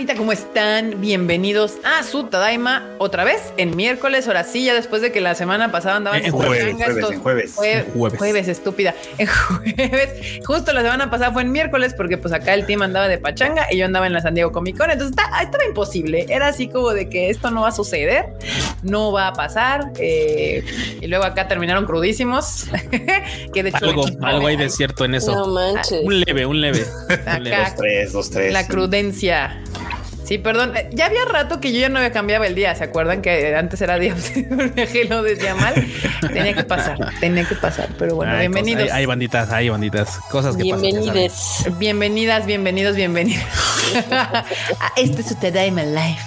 [0.00, 0.16] bandita?
[0.16, 1.02] ¿Cómo están?
[1.02, 5.34] Bienvenidos a su Tadaima otra vez en miércoles, ahora sí, ya después de que la
[5.34, 8.48] semana pasada andaban en jueves, jueves, en jueves, jueves, jueves.
[8.48, 8.94] estúpida.
[9.18, 9.26] En
[9.76, 13.18] jueves, justo la semana pasada fue en miércoles porque pues acá el team andaba de
[13.18, 16.24] pachanga y yo andaba en la San Diego Comic Con, entonces estaba imposible.
[16.30, 18.24] Era así como de que esto no va a suceder,
[18.82, 19.92] no va a pasar.
[19.98, 20.64] Eh,
[20.98, 22.68] y luego acá terminaron crudísimos.
[23.52, 25.34] que de hecho algo, algo hay de cierto en eso.
[25.34, 26.00] No manches.
[26.02, 26.86] Un leve, un leve.
[27.26, 28.52] Acá, dos, tres, dos, tres.
[28.54, 29.60] La prudencia.
[30.24, 30.76] Sí, perdón.
[30.76, 32.74] Eh, Ya había rato que yo ya no había cambiado el día.
[32.74, 34.14] ¿Se acuerdan que antes era día?
[34.92, 35.74] que lo decía mal.
[36.32, 37.88] Tenía que pasar, tenía que pasar.
[37.98, 38.82] Pero bueno, Hay bienvenidos.
[38.82, 40.18] cosas- hay, hay banditas, hay banditas.
[40.30, 40.82] Cosas que pasan.
[40.82, 41.64] Bienvenides.
[41.78, 43.44] Bienvenidas, bienvenidos, bienvenidos
[44.12, 44.44] a
[44.96, 46.22] este es su Tadaima Life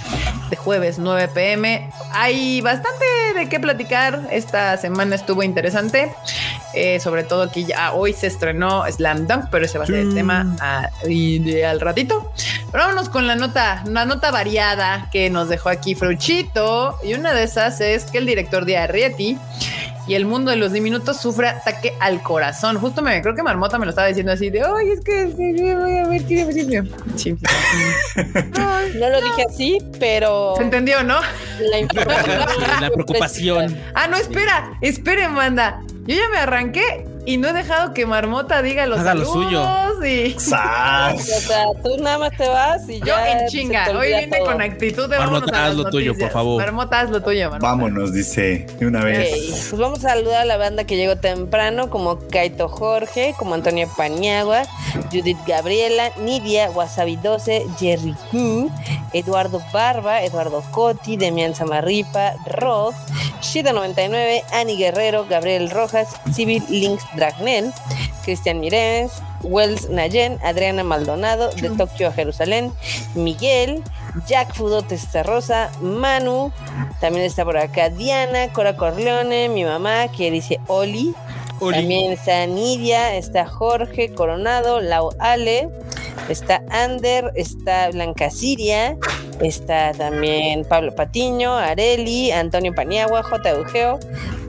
[0.50, 1.90] de jueves 9 pm.
[2.12, 3.06] Hay bastante
[3.44, 4.22] de qué platicar.
[4.32, 6.12] Esta semana estuvo interesante.
[6.74, 9.98] Eh, sobre todo aquí ya hoy se estrenó Slam Dunk, pero ese va a ser
[9.98, 12.32] el tema a- y de al ratito.
[12.72, 16.98] Pero vámonos con la nota, una nota variada que nos dejó aquí Fruchito.
[17.04, 19.38] Y una de esas es que el director de Arrietty
[20.08, 22.78] y el mundo de los diminutos sufre ataque al corazón.
[22.78, 25.98] Justo me creo que Marmota me lo estaba diciendo así de, ay, es que voy
[25.98, 26.84] a ver, principio".
[27.16, 27.36] Sí,
[29.00, 31.20] No lo dije así, pero se entendió, ¿no?
[31.70, 32.40] la información.
[32.82, 33.78] La preocupación.
[33.94, 35.80] Ah, no, espera, esperen, banda.
[36.06, 40.06] Yo ya me arranqué y no he dejado que Marmota diga los Haga lo saludos
[40.06, 41.16] y O sea,
[41.82, 43.90] tú nada más te vas y yo en chinga.
[43.98, 44.46] Hoy todo.
[44.46, 46.62] con actitud de Marmota, vámonos a las haz lo tuyo, por favor.
[46.62, 47.68] Marmota, haz lo tuyo, Marmota.
[47.68, 49.30] Vámonos, dice de una vez.
[49.70, 53.90] pues vamos a saludar a la banda que llegó temprano, como Kaito Jorge, como Antonio
[53.96, 54.64] Paniagua,
[55.12, 58.70] Judith Gabriela, Nidia, Wasabi 12, Jerry Q,
[59.14, 62.94] Eduardo Barba, Eduardo Coti, Demian Samarripa, Rod,
[63.42, 67.74] Shida99, Ani Guerrero, Gabriel Rojas, Civil Links Dragnel,
[68.24, 69.12] Cristian Mirenes,
[69.44, 72.72] Wells Nayen, Adriana Maldonado, de Tokio a Jerusalén,
[73.16, 73.84] Miguel,
[74.28, 74.86] Jack Fudo
[75.24, 76.52] Rosa, Manu,
[77.00, 81.14] también está por acá Diana, Cora Corleone, mi mamá, que dice Oli.
[81.60, 85.70] También está Nidia, está Jorge Coronado, Lau Ale,
[86.28, 88.98] está Ander, está Blanca Siria,
[89.40, 93.50] está también Pablo Patiño, Areli, Antonio Paniagua, J.
[93.52, 94.00] Eugeo,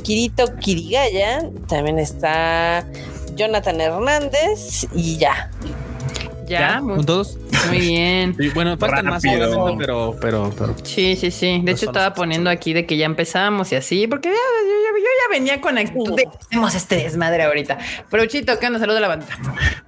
[0.05, 2.87] Kirito Kirigaya, también está
[3.35, 5.51] Jonathan Hernández y ya.
[6.47, 7.39] Ya, muy, ¿Con todos?
[7.69, 8.37] muy bien.
[8.39, 10.75] Sí, bueno, faltan más, obviamente, pero, pero, pero.
[10.83, 11.61] Sí, sí, sí.
[11.65, 14.39] De hecho, estaba poniendo aquí de que ya empezamos y así, porque ya, yo,
[14.71, 17.79] ya- yo ya venía con actitud de hacemos este desmadre ahorita.
[18.11, 18.79] Pero Chito, ¿qué onda?
[18.79, 19.27] Saluda a la banda.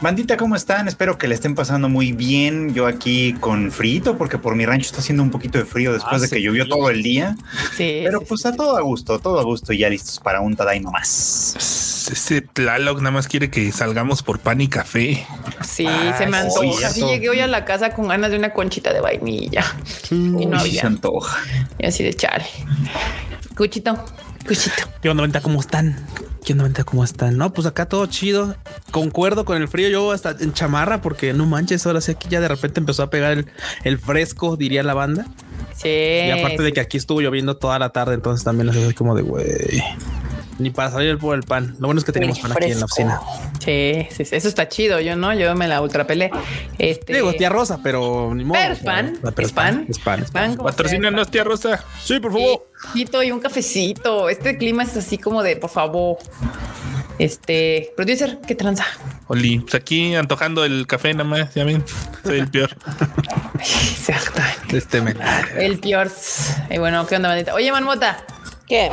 [0.01, 0.89] Bandita, ¿cómo están?
[0.89, 2.75] Espero que le estén pasando muy bien.
[2.75, 6.21] Yo aquí con frío, porque por mi rancho está haciendo un poquito de frío después
[6.21, 7.37] de Hace que llovió todo el día.
[7.77, 8.01] Sí.
[8.05, 10.57] Pero sí, pues a todo a gusto, todo a gusto y ya listos para un
[10.57, 11.55] Tadaima más.
[12.11, 15.27] Ese Tlaloc nada más quiere que salgamos por pan y café.
[15.65, 16.89] Sí, Ah, se me sí, antoja.
[16.89, 17.13] Sí, cierto.
[17.13, 19.65] llegué hoy a la casa con ganas de una conchita de vainilla.
[20.11, 20.81] Y no había.
[20.81, 21.39] se antoja.
[21.79, 22.47] Y así de chale.
[23.57, 23.97] Cuchito,
[24.47, 24.83] cuchito.
[25.01, 25.41] ¿Qué onda, venta?
[25.41, 25.97] ¿Cómo están?
[26.45, 26.85] ¿Qué onda, venta?
[26.85, 27.37] ¿Cómo están?
[27.37, 28.57] No, pues acá todo chido.
[28.91, 29.89] Concuerdo con el frío.
[29.89, 33.11] Yo hasta en chamarra, porque no manches, ahora sí aquí ya de repente empezó a
[33.11, 33.47] pegar el,
[33.85, 35.27] el fresco, diría la banda.
[35.75, 35.89] Sí.
[35.89, 39.15] Y aparte de que aquí estuvo lloviendo toda la tarde, entonces también es así como
[39.15, 39.83] de güey.
[40.59, 41.77] Ni para salir por el pan.
[41.79, 43.21] Lo bueno es que tenemos pan aquí en la oficina.
[43.63, 45.01] Sí, sí, sí, eso está chido.
[45.01, 46.31] Yo no, yo me la ultrapelé.
[46.79, 47.15] Este.
[47.15, 48.59] Digo, tía Rosa, pero ni modo.
[48.59, 50.23] Pero es pan, Pero es pan, Es pan.
[50.23, 50.57] es pan.
[50.57, 51.85] Patrocínanos, tía Rosa.
[52.03, 52.67] Sí, por favor.
[52.95, 54.29] Chito y un cafecito.
[54.31, 56.17] Este clima es así como de, por favor.
[57.19, 58.85] Este, producer, ¿qué tranza?
[59.29, 61.83] Oli, pues aquí antojando el café nada más, ya ven,
[62.23, 62.77] soy el peor.
[63.59, 64.41] Exacto.
[64.73, 65.15] Este me.
[65.57, 66.11] El peor.
[66.71, 67.55] Y bueno, ¿qué onda, bandita?
[67.55, 68.19] Oye, Marmota,
[68.67, 68.91] ¿Qué?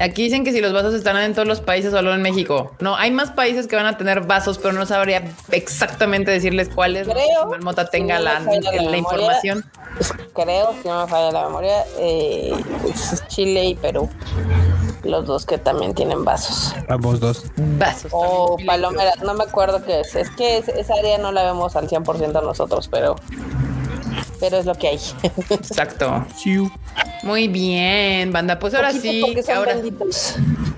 [0.00, 2.72] aquí dicen que si los vasos estarán en todos los países o solo en México.
[2.80, 7.06] No, hay más países que van a tener vasos, pero no sabría exactamente decirles cuáles.
[7.06, 9.64] Creo, Marmota tenga si no la, me falla la la memoria, información.
[10.34, 12.52] Creo, si no me falla la memoria, eh,
[13.28, 14.10] Chile y Perú.
[15.04, 16.74] Los dos que también tienen vasos.
[16.88, 17.44] Vamos dos.
[17.56, 18.10] Vasos.
[18.12, 18.66] O también.
[18.66, 20.14] palomeras, no me acuerdo qué es.
[20.16, 23.14] Es que es- esa área no la vemos al 100% nosotros, pero,
[24.44, 24.98] pero es lo que hay.
[25.50, 26.26] Exacto.
[27.22, 28.58] Muy bien, banda.
[28.58, 30.34] Pues ahora Poquito sí, porque son ahora benditos.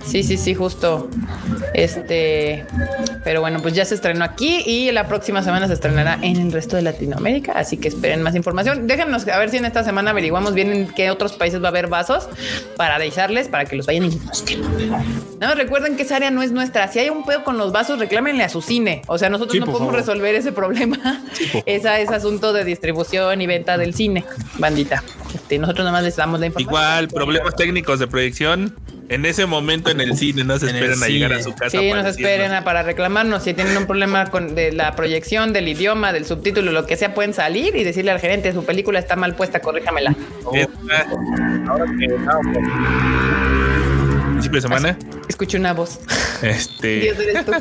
[0.06, 1.08] sí, sí, sí, justo.
[1.74, 2.64] Este,
[3.24, 6.52] pero bueno, pues ya se estrenó aquí y la próxima semana se estrenará en el
[6.52, 7.52] resto de Latinoamérica.
[7.52, 8.86] Así que esperen más información.
[8.86, 11.70] Déjenos a ver si en esta semana averiguamos bien en qué otros países va a
[11.70, 12.28] haber vasos
[12.76, 14.60] para avisarles para que los vayan y busquen.
[15.40, 16.86] Nada más recuerden que esa área no es nuestra.
[16.88, 19.02] Si hay un pedo con los vasos, reclámenle a su cine.
[19.08, 19.94] O sea, nosotros Sí, no podemos favor.
[20.00, 20.96] resolver ese problema.
[21.52, 24.24] por Esa es asunto de distribución y venta del cine,
[24.58, 25.02] bandita.
[25.34, 26.70] Este, nosotros nada más les damos la información.
[26.84, 28.74] Igual, problemas técnicos de proyección,
[29.08, 31.78] En ese momento en el cine no se esperan a llegar a su casa.
[31.78, 33.44] Sí, nos esperen a- para reclamarnos.
[33.44, 37.14] Si tienen un problema con de la proyección, del idioma, del subtítulo, lo que sea,
[37.14, 40.12] pueden salir y decirle al gerente, su película está mal puesta, corríjamela.
[41.68, 42.56] Ahora que estábamos-
[44.32, 44.98] Principio de semana,
[45.28, 46.00] Escuché una voz.
[46.42, 47.52] este, Dios, eres tú.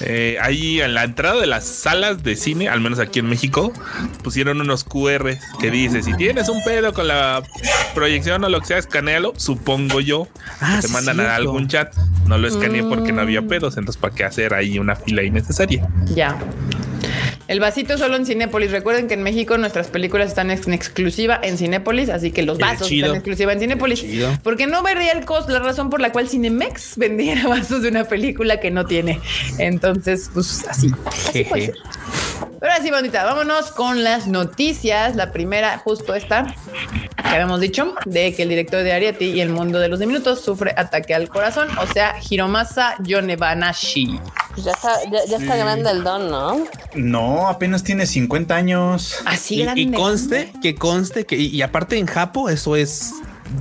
[0.00, 3.72] Eh, ahí en la entrada de las salas de cine, al menos aquí en México,
[4.22, 7.42] pusieron unos QR que dice: si tienes un pedo con la
[7.94, 9.32] proyección o lo que sea, escanealo.
[9.36, 10.28] Supongo yo.
[10.60, 11.94] Ah, te mandan a algún chat.
[12.26, 13.24] No lo escaneé porque no Mm.
[13.24, 13.76] había pedos.
[13.76, 15.86] Entonces, ¿para qué hacer ahí una fila innecesaria?
[16.14, 16.36] Ya.
[17.46, 18.70] El vasito solo en Cinépolis.
[18.70, 22.90] Recuerden que en México nuestras películas están en exclusiva en Cinépolis, así que los vasos
[22.90, 24.04] están en exclusiva en Cinépolis.
[24.42, 28.04] Porque no vería el costo, la razón por la cual Cinemex vendiera vasos de una
[28.04, 29.20] película que no tiene.
[29.58, 30.90] Entonces, pues así.
[31.06, 31.66] así puede Jeje.
[31.66, 31.74] ser.
[32.60, 35.16] Pero así, bonita, vámonos con las noticias.
[35.16, 36.46] La primera, justo esta,
[37.16, 40.40] que habíamos dicho, de que el director de Ariety y el mundo de los diminutos
[40.40, 44.18] sufre ataque al corazón, o sea, Hiromasa Yonebanashi.
[44.54, 46.64] Pues ya está, ya, ya está grande el don, ¿no?
[46.94, 49.16] No, apenas tiene 50 años.
[49.24, 49.80] Así Y, grande.
[49.82, 53.12] y conste, que conste que, y, y aparte en Japo, eso es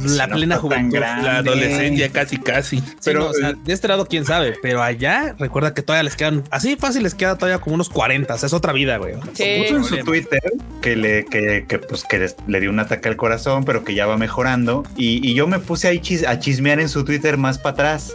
[0.05, 0.97] la no plena tan juventud.
[0.99, 2.77] La adolescencia casi, casi.
[2.79, 6.03] Sí, Pero, no, o sea, de este lado, quién sabe, pero allá recuerda que todavía
[6.03, 8.33] les quedan así fácil, les queda todavía como unos 40.
[8.33, 9.13] O sea, es otra vida, güey.
[9.33, 9.43] Sí.
[9.63, 10.41] Puso en su Twitter
[10.81, 13.93] que le, que, que, pues, que les- le dio un ataque al corazón, pero que
[13.93, 14.83] ya va mejorando.
[14.95, 18.13] Y, y yo me puse ahí chis- a chismear en su Twitter más para atrás.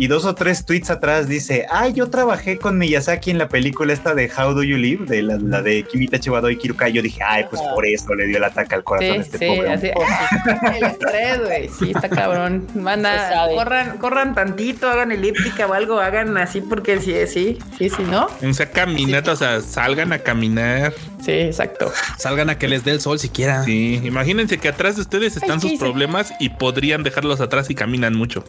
[0.00, 3.92] Y dos o tres tweets atrás dice: Ay, yo trabajé con Miyazaki en la película
[3.92, 6.90] esta de How Do You Live, de la, la de Kimita Chibado y Kirukai.
[6.90, 9.46] Yo dije: Ay, pues por eso le dio el ataque al corazón a este sí,
[9.46, 9.70] pobre.
[9.70, 9.90] así.
[9.94, 10.78] hombre".
[10.78, 11.68] El estrés, güey.
[11.68, 12.66] Sí, está cabrón.
[12.74, 18.02] Manda, corran, corran tantito, hagan elíptica o algo, hagan así porque sí, sí, sí, sí,
[18.04, 18.26] ¿no?
[18.42, 20.94] O sea, caminata, o sea, salgan a caminar.
[21.24, 21.92] Sí, exacto.
[22.18, 23.62] Salgan a que les dé el sol siquiera.
[23.64, 27.74] Sí, imagínense que atrás de ustedes están Ay, sus problemas y podrían dejarlos atrás y
[27.74, 28.44] caminan mucho.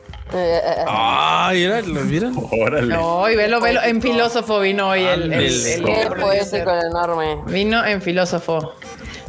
[0.87, 2.33] Ay, era, lo vieron.
[2.51, 2.95] Órale.
[2.97, 3.81] Ay, velo, velo.
[3.83, 7.37] En filósofo vino hoy el, el, el- el el enorme.
[7.47, 8.73] Vino en filósofo.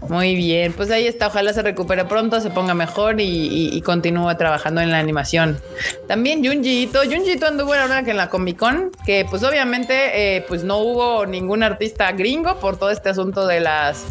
[0.08, 1.28] Muy bien, pues ahí está.
[1.28, 5.60] Ojalá se recupere pronto, se ponga mejor y, continúe trabajando en la animación.
[6.08, 7.00] También Junji Ito.
[7.02, 10.78] Junji Ito anduvo ahora que en la Comic Con, que pues obviamente eh, pues no
[10.78, 14.04] hubo ningún artista gringo por todo este asunto de las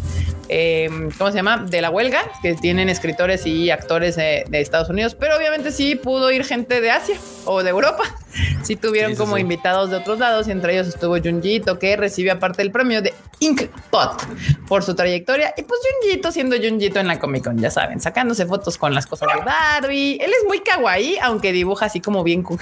[0.48, 1.58] eh, ¿cómo se llama?
[1.58, 5.94] De la huelga que tienen escritores y actores de, de Estados Unidos, pero obviamente sí
[5.94, 8.04] pudo ir gente de Asia o de Europa.
[8.62, 9.42] Sí tuvieron Sí, como sí.
[9.42, 13.12] invitados de otros lados y entre ellos estuvo Junjito que recibió aparte el premio de
[13.40, 14.22] Inkpot
[14.68, 18.46] por su trayectoria y pues Junjito siendo Junjito en la Comic Con, ya saben, sacándose
[18.46, 20.14] fotos con las cosas de Barbie.
[20.20, 22.44] Él es muy kawaii, aunque dibuja así como bien.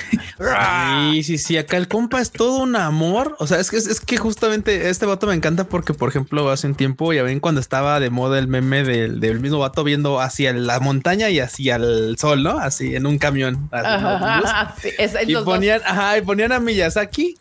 [1.12, 1.58] Sí, sí, sí.
[1.58, 3.36] Acá el compa es todo un amor.
[3.38, 6.50] O sea, es que es, es que justamente este vato me encanta porque, por ejemplo,
[6.50, 9.84] hace un tiempo ya ven cuando estaba de moda el meme del, del mismo vato
[9.84, 12.58] viendo hacia la montaña y hacia el sol, ¿no?
[12.58, 13.68] Así en un camión.
[13.72, 14.08] así, ¿no?
[14.08, 15.32] Ajá, sí, es- es y.
[15.60, 17.36] ponían, ajá, y ponían a Miyazaki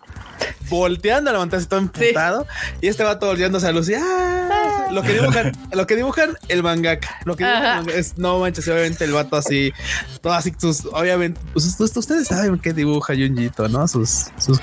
[0.69, 2.47] volteando a así todo emputado.
[2.81, 6.63] Y este vato volteándose a luz y, ah, lo que dibujan, lo que dibujan el
[6.63, 7.19] mangaka.
[7.25, 9.73] Lo que dibujan es, no manches, obviamente el vato así,
[10.21, 13.87] todo así, sus, obviamente, pues, ustedes, saben qué dibuja Junjito, ¿no?
[13.87, 14.59] Sus, sus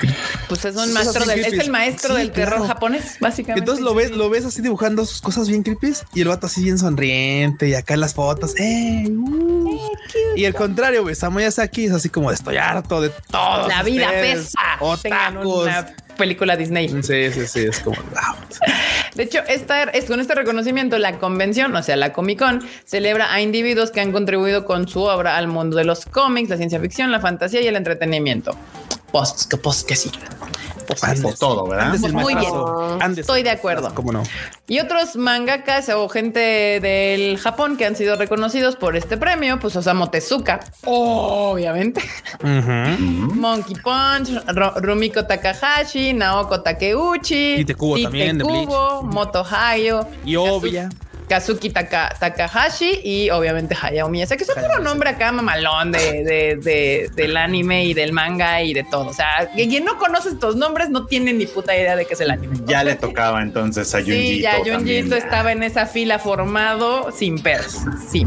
[0.49, 2.69] Pues es un maestro del, es el maestro Sí, del terror claro.
[2.69, 3.61] japonés, básicamente.
[3.61, 6.62] Entonces lo ves, lo ves así dibujando sus cosas bien creepy y el vato así
[6.62, 8.55] bien sonriente y acá en las fotos.
[8.58, 9.06] ¡ey!
[9.06, 9.81] uh.
[10.37, 13.45] y el contrario, güey, Samoyasaki es así como de estoy harto de todo.
[13.69, 14.58] La vida pesa.
[14.81, 15.69] Otakus.
[16.16, 16.88] película Disney.
[16.88, 17.96] Sí, sí, sí, es como.
[19.15, 23.32] De hecho, esta, es, con este reconocimiento, la convención, o sea, la Comic Con, celebra
[23.32, 26.81] a individuos que han contribuido con su obra al mundo de los cómics, la ciencia
[26.81, 28.56] ficción, la fantasía y el entretenimiento.
[29.13, 30.10] Post, que post, que sí.
[31.03, 31.86] Andes, Por todo, ¿verdad?
[31.86, 32.53] Andes Muy bien.
[33.01, 33.20] Andes.
[33.20, 33.93] Estoy de acuerdo.
[33.94, 34.22] ¿Cómo no?
[34.69, 36.41] Y otros mangakas o gente
[36.81, 42.03] del Japón que han sido reconocidos por este premio, pues Osamu Tezuka, obviamente.
[42.43, 44.31] Monkey Punch,
[44.77, 50.89] Rumiko Takahashi, Naoko Takeuchi, Tite Kubo Tite también, de Kubo, Moto Hayo, Y obvia.
[50.89, 54.42] Kazuki Taka- Takahashi y obviamente Hayao Miyazaki.
[54.44, 58.72] Es un puro nombre acá mamalón de, de- de- del anime y del manga y
[58.74, 59.08] de todo.
[59.08, 62.20] O sea, quien no conoce estos nombres no tiene ni puta idea de qué es
[62.20, 62.56] el anime.
[62.66, 64.16] Ya le tocaba entonces a Junjito.
[64.16, 64.56] Sí, ya.
[64.58, 67.76] Junjito estaba en esa fila formado sin pedos.
[68.08, 68.26] Sí,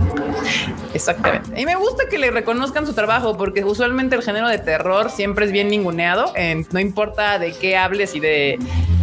[0.94, 1.60] exactamente.
[1.60, 5.46] Y me gusta que le reconozcan su trabajo porque usualmente el género de terror siempre
[5.46, 6.34] es bien ninguneado.
[6.36, 8.58] en- no importa de qué hables y de,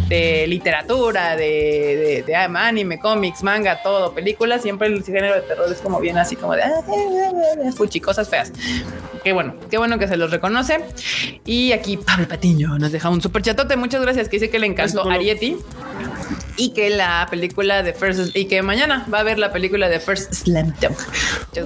[0.07, 5.71] de literatura, de, de- de anime, cómics, manga, todo, películas, siempre el género de terror
[5.71, 6.81] es como bien así como de ah,
[7.73, 8.51] fuchi, cosas feas.
[9.23, 10.83] Qué bueno, qué bueno que se los reconoce.
[11.45, 13.77] Y aquí Pablo Patiño nos deja un super chatote.
[13.77, 14.27] Muchas gracias.
[14.27, 15.09] Que dice que le encantó.
[15.09, 15.57] Arieti.
[16.57, 19.99] Y que la película de First y que mañana va a ver la película de
[19.99, 20.97] First Slam Dunk.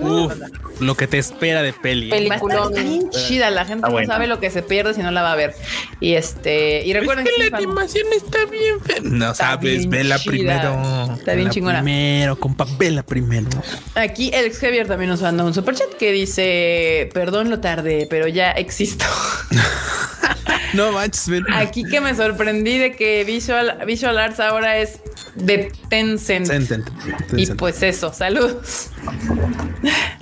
[0.02, 0.34] Uf,
[0.80, 2.08] lo que te espera de peli.
[2.12, 2.28] ¿eh?
[2.30, 2.74] Va a estar Peliculón.
[2.74, 5.32] bien chida, la gente Ah, no sabe lo que se pierde si no la va
[5.34, 5.56] a ver.
[6.00, 8.98] Y este, y recuerden es que que la animación está bien fea.
[9.02, 10.32] No sabes, bien vela chida.
[10.32, 11.14] primero.
[11.18, 11.82] está bien chingona.
[11.82, 13.48] Primero, compa, vela primero.
[13.96, 18.52] Aquí el Javier también nos manda un superchat que dice, perdón lo tarde, pero ya
[18.52, 19.06] existo.
[20.74, 21.44] No manches, ven.
[21.54, 25.00] Aquí que me sorprendí de que Visual, Visual Arts ahora es
[25.36, 26.48] de Tencent.
[26.48, 26.90] Tencent,
[27.36, 28.90] Y pues eso, saludos.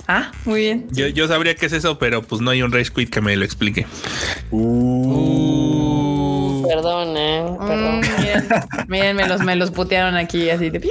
[0.08, 0.88] ah, muy bien.
[0.90, 3.36] Yo, yo sabría qué es eso, pero pues no hay un Rage Quit que me
[3.36, 3.86] lo explique.
[4.50, 7.44] Uh, Perdón, eh.
[7.58, 8.00] Perdón.
[8.00, 8.48] Mm, miren,
[8.88, 10.90] miren, me los, me los putearon aquí así de piu.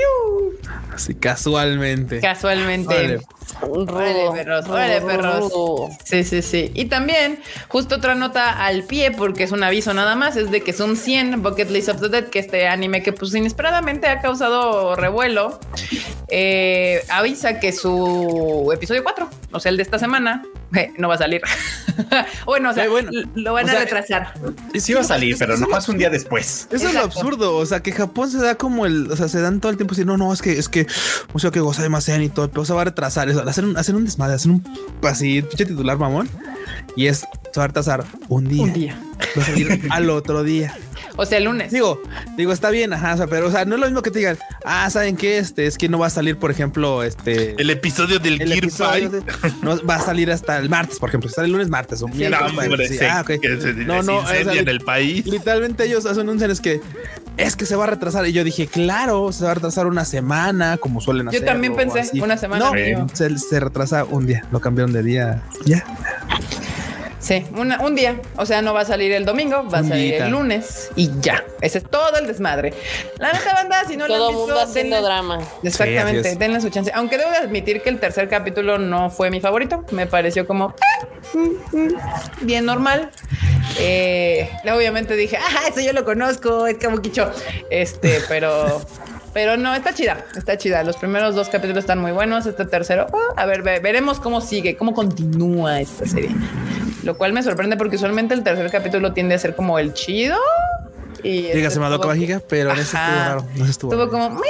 [0.99, 2.19] Así casualmente.
[2.19, 3.19] Casualmente.
[3.61, 4.29] Órale.
[4.33, 5.51] Perros, órale, perros.
[6.03, 6.71] Sí, sí, sí.
[6.75, 10.61] Y también, justo otra nota al pie, porque es un aviso nada más, es de
[10.61, 14.21] que son 100 Bucket List of the Dead, que este anime que pues inesperadamente ha
[14.21, 15.59] causado revuelo,
[16.27, 20.43] eh, avisa que su episodio 4, o sea, el de esta semana,
[20.75, 21.41] eh, no va a salir.
[22.45, 24.33] bueno, o sea, Eh, bueno, lo van o a sea, retrasar.
[24.75, 26.67] Sí va a salir, pero nomás un día después.
[26.71, 29.41] Eso es lo absurdo, o sea, que Japón se da como el, o sea, se
[29.41, 30.85] dan todo el tiempo así, no, no, es que, es que,
[31.33, 33.77] o sea, que goza demasiado y todo, pero se va a retrasar eso, hacer un,
[33.77, 34.63] hacer un desmadre, hacer un
[35.03, 36.29] así, pinche titular mamón,
[36.95, 39.01] y es, se va a retrasar un día, Un día.
[39.37, 40.75] va a salir al otro día.
[41.19, 41.71] O sea, el lunes.
[41.71, 42.01] Digo,
[42.37, 44.19] digo, está bien, ajá, o sea, pero, o sea, no es lo mismo que te
[44.19, 45.37] digan, ah, ¿saben qué?
[45.37, 47.55] Este, es que no va a salir, por ejemplo, este...
[47.61, 49.25] El episodio del el Gear episodio 5.
[49.25, 52.07] de- no va a salir hasta el martes, por ejemplo, sale el lunes, martes o
[52.07, 53.37] No, miércoles, hombre, sí, se- ah, se,
[53.73, 55.25] No, no, no, no, o sea, incendia en el país.
[55.25, 56.81] Literalmente ellos anuncian es que
[57.37, 60.03] es que se va a retrasar y yo dije claro se va a retrasar una
[60.03, 64.43] semana como suelen Yo hacer también pensé, una semana, no se, se retrasa un día
[64.51, 65.85] lo cambiaron de día ya
[67.19, 68.19] Sí, una- un día.
[68.37, 70.25] O sea, no va a salir el domingo, va a salir día.
[70.25, 71.43] el lunes y ya.
[71.61, 72.73] Ese es todo el desmadre.
[73.17, 75.39] La neta banda, si no lo Todo el mundo haciendo denle- drama.
[75.63, 76.91] Exactamente, Sí, denle su chance.
[76.93, 79.83] Aunque debo de admitir que el tercer capítulo no fue mi favorito.
[79.91, 81.95] Me pareció como eh, mm, mm,
[82.41, 83.11] bien normal.
[83.79, 87.29] Eh, obviamente dije, ah, eso yo lo conozco, es Kabukicho.
[87.69, 88.81] Este, pero,
[89.33, 90.83] pero no, está chida, está chida.
[90.83, 92.45] Los primeros dos capítulos están muy buenos.
[92.45, 96.29] Este tercero, ah, a ver, ve- veremos cómo sigue, cómo continúa esta serie.
[97.03, 100.37] Lo cual me sorprende porque usualmente el tercer capítulo tiende a ser como el chido.
[101.23, 104.29] Y este dígase Madoka estuvo- Mágica pero en ese estuvo raro no estuvo Estuvo raro.
[104.29, 104.41] como.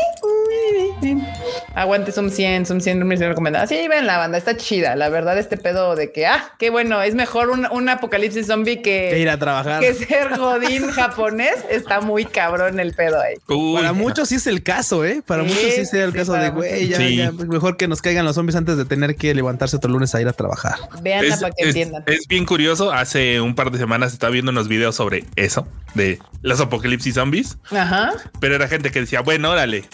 [1.75, 3.65] Aguante, son 100, son 100 me recomendada.
[3.67, 4.95] Sí, ven la banda, está chida.
[4.95, 8.81] La verdad, este pedo de que, ah, qué bueno, es mejor un, un apocalipsis zombie
[8.81, 11.55] que, que ir a trabajar que ser godín japonés.
[11.69, 13.35] Está muy cabrón el pedo ahí.
[13.47, 15.21] Uy, para muchos sí es el caso, ¿eh?
[15.25, 17.15] Para Sí, muchos sí es el sí, caso de, güey, ya, Sí.
[17.17, 20.21] ya, mejor que nos caigan los zombies antes de tener que levantarse otro lunes a
[20.21, 20.75] ir a trabajar.
[21.01, 22.03] Veanla es, para que es- entiendan.
[22.07, 22.91] es bien curioso.
[22.91, 27.58] Hace un par de semanas estaba viendo unos videos sobre eso, de los apocalipsis zombies.
[27.72, 28.12] Ajá.
[28.39, 29.86] Pero era gente que decía, bueno, órale,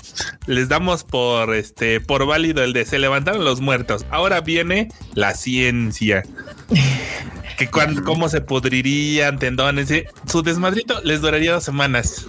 [0.48, 4.06] les damos por este por válido el de se levantaron los muertos.
[4.10, 6.24] Ahora viene la ciencia.
[7.58, 12.25] que cuando, cómo se pudrirían tendones, eh, su desmadrito les duraría dos semanas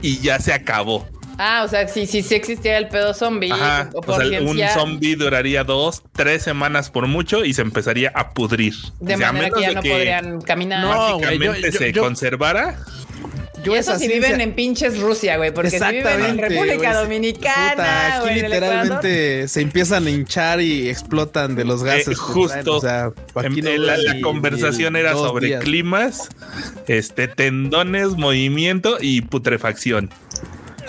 [0.00, 1.08] y ya se acabó.
[1.42, 3.50] Ah, o sea, sí, sí, sí existía el pedo zombie.
[3.50, 3.88] Ajá.
[3.94, 8.12] o O por sea, un zombie duraría dos, tres semanas por mucho y se empezaría
[8.14, 8.74] a pudrir.
[9.00, 10.82] De O sea, manera que ya no podrían caminar.
[10.84, 12.76] No, güey, yo- yo- se yo- conservara.
[13.62, 16.94] Yo y eso si viven en pinches Rusia, güey, porque si viven en República.
[17.02, 22.08] Dominicana, Puta, o aquí literalmente se empiezan a hinchar y explotan de los gases.
[22.08, 22.76] Eh, justo.
[22.76, 25.62] o sea, aquí En- no en la, conversación era sobre días.
[25.64, 26.28] climas,
[26.86, 30.08] este, tendones, movimiento y putrefacción.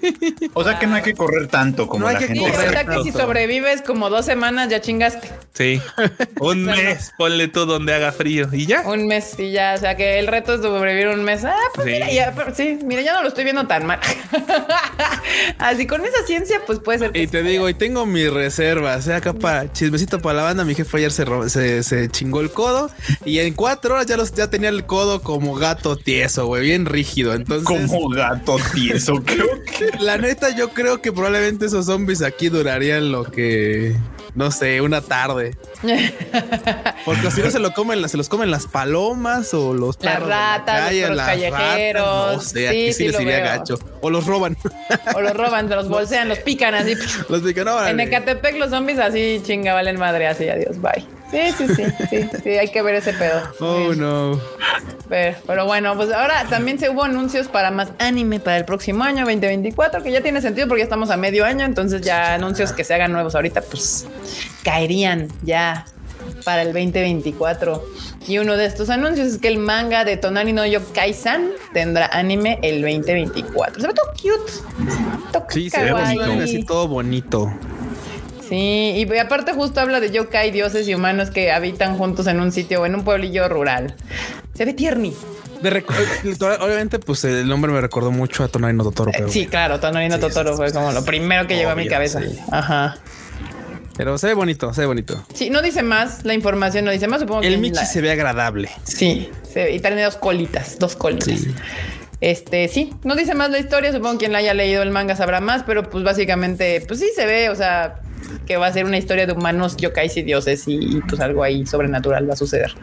[0.54, 2.40] O sea que no hay que correr tanto como No hay la que gente.
[2.44, 3.02] Sí, o sea Correcto.
[3.04, 5.30] que si sobrevives como dos semanas ya chingaste.
[5.54, 5.80] Sí.
[6.40, 8.82] Un O sea, mes, ponle tú donde haga frío y ya.
[8.82, 11.44] Un mes y ya, o sea que el reto es sobrevivir un mes.
[11.44, 11.92] Ah, pues Sí.
[11.92, 14.00] mira, ya, pero sí, mira, ya no lo estoy viendo tan mal.
[15.58, 17.12] Así con esa ciencia, pues puede ser.
[17.12, 19.14] que Y te digo, y tengo mis reservas, ¿eh?
[19.14, 20.64] acá para chismecito para la banda.
[20.64, 22.90] Mi jefe ayer se, ro- se, se chingó el codo
[23.24, 26.86] y en cuatro horas ya, los, ya tenía el codo como gato tieso, güey, bien
[26.86, 27.34] rígido.
[27.34, 29.89] Entonces, Como gato tieso, creo que.
[29.98, 33.96] La neta, yo creo que probablemente esos zombies aquí durarían lo que,
[34.34, 35.56] no sé, una tarde.
[37.04, 40.74] Porque si no se lo comen, se los comen las palomas o los Las ratas,
[40.76, 42.04] los calle, perros las callejeros.
[42.06, 43.44] ratas, no sé, aquí Sí, sí, sí les iría veo.
[43.46, 43.78] gacho.
[44.00, 44.56] O los roban.
[45.14, 46.94] O los roban, los bolsean, los pican así.
[47.28, 48.02] los pican, En órale.
[48.04, 51.04] Ecatepec los zombies así chinga valen madre, así adiós, bye.
[51.30, 53.42] Sí, sí, sí, sí, sí, hay que ver ese pedo.
[53.60, 54.40] Oh, no.
[55.08, 59.04] Pero, pero bueno, pues ahora también se hubo anuncios para más anime para el próximo
[59.04, 62.72] año 2024, que ya tiene sentido porque ya estamos a medio año, entonces ya anuncios
[62.72, 64.06] que se hagan nuevos ahorita, pues
[64.64, 65.84] caerían ya
[66.44, 67.84] para el 2024.
[68.28, 72.58] Y uno de estos anuncios es que el manga de Tonari no Yokai-san tendrá anime
[72.62, 73.80] el 2024.
[73.80, 74.52] Se ve todo cute.
[75.32, 77.52] Todo Sí, se ve bonito, así todo bonito.
[78.50, 82.52] Sí, y aparte justo habla de yokai, dioses y humanos que habitan juntos en un
[82.52, 83.94] sitio o en un pueblillo rural.
[84.54, 85.14] Se ve tierni.
[85.62, 89.12] De recu- Obviamente, pues el nombre me recordó mucho a Tonari no Totoro.
[89.12, 91.86] Pero, Sí, claro, Tonari no Sí, Totoro fue como lo primero que llegó a mi
[91.88, 92.20] cabeza.
[92.20, 92.38] sí.
[92.50, 92.96] Ajá.
[93.96, 95.22] pero se ve bonito, se ve bonito.
[95.34, 98.10] Sí, no dice más, la información no dice más, supongo El Michi la- se ve
[98.10, 98.70] agradable.
[98.84, 101.26] Sí, se ve- y tiene dos colitas, dos colitas.
[101.38, 101.54] Sí.
[102.22, 105.16] Este, sí, no dice más la historia, supongo que quien la haya leído el manga
[105.16, 107.96] sabrá más, pero pues básicamente, pues sí se ve, o sea,
[108.46, 111.42] que va a ser una historia de humanos, yokais y dioses y, y, pues algo
[111.42, 112.74] ahí sobrenatural va a suceder.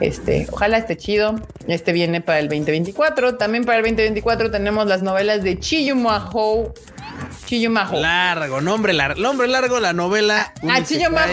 [0.00, 1.34] Este, ojalá esté chido.
[1.66, 3.36] Este viene para el 2024.
[3.36, 6.72] También para el 2024 tenemos las novelas de Chiyumaho.
[7.46, 8.00] Chiyumaho.
[8.00, 10.52] Largo, nombre largo, nombre largo, la novela.
[10.68, 10.80] Ah,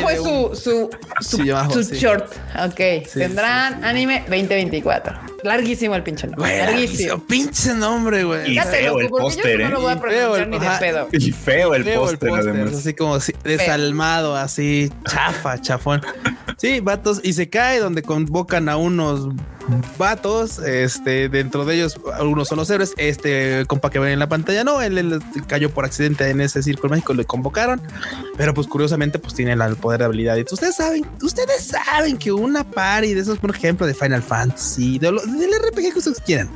[0.10, 0.90] de es un- su, su,
[1.22, 1.96] su, Chiyumaho, su sí.
[1.98, 2.26] short.
[2.66, 5.18] Ok, Sí, tendrán anime 2024.
[5.44, 6.44] Larguísimo el pinche nombre.
[6.50, 7.20] Güey, larguísimo.
[7.28, 8.52] pinche nombre, güey.
[8.54, 9.82] Y feo lo el póster, no lo ¿eh?
[9.82, 11.08] voy a pronunciar el- ni de pedo.
[11.12, 12.74] Y feo el póster, póster, además.
[12.76, 16.02] así como desalmado, así chafa, chafón.
[16.58, 19.30] Sí, vatos, y se cae donde convocan a unos
[19.98, 24.30] vatos, este, dentro de ellos algunos son los héroes, este compa que ven en la
[24.30, 27.82] pantalla, no, él, él cayó por accidente en ese círculo mágico, le convocaron,
[28.38, 30.38] pero pues curiosamente pues tiene el poder de habilidad.
[30.52, 35.12] Ustedes saben, ustedes saben que una party de esos, por ejemplo, de Final Fantasy, de
[35.12, 36.50] lo- del RPG que ustedes quieran.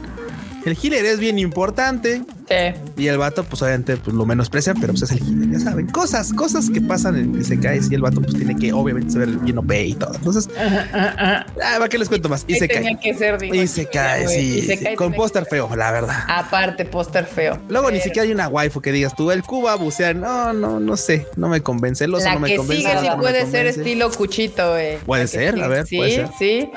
[0.66, 2.56] El healer es bien importante, Sí.
[2.98, 5.88] y el vato, pues obviamente, pues lo menosprecian, pero pues es el healer, ya saben.
[5.88, 9.58] Cosas, cosas que pasan en Isekais y el vato, pues tiene que, obviamente, saber bien
[9.58, 10.14] OP y todo.
[10.16, 12.46] Entonces, Ajá, ah, ¿para qué les cuento más?
[12.46, 14.62] Tenía que ser, digo, Isekai, güey.
[14.62, 14.96] sí.
[14.96, 16.20] Con póster que- feo, la verdad.
[16.28, 17.60] Aparte, póster feo.
[17.70, 20.16] Luego ni siquiera hay una waifu que digas tú, el Cuba bucear.
[20.16, 21.28] No, no, no sé.
[21.38, 22.04] No me convence.
[22.06, 22.84] El oso La no me que convence.
[22.88, 24.98] sigue sí no puede ser estilo cuchito, güey.
[25.00, 26.28] Puede La que ser, sigue- a ver, sí, puede ser.
[26.38, 26.70] sí.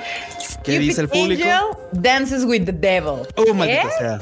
[0.62, 1.42] ¿Qué dice el público?
[1.44, 1.60] Angel
[1.92, 3.26] dances with the devil.
[3.36, 3.52] Oh, ¿Eh?
[3.54, 4.20] maldito sea.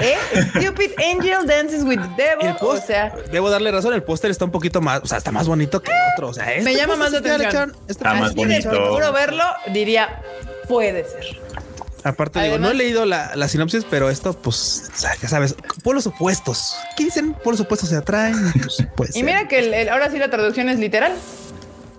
[0.00, 0.16] ¿Eh?
[0.50, 2.54] Stupid Angel dances with the devil.
[2.60, 5.46] O sea, debo darle razón, el póster está un poquito más, o sea, está más
[5.48, 6.28] bonito que el otro.
[6.28, 7.70] O sea, este Me llama más la sí atención.
[7.80, 8.70] este Está más bonito.
[8.90, 10.22] puro verlo, diría,
[10.68, 11.38] puede ser.
[12.02, 15.54] Aparte, digo, no he leído la, la sinopsis, pero esto, pues, o sea, ya sabes,
[15.84, 16.74] polos opuestos.
[16.96, 17.34] ¿Qué dicen?
[17.34, 18.36] Polos opuestos se atraen.
[18.96, 21.12] Pues, Y mira que el- el- ahora sí la traducción es literal.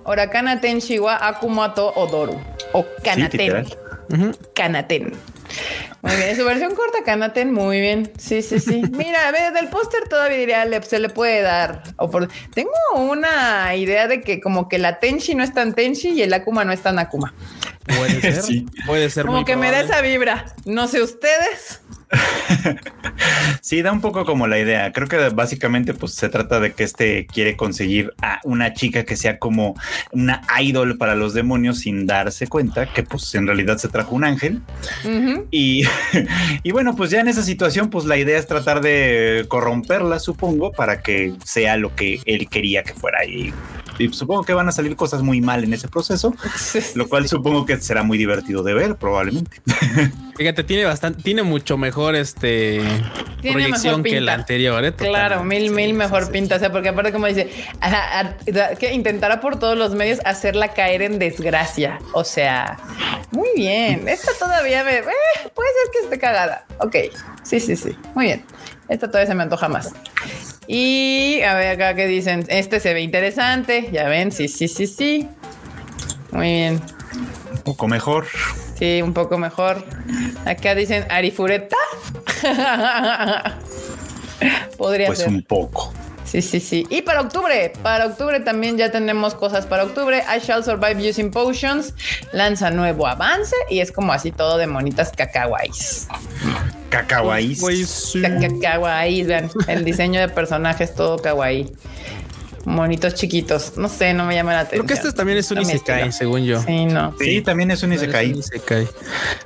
[0.03, 2.41] Orakana Tenshi wa Akumato Odoru.
[2.73, 3.67] O Kanaten.
[4.09, 4.31] Ujú.
[4.55, 5.13] Kanaten.
[6.01, 8.11] Muy bien, su versión corta, Kanaten, muy bien.
[8.17, 8.81] Sí, sí, sí.
[8.91, 11.83] Mira, a ver, del póster todavía diría, le- se le puede dar.
[11.97, 16.09] O por- Tengo una idea de que como que la Tenshi no es tan Tenshi
[16.09, 17.33] y el Akuma no es tan Akuma.
[17.85, 18.41] Puede ser.
[18.41, 18.65] Sí.
[18.85, 19.25] Puede ser.
[19.25, 20.45] Como muy que me da esa vibra.
[20.65, 21.81] No sé ustedes.
[23.61, 24.91] Sí, da un poco como la idea.
[24.91, 29.15] Creo que básicamente pues se trata de que este quiere conseguir a una chica que
[29.15, 29.75] sea como
[30.11, 34.23] una idol para los demonios sin darse cuenta que pues en realidad se trajo un
[34.23, 34.61] ángel.
[35.51, 35.83] Y,
[36.63, 40.71] y bueno, pues ya en esa situación pues la idea es tratar de corromperla, supongo,
[40.71, 43.23] para que sea lo que él quería que fuera.
[43.25, 43.53] Y,
[44.01, 46.33] y supongo que van a salir cosas muy mal en ese proceso,
[46.95, 49.61] lo cual supongo que será muy divertido de ver probablemente.
[50.37, 52.81] Fíjate, tiene bastante, tiene mucho mejor este
[53.41, 54.83] Tiene proyección mejor que la anterior.
[54.85, 54.93] ¿eh?
[54.93, 56.31] Claro, mil, Sí, mil mejor sí.
[56.31, 56.55] pinta.
[56.55, 60.69] O sea, porque aparte, como dice, a- a- que intentará por todos los medios hacerla
[60.73, 61.99] caer en desgracia.
[62.13, 62.77] O sea,
[63.31, 64.07] muy bien.
[64.07, 64.97] Esta todavía me.
[64.97, 65.03] eh,
[65.53, 66.65] puede ser que esté cagada.
[66.79, 66.95] Ok.
[67.43, 67.95] Sí, sí, sí.
[68.15, 68.43] Muy bien.
[68.89, 69.91] Esta todavía se me antoja más.
[70.67, 73.89] Y a ver acá que dicen, este se ve interesante.
[73.91, 75.27] Ya ven, sí, sí, sí, sí.
[76.31, 76.81] Muy bien.
[77.51, 78.27] Un poco mejor.
[78.77, 79.83] Sí, un poco mejor.
[80.45, 81.75] Acá dicen Arifureta.
[84.77, 85.29] Podría Pues ser.
[85.29, 85.93] un poco.
[86.31, 86.87] Sí, sí, sí.
[86.89, 90.23] Y para octubre, para octubre también ya tenemos cosas para octubre.
[90.33, 91.93] I Shall Survive Using Potions
[92.31, 96.07] lanza nuevo avance y es como así todo de monitas cacahuais.
[97.85, 98.21] Sí.
[98.21, 101.69] Cacahuais, vean, el diseño de personajes todo kawaii.
[102.63, 103.73] Monitos chiquitos.
[103.75, 104.85] No sé, no me llama la atención.
[104.85, 106.11] Creo que este también es un Isekai, estilo.
[106.13, 106.61] según yo.
[106.61, 107.13] Sí, no.
[107.19, 108.31] Sí, también es un Es Isekai.
[108.31, 108.87] Un Isekai.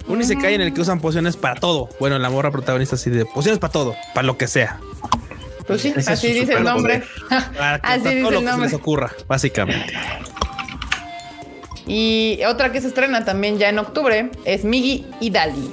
[0.08, 1.90] Un Isekai en el que usan pociones para todo.
[2.00, 4.80] Bueno, la morra protagonista así de pociones para todo, para lo que sea.
[5.68, 7.04] Pues sí, Ese así dice el nombre.
[7.30, 9.94] Para, que- Así para dice todo lo el que se les ocurra, básicamente.
[11.88, 15.70] Y otra que se estrena también ya en octubre es Migi y Dali.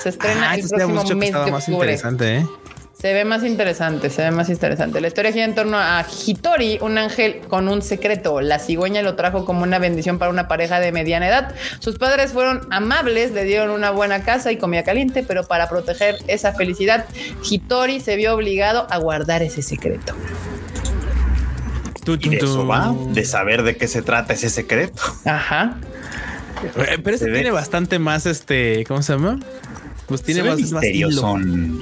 [0.00, 1.92] Se estrena Ah, el próximo mes de más octubre.
[1.92, 2.46] interesante, ¿eh?
[3.04, 4.98] Se ve más interesante, se ve más interesante.
[4.98, 8.40] La historia gira en torno a Hitori, un ángel con un secreto.
[8.40, 11.54] La cigüeña lo trajo como una bendición para una pareja de mediana edad.
[11.80, 16.16] Sus padres fueron amables, le dieron una buena casa y comida caliente, pero para proteger
[16.28, 17.04] esa felicidad,
[17.46, 20.14] Hitori se vio obligado a guardar ese secreto.
[22.06, 25.02] Y de eso va, de saber de qué se trata ese secreto.
[25.26, 25.76] Ajá.
[26.78, 29.40] Eh, Pero Se ve- tiene bastante más este, ¿cómo se llama?
[30.06, 30.82] Pues tiene más, más.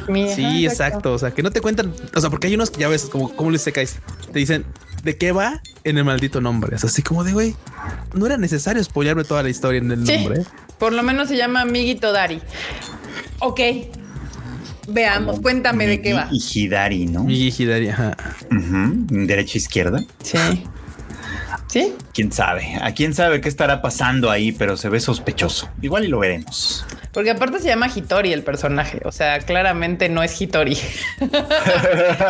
[0.08, 1.12] Mira, Sí, exacto.
[1.12, 3.34] O sea, que no te cuentan, o sea, porque hay unos que ya ves, como,
[3.34, 3.96] como les secáis,
[4.32, 4.64] te dicen
[5.02, 6.76] de qué va en el maldito nombre.
[6.76, 7.56] Es así como de güey,
[8.14, 10.14] no era necesario spoilearme toda la historia en el Sí.
[10.18, 10.44] nombre.
[10.78, 12.40] Por lo menos se llama Migi Todari.
[13.40, 13.60] Ok.
[14.88, 16.28] Veamos, cuéntame de qué va.
[16.30, 17.24] Y Hidari, ¿no?
[17.24, 18.16] Mi Hidari, ajá.
[18.50, 20.02] Ujú, Derecha izquierda.
[20.22, 20.38] Sí.
[21.68, 21.94] ¿Sí?
[22.12, 22.76] Quién sabe.
[22.82, 25.68] A quién sabe qué estará pasando ahí, pero se ve sospechoso.
[25.80, 26.84] Igual y lo veremos.
[27.12, 29.00] Porque aparte se llama Hitori el personaje.
[29.04, 30.78] O sea, claramente no es Hitori.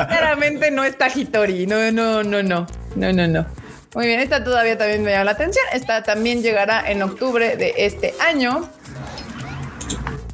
[0.09, 1.67] claramente no está Hitori.
[1.67, 2.67] No, no, no, no.
[2.97, 3.47] No, no, no.
[3.95, 5.65] Muy bien, esta todavía también me llama la atención.
[5.73, 8.69] Esta también llegará en octubre de este año.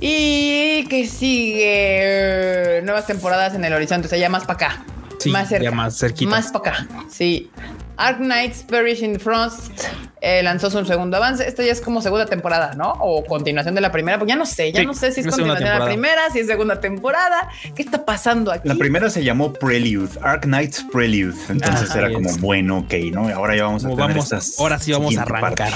[0.00, 4.84] Y que sigue nuevas temporadas en el horizonte, o sea, ya más para acá.
[5.18, 5.64] Sí, más cerca.
[5.64, 6.30] ya más cerquita.
[6.30, 6.88] Más para acá.
[7.10, 7.50] Sí.
[7.98, 9.72] Ark Knights Perish in Frost
[10.20, 11.46] eh, lanzó su segundo avance.
[11.46, 12.92] Esta ya es como segunda temporada, ¿no?
[13.00, 14.18] O continuación de la primera.
[14.18, 16.38] Pues ya no sé, ya Sí, no sé si es continuación de la primera, si
[16.40, 17.48] es segunda temporada.
[17.74, 18.68] ¿Qué está pasando aquí?
[18.68, 21.36] La primera se llamó Prelude, Ark Knights Prelude.
[21.48, 21.98] Entonces Ajá.
[21.98, 23.28] era como bueno, ok, ¿no?
[23.28, 25.72] Y ahora ya vamos a tener vamos, estas ahora sí vamos a arrancar.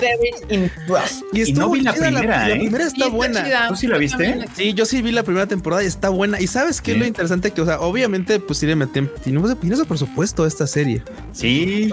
[0.00, 1.22] Perish in Frost.
[1.32, 2.56] Y no vi la primera, la, ¿eh?
[2.58, 3.44] primera Sí, está buena.
[3.44, 3.68] chida.
[3.68, 4.44] ¿Tú sí la viste?
[4.54, 6.40] Sí, yo sí vi la primera temporada y está buena.
[6.40, 7.00] Y sabes qué es Sí.
[7.00, 10.48] lo interesante que, o sea, obviamente, pues sí le meten, tiene tiene su presupuesto a
[10.48, 11.03] esta serie.
[11.32, 11.90] Sí,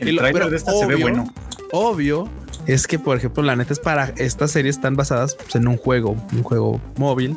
[0.00, 1.34] el trailer pero de esta se ve obvio, bueno.
[1.72, 2.28] Obvio
[2.66, 5.76] es que, por ejemplo, la neta es para estas series están basadas pues, en un
[5.76, 7.36] juego, un juego móvil.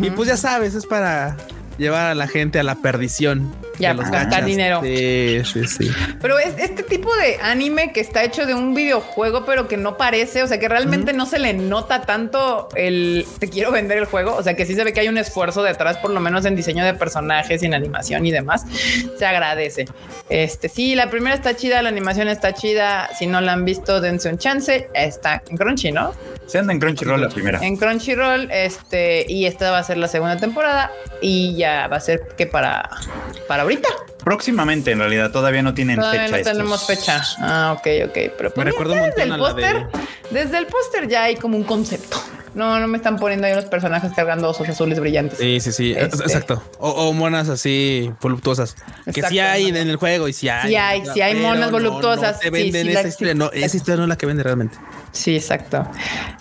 [0.00, 1.36] Y pues ya sabes, es para
[1.78, 3.54] llevar a la gente a la perdición.
[3.78, 4.46] Ya, los gastar gachas.
[4.46, 4.80] dinero.
[4.82, 5.90] Sí, sí, sí.
[6.20, 9.96] Pero es este tipo de anime que está hecho de un videojuego, pero que no
[9.96, 14.04] parece, o sea, que realmente no se le nota tanto el te quiero vender el
[14.04, 14.36] juego.
[14.36, 16.54] O sea, que sí se ve que hay un esfuerzo detrás, por lo menos en
[16.54, 18.64] diseño de personajes y en animación y demás.
[19.18, 19.86] Se agradece.
[20.28, 23.08] Este sí, la primera está chida, la animación está chida.
[23.18, 24.88] Si no la han visto, dense un chance.
[24.94, 26.12] Está en Crunchy, ¿no?
[26.46, 27.58] Se anda en Crunchyroll la primera.
[27.62, 32.00] En Crunchyroll, este, y esta va a ser la segunda temporada y ya va a
[32.00, 32.88] ser que para,
[33.48, 33.88] para ahorita.
[34.24, 36.38] Próximamente, en realidad, todavía no tienen Todavía fecha.
[36.38, 36.96] no tenemos estos.
[36.98, 37.22] fecha.
[37.40, 38.14] Ah, ok, ok.
[38.38, 39.86] Pero pues, recuerda un ya montón desde el de- póster,
[40.30, 42.22] desde el póster ya hay como un concepto.
[42.54, 45.38] No, no me están poniendo ahí los personajes cargando osos azules brillantes.
[45.38, 45.92] Sí, sí, sí.
[45.96, 46.22] Este.
[46.22, 46.62] Exacto.
[46.78, 48.76] O, o monas así voluptuosas.
[49.14, 50.68] Que sí hay en el juego y sí hay.
[50.68, 52.34] Sí hay, sí hay monas no- voluptuosas.
[52.34, 53.32] No, te Sí, venden sí, esa la- historia.
[53.32, 53.38] sí.
[53.38, 54.76] No, esa historia no es la que vende realmente.
[55.12, 55.86] Sí, exacto.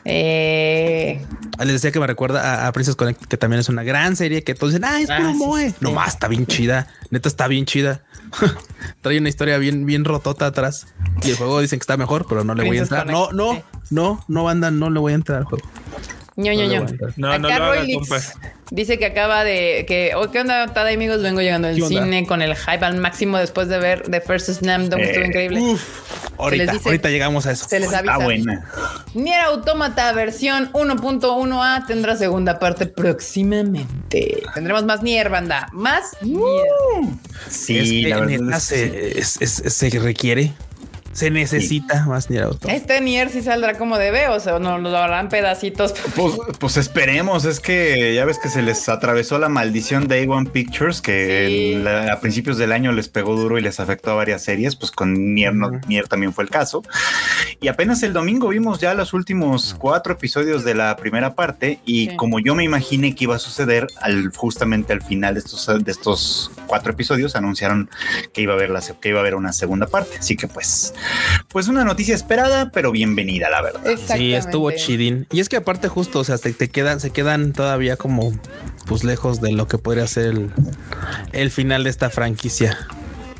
[0.05, 1.25] Eh,
[1.57, 4.15] Ah, Les decía que me recuerda a, a Princess Connect, que también es una gran
[4.15, 5.69] serie que todos dicen, ah, es Ah, puro sí, moe.
[5.69, 5.75] sí.
[5.79, 6.87] No más, está bien chida.
[7.11, 7.70] Neta, está bien chida.
[9.01, 10.87] Trae una historia bien, bien rotota atrás.
[11.23, 13.07] Y el juego dicen que está mejor, pero no le voy a entrar.
[13.07, 15.67] No, Connect, no, no, no, banda, no le voy a entrar al juego.
[16.41, 16.87] Ño, ño, No.
[17.17, 18.23] No, no Acá lo haga, Roy Leaks compa.
[18.71, 21.21] dice que acaba de que, oh, ¿qué onda, Tada amigos?
[21.21, 24.89] Vengo llegando al cine con el hype al máximo después de ver The First Slam
[24.89, 25.01] Dunk.
[25.01, 25.59] Estuvo Eh, increíble.
[25.61, 25.81] Uf,
[26.37, 27.67] ahorita, dice- ahorita llegamos a eso.
[27.67, 28.13] Se les avisa.
[28.13, 28.65] Está buena.
[29.13, 34.43] Nier Automata versión 1.1a tendrá segunda parte próximamente.
[34.53, 35.67] Tendremos más Nier, banda.
[35.73, 36.39] Más Nier.
[37.49, 40.53] Sí, es que la verdad neta es- se, es- es- se requiere,
[41.13, 42.73] se necesita más Nier Automata.
[42.73, 45.93] Este Nier sí saldrá como debe, o sea, no lo harán pedacitos.
[46.15, 50.49] Pues, pues esperemos, es que ya ves que se les atravesó la maldición de A1
[50.51, 51.87] Pictures, que Sí.
[52.09, 55.33] a principios del año les pegó duro y les afectó a varias series, pues con
[55.35, 55.79] Nier, no- Ujú.
[55.87, 56.81] Nier también fue el caso.
[57.59, 62.09] Y apenas el domingo vimos ya los últimos cuatro episodios de la primera parte y
[62.09, 62.15] Sí.
[62.15, 65.91] como yo me imaginé que iba a suceder, al, justamente al final de estos, de
[65.91, 67.89] estos cuatro episodios anunciaron
[68.33, 70.17] que iba a haber la, que iba a haber una segunda parte.
[70.17, 70.93] Así que pues,
[71.47, 73.81] pues una noticia esperada, pero bienvenida, la verdad.
[74.15, 75.27] Sí, estuvo chidín.
[75.31, 78.31] Y es que aparte justo, o sea, te, te quedan, se quedan todavía como
[78.85, 80.51] pues lejos de lo que podría ser el,
[81.33, 82.77] el final de esta franquicia.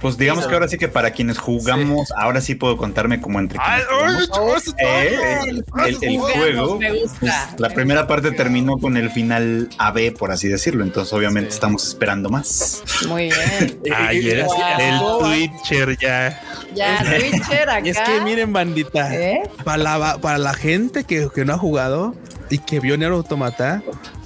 [0.01, 3.59] Pues digamos que ahora sí que para quienes jugamos, ahora sí puedo contarme como entre
[3.59, 4.67] quienes jugamos.
[4.79, 7.17] Eh, el, el- el juego, me gusta.
[7.19, 10.83] pues, la primera parte terminó con el final AB, por así decirlo.
[10.83, 11.55] Entonces, obviamente, Sí.
[11.55, 12.81] estamos esperando más.
[13.07, 13.79] Muy bien.
[13.95, 15.25] Ay, el, Wow.
[15.31, 16.41] el Twitcher ya.
[16.73, 17.81] Ya, Twitcher acá.
[17.85, 19.43] Y es que miren, bandita, ¿Eh?
[19.63, 22.15] para, la, para la gente que, que no ha jugado
[22.49, 23.81] y que vio Nier Automata,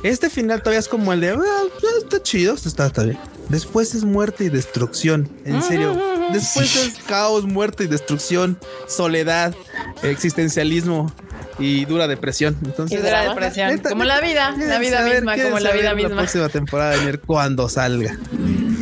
[0.10, 1.64] este final todavía es como el de, "Ah,
[2.02, 3.18] está chido, está, está bien.
[3.50, 5.96] Después es muerte y destrucción, en serio.
[6.34, 9.54] Después es caos, muerte y destrucción, soledad,
[10.02, 11.12] existencialismo
[11.60, 12.58] y dura depresión.
[12.66, 13.70] Entonces, Y dura depresión.
[13.70, 16.16] Neta, Como la vida, ¿quieren la vida saber- misma, como la vida saber La misma.
[16.18, 18.18] próxima temporada de Nier cuando salga.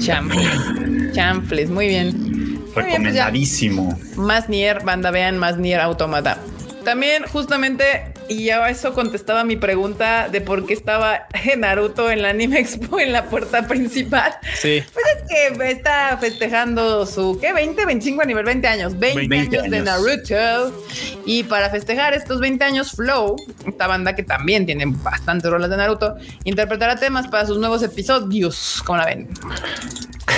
[0.02, 1.12] Chanfles.
[1.14, 2.18] Chanfles, muy bien.
[2.18, 2.86] Muy bien, pues.
[2.86, 4.00] Recomendadísimo.
[4.16, 6.38] Más Nier, banda, vean más Nier Automata.
[6.86, 12.30] También, justamente, y ya eso contestaba mi pregunta de por qué estaba Naruto en la
[12.30, 14.34] Anime Expo en la puerta principal.
[14.56, 14.84] Sí.
[14.94, 17.54] Pues es que está festejando su ¿qué?
[17.54, 19.82] 20, 25 aniversario, 20 años, 20, 20 años de.
[19.82, 20.84] Naruto.
[21.26, 25.78] Y para festejar estos 20 años, Flow, esta banda que también tiene bastantes rolas de
[25.78, 28.82] Naruto, interpretará temas para sus nuevos episodios.
[28.86, 29.30] ¿Cómo la ven?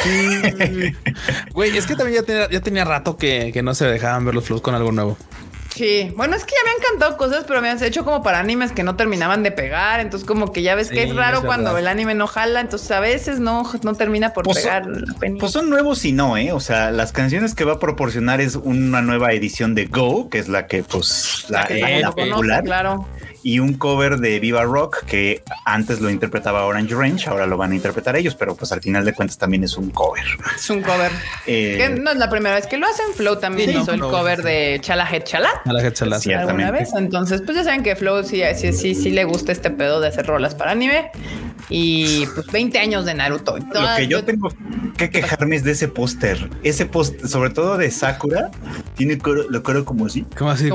[1.53, 4.35] Güey, es que también ya tenía, ya tenía rato que, que no se dejaban ver
[4.35, 5.17] los flows con algo nuevo.
[5.75, 8.39] Sí, bueno, es que ya me han cantado cosas, pero me han hecho como para
[8.39, 9.99] animes que no terminaban de pegar.
[9.99, 12.61] Entonces, como que ya ves que Sí, es raro es cuando el anime no jala.
[12.61, 15.41] Entonces, a veces no, no termina por Pues, pegar la penita.
[15.41, 16.53] Pues son nuevos y no, ¿eh?
[16.53, 20.39] O sea, las canciones que va a proporcionar es una nueva edición de Go, que
[20.39, 23.07] es la que, pues, la, que la- la conoce, popular, claro.
[23.47, 27.73] Y un cover de Viva Rock, que antes lo interpretaba Orange Range, ahora lo van
[27.73, 30.23] a interpretar ellos, pero pues al final de cuentas también es un cover.
[30.55, 31.11] Es un cover.
[31.45, 33.05] Eh, Que no es la primera vez que lo hacen.
[33.15, 34.43] Flow también Sí, no, hizo el cover sí.
[34.45, 35.49] de Chala Head Chala.
[35.63, 36.23] A la gente se la hace.
[36.29, 36.47] Cierto.
[36.49, 36.89] alguna vez.
[36.97, 40.07] Entonces, pues ya saben que Flow sí, sí, sí, sí le gusta este pedo de
[40.07, 41.11] hacer rolas para anime.
[41.69, 43.57] Y pues 20 años de Naruto.
[43.57, 44.49] Lo Toda- que yo tengo
[44.97, 46.49] que quejarme es de ese póster.
[46.63, 48.49] Ese póster, sobre todo de Sakura,
[48.95, 50.25] tiene coro, lo coro como así.
[50.37, 50.69] ¿Cómo así?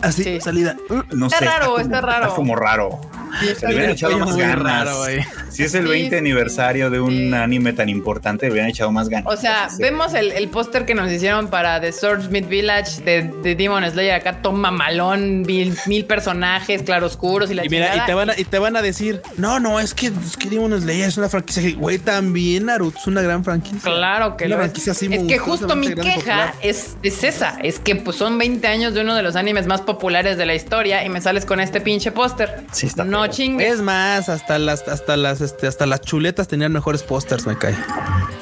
[0.00, 0.40] Así, Sí.
[0.40, 0.76] salida.
[1.12, 1.44] No Está sé.
[1.46, 2.34] raro, como- está raro.
[2.34, 3.00] como raro.
[3.40, 4.58] Sí, Se está le hubieran echado más ganas.
[4.62, 5.04] raro,
[5.50, 7.34] si es el Sí, 20 sí, aniversario de un sí.
[7.34, 9.30] anime tan importante, le hubieran echado más ganas.
[9.32, 9.76] O sea, Sí.
[9.82, 14.14] vemos el, el póster que nos hicieron para The Swordsmith Village de, de Demon Slayer.
[14.14, 18.06] Acá toma malón, mil, mil personajes claroscuros y la Y mira, y chingada.
[18.06, 20.80] te, van a, y te van a decir, no, no, es que, es que Demon
[20.80, 21.62] Slayer es una franquicia.
[21.62, 23.80] que- Güey, también Naruto es una gran franquicia.
[23.82, 24.66] Claro que Una lo es.
[24.68, 28.66] franquicia así Es que justo mi queja es, es esa, es que pues son 20
[28.66, 31.60] años de uno de los animes más populares de la historia y me sales con
[31.60, 32.64] este pinche póster.
[32.72, 33.32] Sí, está No feo.
[33.32, 33.74] chingues.
[33.74, 37.74] Es más, hasta las, hasta las, este, hasta las chuletas tenían mejores pósters, me cae.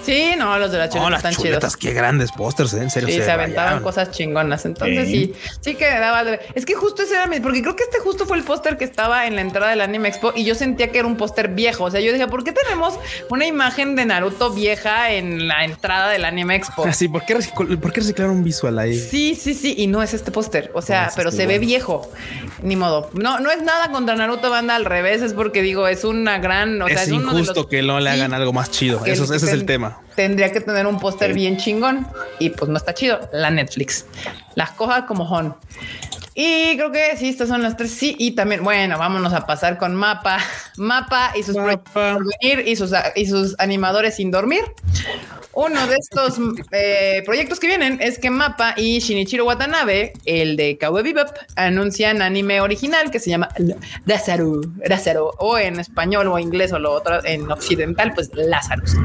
[0.04, 1.76] Sí, no, los de la chuleta No, las están chuletas, chidos.
[1.76, 2.82] qué grandes pósters, ¿eh?
[2.82, 3.08] en serio.
[3.08, 3.82] Sí, se, aventaban rayaron.
[3.82, 4.64] cosas chingonas.
[4.66, 5.32] Entonces Sí.
[5.34, 6.24] sí, sí que daba.
[6.24, 7.40] de- Es que justo ese era mi.
[7.40, 10.08] Porque creo que este justo fue el póster que estaba en la entrada del Anime
[10.08, 11.84] Expo y yo sentía que era un póster viejo.
[11.84, 12.94] O sea, yo dije, ¿por qué tenemos
[13.30, 16.84] una imagen de Naruto vieja en la entrada del Anime Expo?
[16.86, 17.36] Así, ¿por qué,
[17.80, 18.98] ¿por qué reciclaron un visual ahí?
[18.98, 21.58] Sí, sí, sí, y no es este póster, o sea, No, pero este se ve
[21.58, 22.10] viejo,
[22.62, 23.10] ni modo.
[23.14, 26.80] No, no es nada contra Naruto banda al revés, es porque digo, es una gran,
[26.82, 28.70] o sea, es es, uno de injusto los- que no le Sí, hagan algo más
[28.70, 29.04] chido.
[29.04, 30.00] Eso, ese es el tema.
[30.16, 31.34] Tendría que tener un póster Sí.
[31.34, 32.06] bien chingón
[32.38, 33.28] y pues no está chido.
[33.32, 34.04] La Netflix,
[34.54, 35.56] las cosas como son.
[36.36, 37.92] Y creo que sí, estas son las tres.
[37.92, 40.38] Sí, y también, bueno, vámonos a pasar con Mapa.
[40.76, 42.14] Mapa y sus proyectos Mapa.
[42.18, 44.62] por venir y sus, y sus animadores sin dormir.
[45.52, 46.40] Uno de estos
[46.72, 52.20] eh, proyectos que vienen es que Mapa y Shinichiro Watanabe, el de Cowboy Bebop, anuncian
[52.20, 53.48] anime original que se llama
[54.04, 58.96] Dazaru, Dazaru, o en español o inglés o lo otro en occidental, pues Lazarus.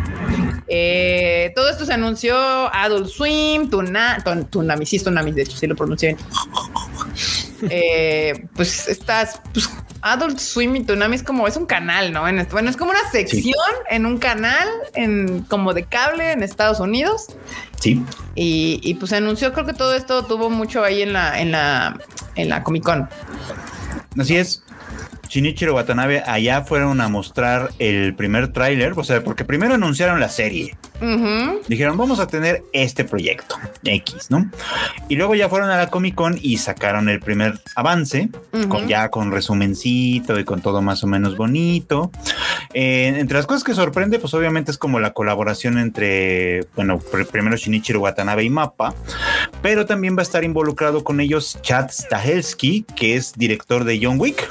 [0.68, 2.36] Eh, todo esto se anunció
[2.74, 6.20] Adult Swim, Tuna, Tun- sí, es Tunami, de hecho, sí lo pronuncié bien.
[7.69, 9.69] Eh, pues estas, pues
[10.02, 12.28] Adult Swim y Tunami es como, es un canal, ¿no?
[12.28, 13.54] En, bueno, es como una sección
[13.89, 17.28] en un canal, en como de cable en Estados Unidos.
[17.80, 18.04] Sí.
[18.36, 21.52] Y, y, pues se anunció, creo que todo esto tuvo mucho ahí en la, en
[21.52, 22.00] la,
[22.36, 23.10] en la Comic Con.
[24.17, 24.63] Así es.
[25.30, 30.30] Shinichiro Watanabe allá fueron a mostrar el primer tráiler, o sea, porque primero anunciaron la
[30.30, 30.76] serie.
[31.68, 34.50] Dijeron, vamos a tener este proyecto X, ¿no?
[35.08, 38.30] Y luego ya fueron a la Comic Con y sacaron el primer avance,
[38.68, 42.12] con, ya con resumencito y con todo más o menos bonito.
[42.74, 47.26] Eh, entre las cosas que sorprende, pues obviamente es como la colaboración entre, bueno, pr-
[47.28, 48.94] primero Shinichiro Watanabe y Mappa,
[49.62, 54.20] pero también va a estar involucrado con ellos Chad Stahelski, que es director de John
[54.20, 54.48] Wick.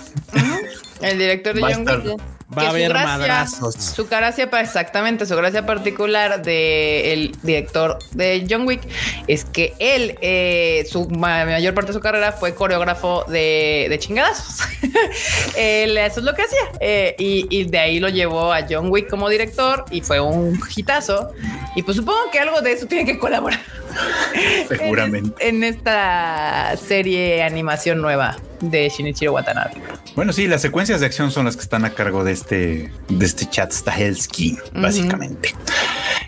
[1.01, 2.21] El director de Va John Wick.
[2.57, 3.75] Va a haber gracia- madrazos.
[3.75, 8.81] Su gracia, exactamente, su gracia particular del director de John Wick
[9.27, 13.99] es que él, eh, su ma- mayor parte de su carrera fue coreógrafo de, de
[13.99, 14.67] chingadazos.
[15.57, 16.59] él, eso es lo que hacía.
[16.81, 20.59] Eh, y, y de ahí lo llevó a John Wick como director y fue un
[20.75, 21.33] hitazo.
[21.77, 23.61] Y pues supongo que algo de eso tiene que colaborar.
[24.69, 25.47] Seguramente.
[25.47, 29.75] En, en esta serie animación nueva de Shinichiro Watanabe.
[30.15, 33.27] Bueno, sí, las secuencias de acción son las que están a cargo de este, de
[33.27, 35.55] este Chad Stahelski, básicamente.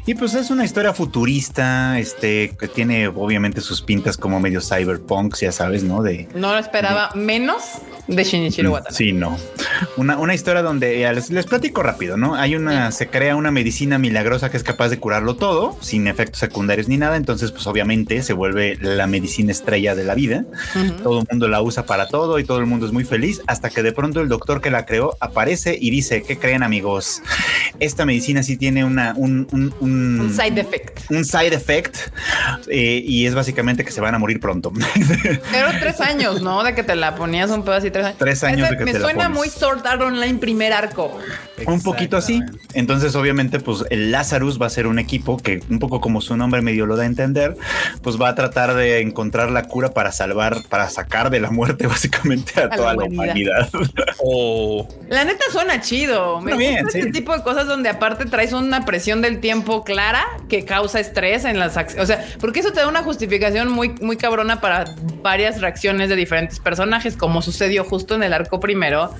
[0.07, 5.37] Y pues es una historia futurista, este, que tiene obviamente sus pintas como medio cyberpunk,
[5.37, 6.03] ya sabes, ¿no?
[6.03, 7.63] De No lo esperaba menos
[8.11, 8.95] de Shinichiro Watanabe.
[8.97, 9.37] Sí, no.
[9.97, 12.35] Una, una historia donde eh, les, les platico rápido, ¿no?
[12.35, 16.41] Hay una, se crea una medicina milagrosa que es capaz de curarlo todo, sin efectos
[16.41, 17.17] secundarios ni nada.
[17.17, 20.45] Entonces, pues obviamente se vuelve la medicina estrella de la vida.
[21.03, 23.71] Todo el mundo la usa para todo y todo el mundo es muy feliz hasta
[23.71, 27.23] que de pronto el doctor que la creó aparece y dice, ¿qué creen amigos?
[27.79, 31.11] Esta medicina sí tiene una, un, un, un- Un side effect.
[31.11, 31.97] un side effect
[32.69, 34.73] eh, y es básicamente que se van a morir pronto.
[35.53, 36.63] Pero tres años, ¿no?
[36.63, 38.69] De que te la ponías un así tres años.
[38.71, 39.39] De que Me te la suena pones.
[39.39, 41.19] muy Sword Art Online primer arco.
[41.67, 42.41] Un poquito así.
[42.75, 46.37] Entonces, obviamente, pues el Lazarus va a ser un equipo que, un poco como su
[46.37, 47.57] nombre medio lo da a entender,
[48.03, 51.87] pues va a tratar de encontrar la cura para salvar, para sacar de la muerte
[51.89, 53.69] básicamente a, la toda la humanidad.
[53.73, 53.91] humanidad.
[54.23, 56.41] O La neta suena chido.
[56.41, 57.13] Me Está bien, gusta este sí.
[57.13, 61.59] tipo de cosas donde aparte traes una presión del tiempo clara que causa estrés en
[61.59, 62.05] las acciones.
[62.05, 64.85] O sea, porque eso te da una justificación muy, muy cabrona para
[65.23, 69.13] varias reacciones de diferentes personajes, como sucedió justo en el arco primero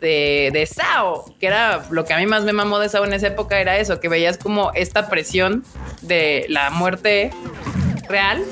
[0.00, 3.12] de, de Sao, que era lo que a mí más me mamó de Sao en
[3.12, 5.64] esa época, era eso, que veías como esta presión
[6.02, 7.30] de la muerte
[8.08, 8.44] real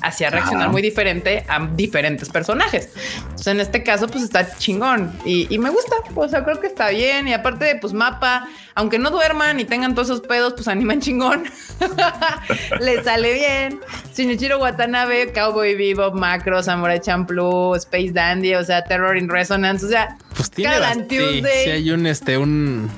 [0.00, 2.90] hacía reaccionar muy diferente a diferentes personajes.
[3.22, 5.96] Entonces, en este caso, pues está chingón y, y me gusta.
[6.14, 7.28] O sea, creo que está bien.
[7.28, 11.42] Y aparte, pues mapa, aunque no duerman y tengan todos esos pedos, pues animan chingón.
[12.80, 13.80] Le sale bien.
[14.16, 19.84] Shinichiro Watanabe, Cowboy Bebop, Macro, Samurai Champloo, Space Dandy, o sea, Terror in Resonance.
[19.84, 21.64] O sea, Pues tiene Cada Tuesday.
[21.64, 22.88] sí hay un este un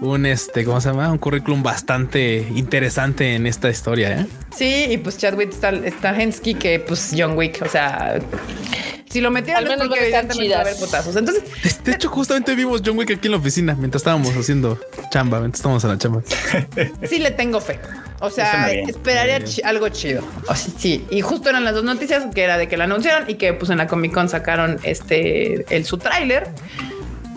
[0.00, 1.10] un este, ¿cómo se llama?
[1.10, 4.26] Un currículum bastante interesante en esta historia, ¿eh?
[4.54, 4.86] sí.
[4.88, 8.20] Y pues Chadwick Stahelski, que pues John Wick, o sea,
[9.10, 11.16] si lo metieron Al es menos porque van a estar evidentemente va a haber putazos.
[11.16, 14.78] Entonces, De, de hecho, justamente vimos John Wick aquí en la oficina mientras estábamos haciendo
[15.10, 16.22] chamba, mientras estábamos en la chamba.
[17.08, 17.80] sí le tengo fe.
[18.20, 18.88] O sea, bien.
[18.88, 20.22] esperaría algo chido.
[20.46, 21.04] O sea, sí.
[21.10, 23.70] Y justo eran las dos noticias que era de que la anunciaron y que pues
[23.70, 26.48] en la Comic Con sacaron este el su tráiler.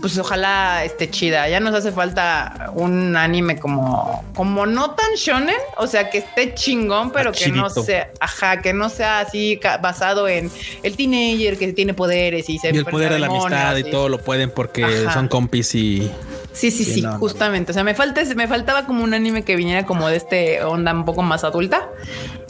[0.03, 1.47] Pues ojalá esté chida.
[1.47, 6.53] Ya nos hace falta un anime como, como no tan shonen, o sea, que esté
[6.53, 10.51] chingón, pero que no sea, ajá, que no sea así basado en
[10.83, 13.91] el teenager que tiene poderes y se Y el poder de la amistad y y-
[13.91, 15.13] todo lo pueden porque Ajá.
[15.13, 16.11] son compis y
[16.51, 17.19] Sí, sí, Sí, sí, no, no, no.
[17.19, 17.71] justamente.
[17.71, 20.91] O sea, me falta, me faltaba como un anime que viniera como de este onda
[20.91, 21.87] un poco más adulta.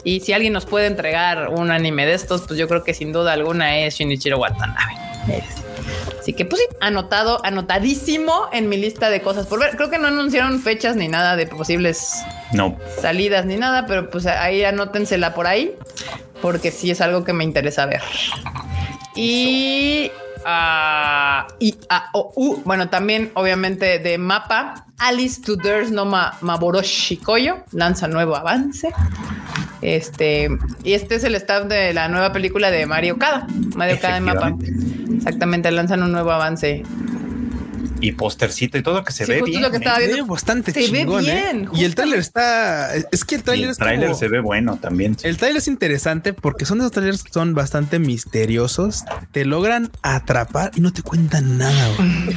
[0.02, 3.12] Y si alguien nos puede entregar un anime de estos, pues yo creo que sin
[3.12, 4.92] duda alguna es Shinichiro Watanabe.
[5.28, 5.62] Es-
[6.24, 9.76] Así que pues sí, anotado, anotadísimo en mi lista de cosas por ver.
[9.76, 12.14] Creo que no anunciaron fechas ni nada de posibles
[12.50, 15.74] No, salidas ni nada, pero pues ahí anótensela por ahí,
[16.40, 18.00] porque sí es algo que me interesa ver.
[19.14, 20.10] Y,
[20.46, 26.38] ah, y ah, oh, uh, bueno, también obviamente de mapa, Alice to There's no Ma,
[26.40, 28.94] Maboroshi Koyo lanza nuevo avance.
[29.84, 30.48] Este,
[30.82, 34.24] y este es el staff de la nueva película de Mario Kada, Mario Kada en
[34.24, 34.56] mapa.
[35.14, 36.82] Exactamente, lanzan un nuevo avance.
[38.00, 39.62] Y postercito y todo que se Sí, ve bien.
[39.62, 40.06] lo que estaba ¿eh?
[40.08, 41.06] se ve bastante Se ve ¿eh?
[41.06, 44.40] bien, Y el tráiler está es que el tráiler el es tráiler como- se ve
[44.40, 45.16] bueno también.
[45.22, 49.90] El tráiler es interesante porque son de esos trailers que son bastante misteriosos, te logran
[50.02, 51.88] atrapar y no te cuentan nada.
[51.96, 52.08] güey.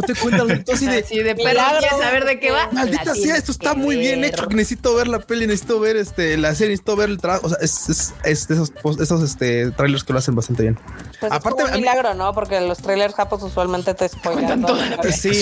[0.00, 1.78] No te cuentan así de Así de pero Milagro.
[1.80, 2.68] ¿quieres saber de qué va?
[2.72, 4.32] Maldita sea, esto está muy bien ver.
[4.34, 4.46] hecho.
[4.46, 7.46] Necesito ver la peli, necesito ver este la serie, necesito ver el trabajo.
[7.46, 10.78] O sea, es, es, es de esos, esos este, trailers que lo hacen bastante bien.
[11.20, 12.32] Pues Aparte, es como un mí- milagro, ¿no?
[12.32, 14.64] Porque los trailers japos usualmente te spoilan.
[15.04, 15.32] Eh, Sí,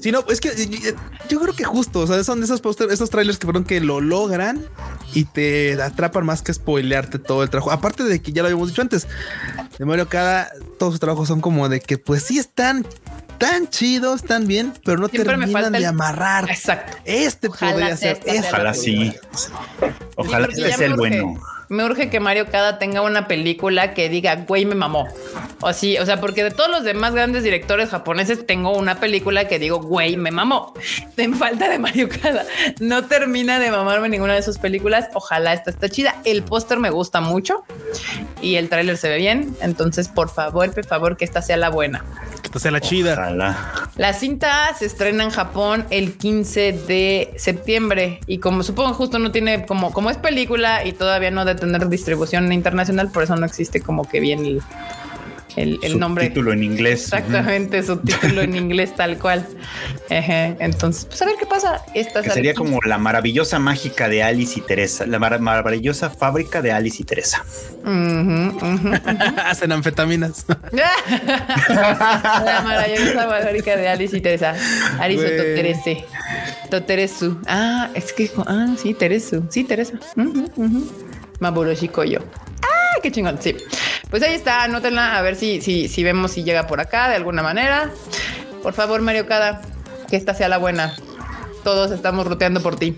[0.00, 0.50] sí, no, es que
[1.28, 4.00] yo creo que justo, o sea, son esos póster, esos trailers que, perdón, que lo
[4.00, 4.64] logran
[5.14, 7.70] y te atrapan más que spoilearte todo el trabajo.
[7.72, 9.06] Aparte de que ya lo habíamos dicho antes,
[9.78, 12.86] de Mario Kada, todos sus trabajos son como de que, pues sí están
[13.38, 16.50] tan chidos, tan bien, pero no Siempre me terminan falta de el- amarrar.
[16.50, 16.96] Exacto.
[17.04, 18.22] Este Ojalá podría sea ser.
[18.26, 19.12] este Ojalá sí.
[20.16, 21.38] Ojalá este sea el bueno.
[21.68, 25.08] Me urge que Mario Kada tenga una película que diga, güey, me mamó.
[25.60, 29.48] O sí, o sea, porque de todos los demás grandes directores japoneses tengo una película
[29.48, 30.74] que digo, güey, me mamó.
[31.16, 32.44] En falta de Mario Kada.
[32.78, 35.08] No termina de mamarme ninguna de sus películas.
[35.14, 36.16] Ojalá esta está chida.
[36.24, 37.64] El póster me gusta mucho
[38.42, 39.56] y el tráiler se ve bien.
[39.60, 42.04] Entonces, por favor, por favor, que esta sea la buena.
[42.42, 43.14] Que esta sea la chida.
[43.14, 43.90] Ojalá.
[43.96, 49.32] La cinta se estrena en Japón el 15 de septiembre y como supongo justo no
[49.32, 53.46] tiene como como es película y todavía no de tener distribución internacional, por eso no
[53.46, 54.62] existe como que bien el,
[55.56, 56.28] el, el nombre.
[56.28, 57.04] Título en inglés.
[57.04, 59.46] Exactamente, su título en inglés tal cual.
[60.10, 61.82] Ejé, Entonces, pues a ver qué pasa.
[61.94, 62.58] Esta Que sería 15.
[62.70, 67.04] como la maravillosa mágica de Alice y Teresa, la mar- maravillosa fábrica de Alice y
[67.04, 67.42] Teresa.
[69.46, 70.44] Hacen anfetaminas.
[70.72, 74.54] la maravillosa fábrica de Alice y Teresa.
[75.00, 75.36] Arisu Güey.
[75.36, 76.04] Toterese.
[76.70, 77.38] Toteresu.
[77.46, 78.30] Ah, es que.
[78.46, 79.44] Ah, sí, Teresu.
[79.50, 79.94] Sí, Teresa.
[81.40, 82.20] Maboroshi Koyo.
[82.62, 83.38] Ah, qué chingón.
[83.40, 83.56] Sí.
[84.10, 87.16] Pues ahí está, anótenla a ver si, si, si vemos si llega por acá de
[87.16, 87.90] alguna manera.
[88.62, 89.62] Por favor, Mario Cada,
[90.08, 90.94] que esta sea la buena.
[91.64, 92.96] Todos estamos roteando por ti.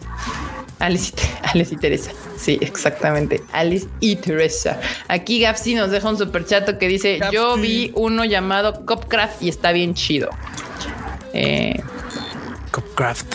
[0.79, 2.13] Alice y, Alice y Teresa.
[2.37, 3.43] Sí, exactamente.
[3.53, 4.79] Alice y Teresa.
[5.09, 7.35] Aquí Gapsi nos deja un superchato que dice: Gapsi.
[7.35, 10.31] Yo vi uno llamado Copcraft y está bien chido.
[11.33, 11.81] Eh,
[12.71, 13.35] Copcraft.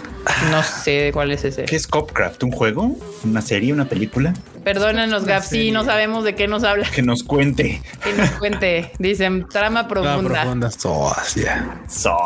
[0.51, 1.65] no sé cuál es ese.
[1.65, 2.43] ¿Qué es Copcraft?
[2.43, 2.95] ¿Un juego?
[3.23, 3.73] ¿Una serie?
[3.73, 4.33] ¿Una película?
[4.63, 6.89] Perdónanos, Gapsi, no sabemos de qué nos habla.
[6.89, 7.81] Que nos cuente.
[8.03, 8.91] Que nos cuente.
[8.99, 10.41] Dicen trama profunda.
[10.41, 10.69] profunda.
[10.85, 11.81] Oh, yeah.
[11.89, 12.17] So.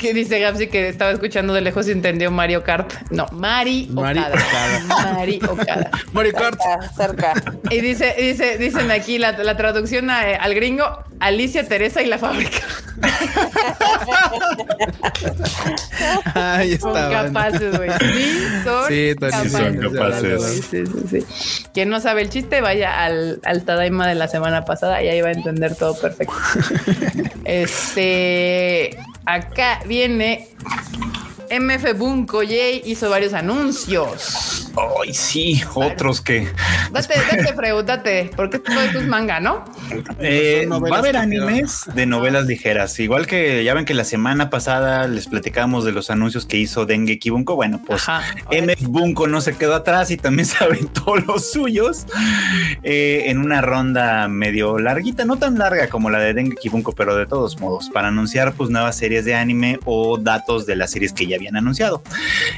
[0.00, 2.92] Que dice Gapsi que estaba escuchando de lejos y entendió Mario Kart.
[3.10, 4.34] No, Mari Mari Okada.
[4.34, 5.12] Okada.
[5.14, 5.90] Mari Okada.
[6.12, 6.60] Mario Kart.
[6.96, 7.52] Cerca, cerca.
[7.70, 10.84] Y dice, dice, dicen aquí la, la traducción a- al gringo,
[11.20, 12.58] Alicia Teresa y la fábrica.
[16.34, 17.08] Ahí Son está.
[17.22, 17.22] banda.
[17.50, 17.90] capaces, güey.
[17.98, 19.52] Sí, son Sí, capaces.
[19.52, 20.42] son capaces.
[20.70, 21.26] Sí, sí, sí.
[21.72, 25.20] Quien no sabe el chiste, vaya al, al Tadaima de la semana pasada y ahí
[25.20, 26.34] va a entender todo perfecto.
[27.44, 30.48] este, acá viene
[31.50, 34.47] MF Bunko J hizo varios anuncios.
[34.76, 36.48] Ay, sí, otros que
[36.92, 39.64] Date, date, Freud, date, porque todo es manga, ¿no?
[40.18, 42.98] Eh, va a haber animes de novelas ligeras.
[42.98, 46.86] Igual que ya ven que la semana pasada les platicamos de los anuncios que hizo
[46.86, 47.56] Dengue Bunko.
[47.56, 48.22] Bueno, pues Ajá.
[48.50, 52.06] MF Bunko no se quedó atrás y también se aventó los suyos
[52.82, 57.16] eh, en una ronda medio larguita, no tan larga como la de Dengue Bunko, pero
[57.16, 61.12] de todos modos, para anunciar pues nuevas series de anime o datos de las series
[61.12, 62.02] que ya habían anunciado.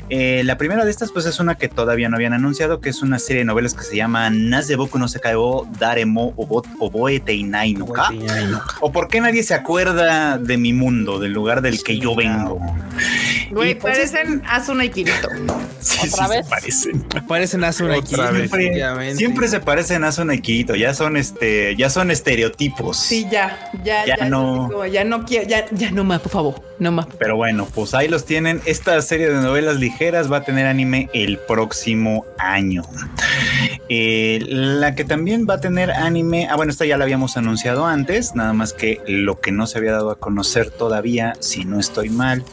[0.09, 3.03] Eh, la primera de estas pues es una que todavía no habían anunciado, que es
[3.03, 7.75] una serie de novelas que se llama Nazeboku no se o Daremo Obo- Oboe Teinai
[7.75, 8.11] no Ka.
[8.81, 12.59] ¿O por qué nadie se acuerda de mi mundo, del lugar del que yo vengo?
[13.51, 15.29] Güey, Y, pues, parecen Asuna y Kirito.
[15.81, 16.45] Sí, ¿Otra sí vez?
[16.47, 17.03] se parecen.
[17.29, 18.09] Parecen Asuna vez.
[18.09, 22.97] Siempre, siempre se parecen a Asuna y Kirito, ya son este, ya son estereotipos.
[22.97, 24.87] Sí, ya, ya, Ya ya, no.
[24.87, 27.07] ya no quiero, ya, ya no más, por favor, no más.
[27.19, 28.61] Pero bueno, pues ahí los tienen.
[28.67, 31.90] Esta serie de novelas ligeras va a tener anime el próximo
[32.39, 32.83] año.
[33.89, 37.87] Eh, la que también va a tener anime, ah bueno, esta ya la habíamos anunciado
[37.87, 41.81] antes, nada más que lo que no se había dado a conocer todavía, si no
[41.81, 42.45] estoy mal,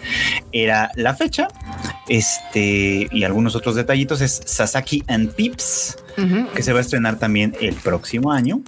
[0.51, 1.47] era la fecha,
[2.07, 5.97] este y algunos otros detallitos es Sasaki and Pips
[6.55, 8.61] Que se va a estrenar también el próximo año.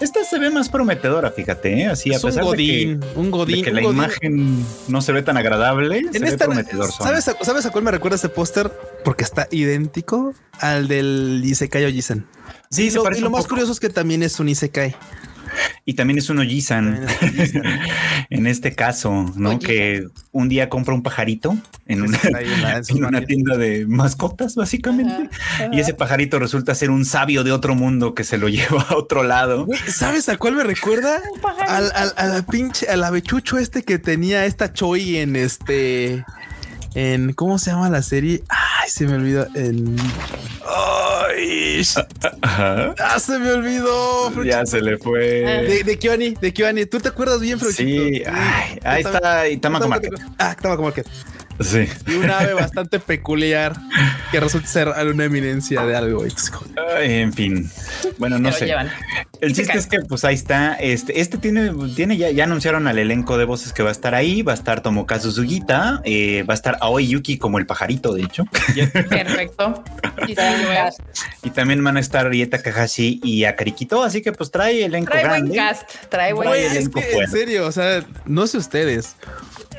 [0.00, 1.86] Esta se ve más prometedora, fíjate, ¿eh?
[1.86, 2.54] así a Es un pesar de que-
[2.96, 3.64] godín, un de godín.
[3.64, 3.96] que un la godín.
[3.96, 6.92] imagen no se ve tan agradable, se En ve esta, prometedor.
[6.92, 7.04] Sony.
[7.04, 8.70] ¿sabes, a, ¿sabes a cuál me recuerda este póster?
[9.04, 12.26] Porque está idéntico al del Isekai Ojisan.
[12.70, 14.94] Sí, y se lo, y lo más curioso es que también es un Isekai.
[15.84, 17.06] Y también es un Ojisan.
[17.36, 17.52] Es
[18.30, 19.50] en este caso, ¿no?
[19.50, 19.58] Ojisan.
[19.66, 25.28] Que un día compra un pajarito en una, en tienda de mascotas, básicamente.
[25.72, 28.96] Y ese pajarito resulta ser un sabio de otro mundo que se lo lleva a
[28.96, 29.66] otro lado.
[29.86, 31.20] ¿Sabes a cuál me recuerda?
[31.66, 36.24] Al, al- a la pinche, al avechucho este que tenía esta Choi en este.
[36.94, 38.42] En ¿cómo se llama la serie?
[38.48, 39.46] Ay, se me olvidó.
[39.54, 39.96] En.
[40.66, 41.82] Ay,
[42.42, 42.94] Ajá.
[42.98, 44.42] ah, se me olvidó.
[44.44, 45.18] Ya se le fue.
[45.18, 45.98] De, de
[46.40, 46.86] de Kyoani.
[46.86, 47.82] ¿Tú te acuerdas bien, Fruchito?
[48.04, 50.12] Sí, ay, ahí está Itama Market.
[50.38, 51.06] Ah, Tamako Market.
[51.60, 51.86] Sí.
[52.06, 53.74] Y un ave bastante peculiar
[54.30, 56.24] que resulta ser una eminencia de algo.
[56.96, 57.70] Ay, en fin.
[58.18, 58.66] Bueno, no Pero sé.
[58.66, 58.90] llevan.
[59.40, 60.74] El chiste es que pues ahí está.
[60.74, 64.14] Este, este tiene, tiene ya, ya anunciaron al elenco de voces que va a estar
[64.14, 64.42] ahí.
[64.42, 68.22] Va a estar Tomokazu Sugita, eh, va a estar Aoi Yuki como el pajarito, de
[68.22, 68.44] hecho.
[69.08, 69.84] Perfecto.
[71.42, 75.24] Y también van a estar Rieta Kahashi y Akarikito, así que pues trae elenco Trae
[75.26, 75.56] buen grande.
[75.56, 76.76] cast, trae buen Trae cast.
[76.80, 79.16] es que, en serio, o sea, no sé ustedes,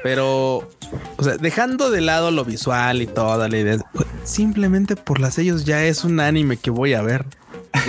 [0.05, 0.57] pero,
[1.17, 5.33] o sea, dejando de lado lo visual y toda la idea, pues, simplemente por las
[5.33, 7.25] sellos ya es un anime que voy a ver.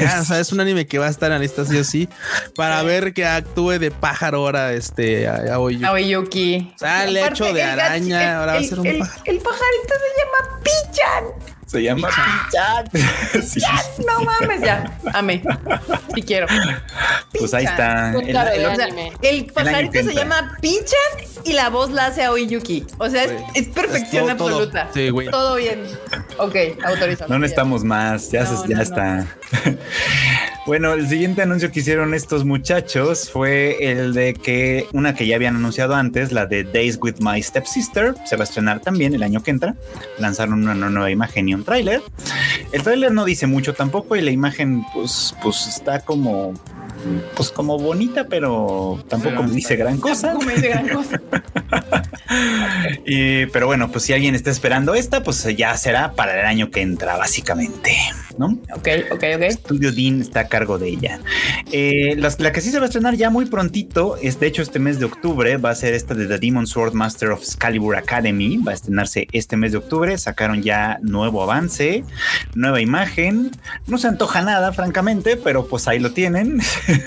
[0.01, 1.85] Ya, o sea, es un anime que va a estar en la lista sí o
[1.85, 2.09] sí
[2.55, 5.29] para ver que actúe de pájaro ahora este.
[5.29, 6.73] Aoyuki.
[6.75, 9.23] O sea, le Aparte, hecho de araña, el- ahora va a ser un el- pájaro.
[9.27, 11.56] El pajarito se llama Pichan.
[11.67, 13.43] Se llama Pichan.
[13.47, 13.61] Sí.
[14.07, 14.99] No mames, ya.
[15.12, 15.43] Amé.
[16.14, 16.47] Sí quiero.
[17.39, 18.12] Pues ahí está.
[18.14, 19.12] El- claro el- de O sea, anime.
[19.23, 22.87] el pajarito se llama Pichan y la voz la hace Aoyuki.
[22.99, 24.57] O sea, es, es perfección es todo, todo.
[24.64, 24.89] absoluta.
[24.95, 25.29] Sí, güey.
[25.29, 25.83] Todo bien.
[26.39, 26.55] Ok,
[26.85, 27.29] autorizado.
[27.33, 29.27] No necesitamos más, ya, No, se- ya no, está.
[30.67, 35.37] bueno, el siguiente anuncio que hicieron estos muchachos fue el de que una que ya
[35.37, 39.23] habían anunciado antes, la de Days with My Stepsister, se va a estrenar también el
[39.23, 39.77] año que entra.
[40.19, 42.03] Lanzaron una nueva imagen y un tráiler.
[42.73, 46.55] El tráiler no dice mucho tampoco y la imagen pues, pues está como
[47.35, 50.29] pues como bonita, pero tampoco Pero me dice gran cosa.
[50.29, 51.21] Tampoco me dice gran cosa.
[53.05, 56.71] Y, pero bueno, pues si alguien está esperando esta, pues ya será para el año
[56.71, 57.97] que entra, básicamente,
[58.39, 58.59] ¿no?
[58.74, 59.51] Ok, ok, ok.
[59.51, 61.20] Studio Dean está a cargo de ella.
[61.72, 64.78] Eh, la que sí se va a estrenar ya muy prontito, es de hecho este
[64.78, 68.59] mes de octubre, va a ser esta de The Demon Sword Master of Excalibur Academy,
[68.59, 72.05] va a estrenarse este mes de octubre, sacaron ya nuevo avance,
[72.55, 73.51] nueva imagen,
[73.87, 76.61] no se antoja nada, francamente, pero pues ahí lo tienen.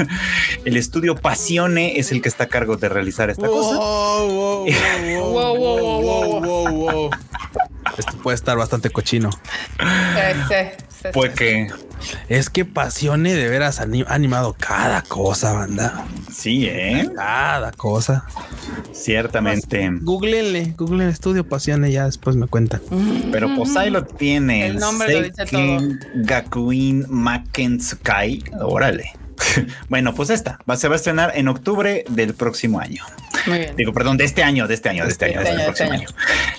[0.66, 3.78] el estudio Pasione es el que está a cargo de realizar esta cosa.
[3.78, 7.10] Wow, wow, wow, wow, wow, wow, wow, wow.
[8.00, 9.30] Esto puede estar bastante cochino.
[9.32, 10.56] Sí, sí,
[10.90, 11.38] sí, Pues sí.
[11.38, 11.68] que
[12.30, 16.06] Es que Pasione de veras ha animado cada cosa, banda.
[16.34, 17.10] sí, ¿eh?
[17.16, 18.26] Cada cosa.
[18.94, 19.90] Ciertamente.
[20.02, 22.82] Googleenle, Google Estudio Pasione, ya después me cuentan.
[23.32, 24.68] Pero pues ahí lo tiene.
[24.68, 28.44] El nombre lo dice Seiken Gakuin Makenskai.
[28.62, 29.12] Órale.
[29.90, 33.04] bueno, pues esta va, se va a estrenar en octubre del próximo año.
[33.46, 33.76] Muy bien.
[33.76, 35.90] Digo, perdón, de este año, de este año, de este año, de este año, próximo
[35.92, 36.10] de año.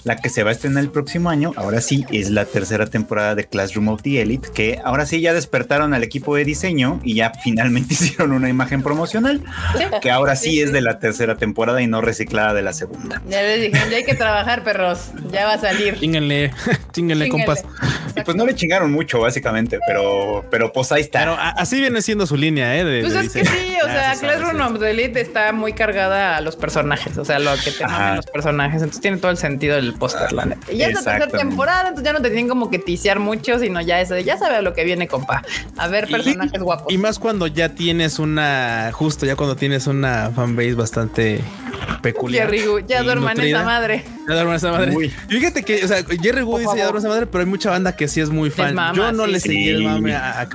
[0.05, 3.35] La que se va a estrenar el próximo año, ahora sí, es la tercera temporada
[3.35, 7.15] de Classroom of the Elite, que ahora sí ya despertaron al equipo de diseño y
[7.15, 9.43] ya finalmente hicieron una imagen promocional,
[10.01, 13.23] que ahora sí es de la tercera temporada y no reciclada de la segunda.
[13.29, 15.11] Ya les dijeron, ya hay que trabajar, perros.
[15.31, 15.99] Ya va a salir.
[15.99, 16.53] Chinguenle,
[16.93, 17.65] chinguenle, compas.
[18.17, 21.21] Y pues no le chingaron mucho, básicamente, pero, pero pues ahí está.
[21.21, 22.85] Pero así viene siendo su línea, ¿eh?
[22.85, 25.53] De, Pues de es que sí, o Ah, sea, sabe, Classroom of the Elite está
[25.53, 29.17] muy cargada a los personajes, o sea, lo que te mamen los personajes, entonces tiene
[29.19, 30.73] todo el sentido del póster, la neta.
[30.73, 33.59] Y ya es la tercera temporada, entonces ya no te tienen como que ticiar mucho,
[33.59, 35.43] sino ya eso de ya sabe a lo que viene, compa.
[35.77, 36.93] A ver personajes guapos.
[36.93, 41.41] Y más cuando ya tienes una, justo ya cuando tienes una fanbase bastante
[42.03, 42.47] peculiar.
[42.51, 43.59] Jerry Gu, ya duerman nutrida.
[43.59, 44.05] esa madre.
[44.29, 44.95] Ya duerman esa madre.
[44.97, 45.13] Uy.
[45.29, 47.71] Y Fíjate que, o sea, Jerry Gu dice ya duerman esa madre, pero hay mucha
[47.71, 48.75] banda que sí es muy fan.
[48.75, 49.33] mama, Yo no sí.
[49.33, 49.85] le seguí el Sí.
[49.85, 50.49] mame a, a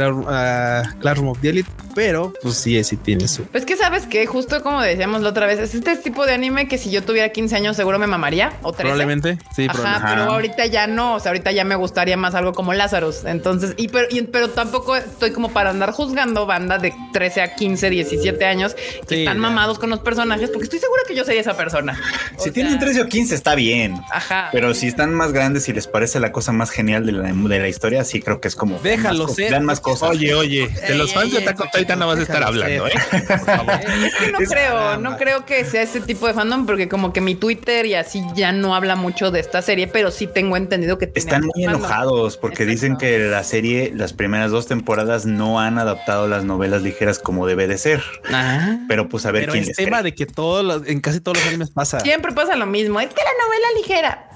[0.99, 2.04] Classroom of the Elite, pero
[2.41, 3.43] pues sí, sí tiene su.
[3.45, 6.67] Pues que sabes que justo como decíamos la otra vez, es este tipo de anime
[6.67, 8.81] que si yo tuviera 15 años seguro me mamaría o 13.
[8.83, 10.09] Probablemente, sí, Ajá, probablemente.
[10.15, 13.23] pero ahorita ya no, o sea, ahorita ya me gustaría más algo como Lazarus.
[13.25, 17.55] Entonces, y pero, y- pero tampoco estoy como para andar juzgando banda de 13 a
[17.55, 19.41] 15, 17 años que Sí, están ya.
[19.41, 21.99] mamados con los personajes, porque estoy segura que yo sería esa persona.
[22.35, 23.95] O Si sea, tienen 13 o 15 está bien.
[24.11, 24.49] Ajá.
[24.51, 27.59] Pero si están más grandes y les parece la cosa más genial de la, de
[27.59, 28.79] la historia, sí creo que es como.
[28.79, 30.09] Déjalo más ser, Dan más cosas.
[30.09, 31.59] Oye, oye, de los Ey, fans de Attack
[31.95, 32.91] no vas a estar hablando, ¿eh?
[34.05, 37.21] Es que no creo, no creo que sea ese tipo de fandom, porque como que
[37.21, 40.97] mi Twitter y así ya no habla mucho de esta serie, pero sí tengo entendido
[40.97, 41.81] que Están muy fandom.
[41.81, 42.71] enojados porque Exacto.
[42.71, 47.45] dicen que la serie, las primeras dos temporadas, no han adaptado las novelas ligeras como
[47.47, 48.01] debe de ser.
[48.31, 50.11] Ah, Pero pues a ver pero quién es les tema cree.
[50.11, 51.99] de que todos en casi todos los animes pasa.
[51.99, 52.99] Siempre pasa lo mismo.
[52.99, 54.29] Es que la novela ligera.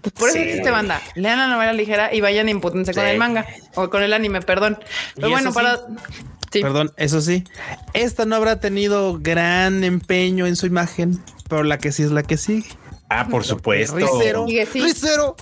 [0.00, 0.44] Pues por eso Sí.
[0.44, 1.00] existe banda.
[1.14, 3.46] Lean la novela ligera y vayan a con el manga
[3.76, 4.78] o con el anime, perdón.
[5.14, 5.78] Pero bueno, para.
[6.60, 7.44] Perdón, eso sí,
[7.94, 12.22] esta no habrá tenido gran empeño en su imagen, pero la que sí es la
[12.22, 12.64] que sí.
[13.20, 13.96] Ah, por supuesto.
[13.96, 14.80] Ricero, Sigue, sí.
[14.82, 15.36] Ricero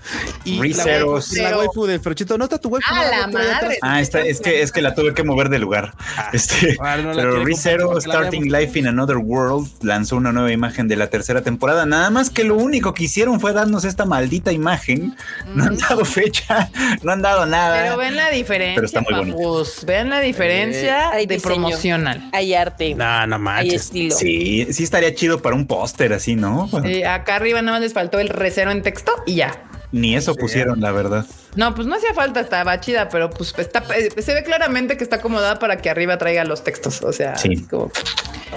[0.44, 2.36] y la Ricero, waifu- la Pero- waifu de Frochito.
[2.38, 2.86] No está tu waifu.
[2.92, 3.78] Ah, no, la madre.
[3.82, 5.92] Ah, esta, es que es que la tuve que mover de lugar.
[6.32, 10.88] Este, Ah, no la pero la Starting Life in Another World lanzó una nueva imagen
[10.88, 11.86] de la tercera temporada.
[11.86, 15.14] Nada más que lo único que hicieron fue darnos esta maldita imagen.
[15.54, 16.70] No han dado fecha,
[17.02, 17.82] no han dado nada.
[17.82, 18.74] Pero ven la diferencia.
[18.76, 19.36] Pero está muy bonito.
[19.36, 19.84] papus.
[19.84, 21.54] Ven la diferencia Hay de diseño.
[21.54, 22.28] promocional.
[22.32, 23.82] Hay arte, No, no hay manches.
[23.84, 24.14] estilo.
[24.16, 26.68] Sí, sí estaría chido para un póster así, ¿no?
[26.84, 29.64] Eh, acá arriba nada más les faltó el recero en texto y ya.
[29.92, 31.26] Ni eso pusieron, la verdad.
[31.56, 35.02] No, pues no hacía falta, estaba chida, pero pues está, eh, se ve claramente que
[35.02, 37.02] está acomodada para que arriba traiga los textos.
[37.02, 37.54] O sea, Sí.
[37.54, 37.90] es como,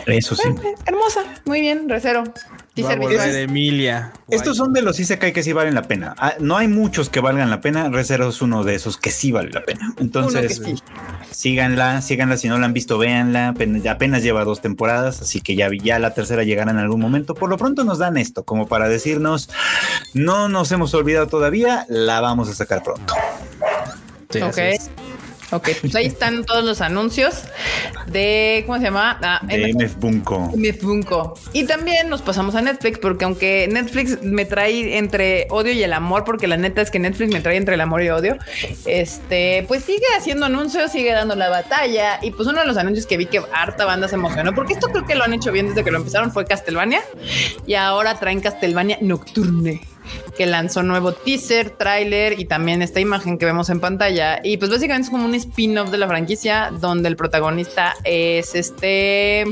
[0.05, 0.47] Eso sí.
[0.47, 2.23] eh, hermosa, muy bien, recero.
[2.81, 3.35] Va a Teaser volver visual.
[3.43, 4.13] Emilia.
[4.29, 6.15] Estos son de los Isekai que sí valen la pena.
[6.17, 7.87] Ah, no hay muchos que valgan la pena.
[7.89, 9.93] ReZero es uno de esos que sí vale la pena.
[9.99, 10.73] Entonces, sí.
[11.29, 12.35] síganla, síganla.
[12.37, 13.49] Si no la han visto, véanla.
[13.49, 17.35] Apenas, apenas lleva dos temporadas, así que ya, ya la tercera llegará en algún momento.
[17.35, 19.51] Por lo pronto nos dan esto, como para decirnos,
[20.15, 23.13] no nos hemos olvidado todavía, la vamos a sacar pronto.
[24.31, 24.57] Sí, Ok.
[25.53, 27.43] Ok, pues ahí están todos los anuncios
[28.07, 29.19] de, ¿cómo se llama?
[29.21, 30.51] Ah, De MF Bunko.
[30.55, 31.35] Myth Bunko.
[31.53, 35.93] Y también nos pasamos a Netflix, porque aunque Netflix me trae entre odio y el
[35.93, 38.35] amor, porque la neta es que Netflix me trae entre el amor y odio,
[38.85, 42.17] este, pues sigue haciendo anuncios, sigue dando la batalla.
[42.23, 44.87] Y pues uno de los anuncios que vi que harta banda se emocionó, porque esto
[44.87, 47.01] creo que lo han hecho bien desde que lo empezaron, fue Castlevania.
[47.67, 49.81] Y ahora traen Castlevania Nocturne
[50.37, 54.39] que lanzó nuevo teaser, tráiler y también esta imagen que vemos en pantalla.
[54.43, 59.45] Y pues básicamente es como un spin-off de la franquicia donde el protagonista es este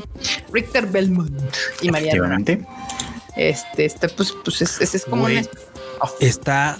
[0.52, 1.42] Richter Belmont
[1.82, 2.12] y María.
[3.36, 5.38] Este, este, pues, pues es, es- es como Güey.
[5.40, 5.48] un
[6.20, 6.78] Está.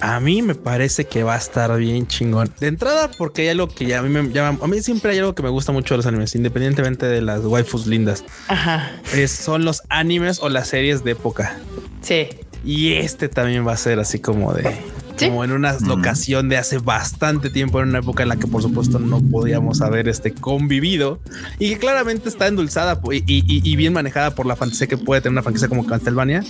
[0.00, 2.52] A mí me parece que va a estar bien chingón.
[2.60, 4.58] De entrada, porque hay algo que ya a mí me llama.
[4.62, 7.40] A mí siempre hay algo que me gusta mucho de los animes, independientemente de las
[7.44, 8.24] waifus lindas.
[8.46, 8.92] Ajá.
[9.12, 11.58] Es- son los animes o las series de época.
[12.02, 12.28] Sí,
[12.66, 14.76] Y este también va a ser así como de
[15.16, 15.28] Sí.
[15.28, 18.62] como en una locación de hace bastante tiempo, en una época en la que por
[18.62, 21.20] supuesto no podíamos haber este convivido
[21.58, 25.20] y que claramente está endulzada y, y- y bien manejada por la fantasía que puede
[25.20, 26.42] tener una franquicia como Castlevania.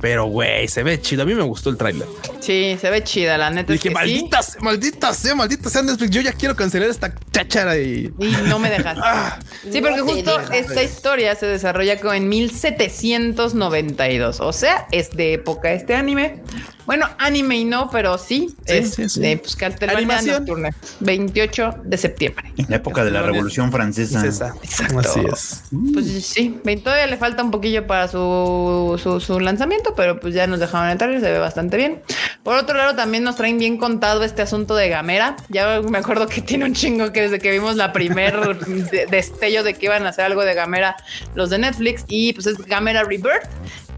[0.00, 1.22] Pero güey, se ve chido.
[1.22, 2.06] A mí me gustó el tráiler.
[2.40, 3.72] Sí, se ve chida, la neta.
[3.72, 3.94] es Dije, que sí.
[3.94, 6.10] maldita, sea, maldita sea, maldita sea Netflix.
[6.10, 8.98] Yo ya quiero cancelar esta cháchara y Y no me dejas.
[9.10, 9.38] Ah.
[9.70, 14.40] Sí, porque No justo esta historia se desarrolla como en 1792.
[14.40, 16.42] O sea, es de época este anime.
[16.88, 19.20] Bueno, anime y no, pero sí, es sí, sí.
[19.20, 20.36] de pues, Castlevania Animación.
[20.38, 20.70] Nocturne.
[21.00, 22.50] 28 de septiembre.
[22.56, 24.20] En la época de la Revolución Francesa.
[24.20, 24.54] es esa.
[24.62, 25.00] Exacto.
[25.00, 25.64] Así es.
[25.92, 30.46] Pues sí, todavía le falta un poquillo para su, su, su lanzamiento, pero pues ya
[30.46, 32.00] nos dejaron entrar y se ve bastante bien.
[32.42, 35.36] Por otro lado, también nos traen bien contado este asunto de Gamera.
[35.50, 39.62] Ya me acuerdo que tiene un chingo que desde que vimos la primer de- destello
[39.62, 40.96] de que iban a hacer algo de Gamera
[41.34, 43.46] los de Netflix y pues es Gamera Rebirth.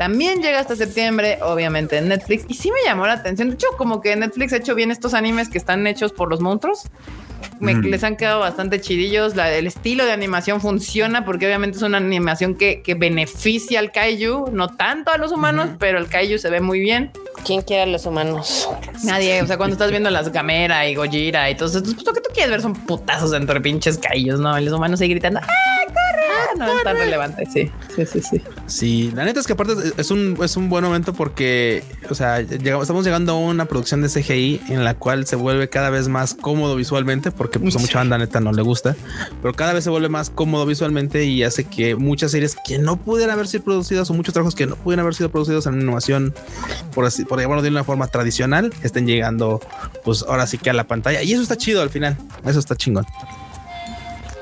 [0.00, 2.46] También llega hasta septiembre, obviamente en Netflix.
[2.48, 3.50] Y sí me llamó la atención.
[3.50, 6.40] De hecho, como que Netflix ha hecho bien estos animes que están hechos por los
[6.40, 6.84] monstruos.
[7.58, 7.84] Me- Mm.
[7.84, 9.36] Les han quedado bastante chidillos.
[9.36, 13.92] La- el estilo de animación funciona porque obviamente es una animación que, que beneficia al
[13.92, 17.10] kaiju, no tanto a los humanos, pero el kaiju se ve muy bien.
[17.44, 18.70] ¿Quién quiere a los humanos?
[19.04, 22.12] Nadie, o sea, cuando estás viendo las Gamera y Gojira y todo eso, pues lo
[22.14, 24.58] que tú quieres ver son putazos entre pinches kaijus, ¿no?
[24.58, 25.46] Y los humanos ahí gritando, ¡ah,
[26.10, 26.58] corre!
[26.58, 28.42] No es tan relevante, sí, sí, sí, sí.
[28.66, 32.14] Sí, la neta es que aparte es- es un, es un buen momento porque, o
[32.14, 35.90] sea, llegamos, estamos llegando a una producción de CGI en la cual se vuelve cada
[35.90, 38.96] vez más cómodo visualmente, porque pues, a mucha banda neta no le gusta,
[39.42, 42.96] pero cada vez se vuelve más cómodo visualmente y hace que muchas series que no
[42.96, 46.34] pudieran haber sido producidas o muchos trabajos que no pudieran haber sido producidos en animación,
[46.94, 49.60] por así, por llamarlo de una forma tradicional, estén llegando,
[50.04, 51.22] pues ahora sí que a la pantalla.
[51.22, 52.16] Y eso está chido al final.
[52.44, 53.06] Eso está chingón.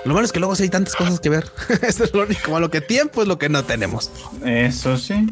[0.04, 1.50] Lo malo es que luego sí hay tantas cosas que ver.
[1.82, 4.10] Eso es lo único malo que tiempo es lo que no tenemos.
[4.44, 5.26] Eso sí.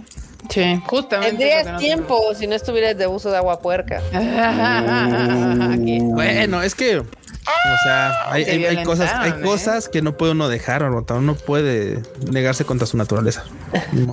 [0.50, 1.36] Sí, justamente.
[1.36, 4.02] Tendrías no tiempo si no estuvieras de uso de agua puerca.
[6.16, 7.02] Bueno, es que,
[7.46, 9.40] o sea, hay, Te hay- hay cosas, hay ¿eh?
[9.42, 13.44] cosas que no puede uno dejar, o uno puede negarse contra su naturaleza.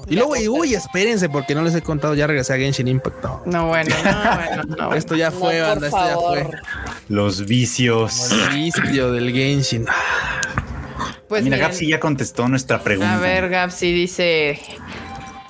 [0.08, 3.24] Y luego, y, uy, espérense, porque no les he contado, ya regresé a Genshin Impact.
[3.24, 3.42] No.
[3.46, 4.94] No, bueno, no, bueno, no.
[4.96, 6.50] Esto ya No, fue, banda, esto ya fue.
[7.10, 8.32] Los vicios.
[8.32, 9.86] El vicio del Genshin.
[11.28, 13.16] Pues Mira, miren, Gapsi ya contestó nuestra pregunta.
[13.16, 14.60] A ver, Gapsi dice.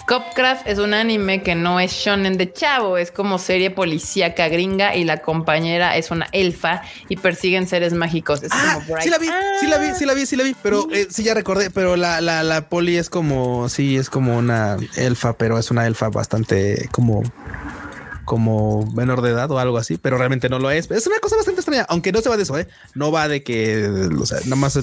[0.08, 4.95] Copcraft es un anime que no es shonen de chavo, es como serie policíaca gringa
[4.95, 8.43] y la compañera es una elfa y persiguen seres mágicos.
[8.43, 9.28] Es Ah, como sí la vi,
[9.62, 11.95] sí la vi, sí la vi, sí la vi, pero eh, sí ya recordé, pero
[11.95, 16.10] la, la, la poli es como, sí, es como una elfa, pero es una elfa
[16.10, 17.24] bastante como
[18.26, 20.89] como menor de edad o algo así, pero realmente no lo es.
[20.89, 22.68] Es una cosa bastante extraña, aunque no se va de eso, ¿eh?
[22.95, 23.86] No va de que,
[24.18, 24.80] o sea, nada más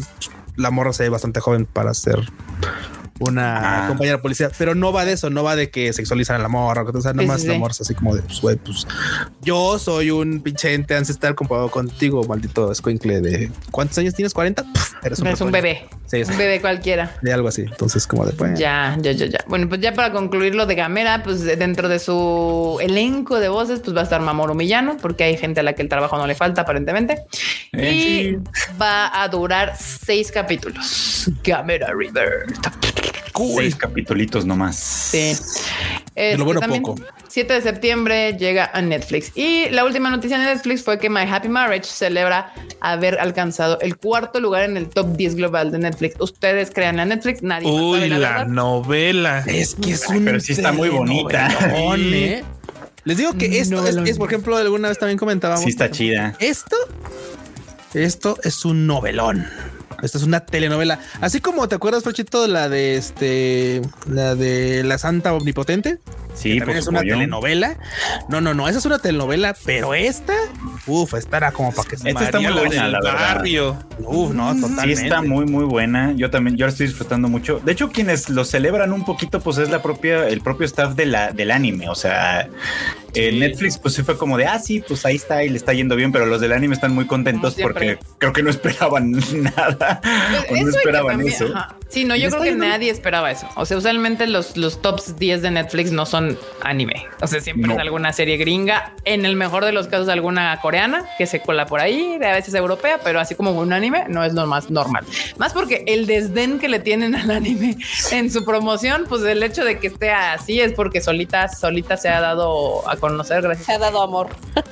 [0.56, 2.20] la morra se ve bastante joven para ser
[3.20, 3.88] una Ah.
[3.88, 6.48] compañera de policía, pero no va de eso, no va de que sexualizan a la
[6.48, 7.58] morra, o sea, nada más sí, sí.
[7.58, 8.86] morra es así como de, pues, pues
[9.42, 14.34] yo soy un pinche ente ancestral comparado contigo, maldito escuincle de ¿cuántos años tienes?
[14.34, 14.64] ¿40?
[14.72, 15.88] Pff, eres un, bebé.
[16.12, 17.16] Un bebé cualquiera.
[17.22, 17.62] de algo así.
[17.62, 19.38] Entonces, como de pues, Ya, ya, ya, ya.
[19.46, 23.48] Bueno, pues ya para concluir lo de Gamera, pues de- dentro de su elenco de
[23.48, 26.16] voces, pues va a estar Mamoru Millano, porque hay gente a la que el trabajo
[26.18, 27.22] no le falta aparentemente.
[27.72, 31.30] Eh, y va a durar seis capítulos.
[31.44, 32.46] Gamera River.
[33.56, 34.76] Seis capitulitos nomás.
[34.76, 35.36] Sí.
[36.14, 37.00] De lo bueno, también, poco.
[37.28, 39.32] 7 de septiembre llega a Netflix.
[39.34, 43.96] Y la última noticia de Netflix fue que My Happy Marriage celebra haber alcanzado el
[43.96, 46.16] cuarto lugar en el top 10 global de Netflix.
[46.20, 49.44] Ustedes crean a Netflix, nadie más Uy, sabe la, la novela.
[49.46, 51.48] Es que es Ay, un pero sí está muy bonita.
[51.74, 52.42] ¿eh?
[53.04, 55.64] Les digo que esto es, es, por ejemplo, alguna vez también comentábamos.
[55.64, 56.34] Sí está chida.
[56.38, 56.76] Esto,
[57.94, 59.46] esto es un novelón.
[60.02, 60.98] Esto es una telenovela.
[61.20, 65.98] Así como te acuerdas, Frochito, la de este, la de la Santa Omnipotente.
[66.34, 67.76] Sí, También pues es una telenovela.
[68.28, 70.34] No, no, no, esa es una telenovela, pero esta,
[70.86, 73.14] uf, estará como para que se Esta está muy buena, la verdad.
[73.36, 73.76] barrio.
[73.98, 75.02] Uf, no, Sí totalmente.
[75.02, 76.12] está muy muy buena.
[76.12, 77.60] Yo también yo la estoy disfrutando mucho.
[77.60, 81.06] De hecho, quienes lo celebran un poquito, pues es la propia el propio staff de
[81.06, 81.88] la del anime.
[81.88, 82.48] O sea,
[83.14, 85.72] eh, Netflix pues sí fue como de ah sí, pues ahí está y le está
[85.72, 90.00] yendo bien, pero los del anime están muy contentos porque creo que no esperaban nada
[90.48, 91.46] Pues o no esperaban también- eso.
[91.54, 91.76] ajá.
[91.88, 93.48] Sí, no, yo creo que yendo- nadie esperaba eso.
[93.56, 96.29] O sea, usualmente los, los tops 10 de Netflix no son
[96.62, 97.06] anime.
[97.22, 97.74] O sea, siempre No.
[97.74, 98.92] es alguna serie gringa.
[99.04, 102.54] En el mejor de los casos, alguna coreana que se cola por ahí, a veces
[102.54, 105.04] europea, pero así como un anime no es lo más normal.
[105.38, 107.76] Más porque el desdén que le tienen al anime
[108.12, 112.08] en su promoción, pues el hecho de que esté así es porque solita, solita se
[112.08, 114.28] ha dado a conocer gracias Se ha dado amor.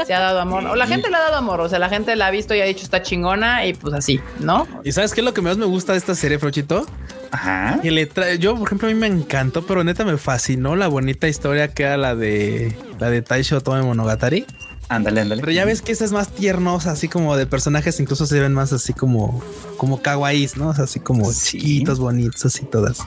[0.06, 0.64] se ha dado amor.
[0.66, 1.60] O la gente le ha dado amor.
[1.60, 4.20] O sea, la gente la ha visto y ha dicho está chingona y pues así,
[4.40, 4.66] ¿no?
[4.84, 6.86] ¿Y sabes qué es lo que más me gusta de esta serie, Frochito?
[7.30, 7.78] Ajá.
[7.82, 10.88] que le trae, yo por ejemplo a mí me encantó, pero neta me fascinó la
[10.88, 14.46] bonita historia que era la de la de Taisho Tome Monogatari.
[14.90, 15.40] Ándale, ándale.
[15.42, 18.54] Pero ya ves que esa es más tiernosa, así como de personajes, incluso se ven
[18.54, 19.42] más así como,
[19.76, 20.68] como kawaiis, ¿no?
[20.68, 21.58] O sea, así como Sí.
[21.58, 23.00] chiquitos, bonitos, así todas.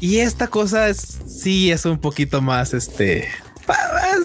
[0.00, 3.26] Y esta cosa es, sí es un poquito más, este,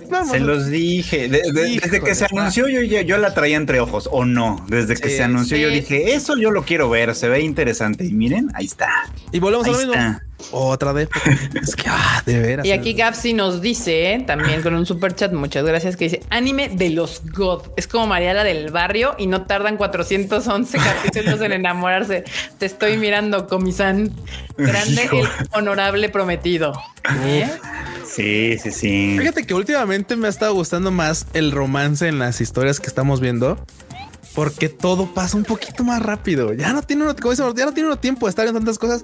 [0.09, 1.27] vamos, Se los dije.
[1.27, 4.65] De- de- Híjole, desde que se anunció, yo, la traía entre ojos, o no.
[4.69, 8.05] Desde que Sí, se anunció, yo dije, eso yo lo quiero ver, se ve interesante.
[8.05, 8.89] Y miren, ahí está.
[9.31, 9.93] Y volvemos a Ahí lo mismo.
[9.93, 10.23] está.
[10.51, 11.09] Otra vez.
[11.61, 12.65] Es que, ah, de veras.
[12.65, 14.23] Y aquí Gapsi nos dice, ¿eh?
[14.25, 17.71] también con un super chat, muchas gracias, que dice anime de los God.
[17.77, 22.23] Es como Mariala del barrio y no tardan 411 capítulos en enamorarse.
[22.57, 24.11] Te estoy mirando, Comisán.
[24.57, 25.17] Grande Hijo.
[25.17, 26.73] el honorable prometido.
[27.25, 27.49] ¿Eh?
[28.05, 29.15] Sí, sí, sí.
[29.17, 33.19] Fíjate que últimamente me ha estado gustando más el romance en las historias que estamos
[33.19, 33.63] viendo.
[34.35, 36.53] Porque todo pasa un poquito más rápido.
[36.53, 38.79] Ya no tiene uno, como dice, ya no tiene uno tiempo de estar en tantas
[38.79, 39.03] cosas.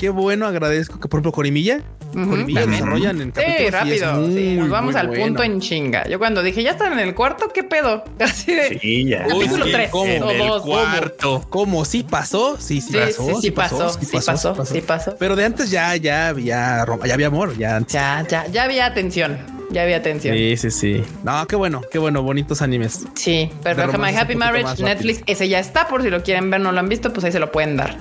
[0.00, 1.82] Qué bueno, agradezco que, por ejemplo, Corimilla,
[2.14, 3.56] desarrollan en capítulos.
[3.56, 4.12] y Sí, es rápido.
[4.14, 5.24] muy, sí, nos vamos al bueno.
[5.26, 6.08] punto en chinga.
[6.08, 8.02] Yo cuando dije, ya están en el cuarto, ¿qué pedo?
[8.18, 8.78] Así de.
[8.80, 9.26] Sí, ya.
[9.26, 11.46] Capítulo sí, tres, como o en el dos, cuarto.
[11.50, 11.84] ¿Cómo?
[11.84, 12.56] ¿Sí pasó?
[12.58, 13.26] Sí, sí, Sí, pasó.
[13.26, 15.16] sí, sí pasó, sí pasó, sí pasó.
[15.18, 17.92] Pero de antes ya, ya había, ya había amor, ya antes.
[17.92, 19.59] Ya, ya, ya había atención.
[19.70, 20.36] Ya había atención.
[20.36, 21.04] Sí, sí, sí.
[21.22, 23.06] No, qué bueno, qué bueno, bonitos animes.
[23.14, 24.82] Sí, pero De My Happy Marriage.
[24.82, 27.30] Netflix, ese ya está, por si lo quieren ver, no lo han visto, pues ahí
[27.32, 27.96] se lo pueden dar.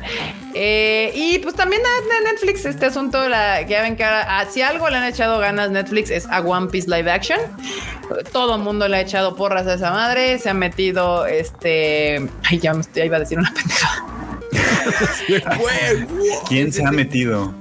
[0.56, 4.46] Eh, y pues también a Netflix, este asunto, la, que ya ven que ahora, ah,
[4.50, 7.40] si algo le han echado ganas Netflix es a One Piece Live Action.
[8.34, 12.28] Todo el mundo le ha echado porras a esa madre, se ha metido este...
[12.50, 14.04] Ay, ya, me estoy- ya iba a decir una pendejada.
[16.48, 17.54] ¿Quién se ha metido?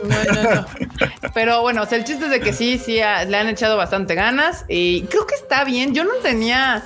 [1.35, 4.65] Pero bueno, el chiste es de que sí, sí, ah, le han echado bastante ganas
[4.69, 5.95] y creo que está bien.
[5.95, 6.85] Yo no tenía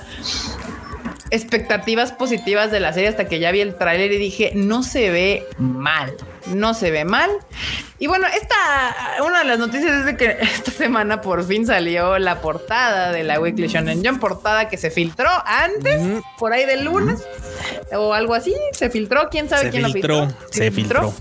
[1.29, 5.09] expectativas positivas de la serie hasta que ya vi el tráiler y dije, no se
[5.09, 6.13] ve mal,
[6.47, 7.29] no se ve mal.
[7.99, 12.19] Y bueno, esta, una de las noticias es de que esta semana por fin salió
[12.19, 16.01] la portada de la Weekly Shonen Jump, portada que se filtró antes,
[16.37, 17.23] por ahí del lunes
[17.95, 20.47] o algo así, se filtró, quién sabe Se quién filtró, lo filtró.
[20.51, 21.13] se filtró.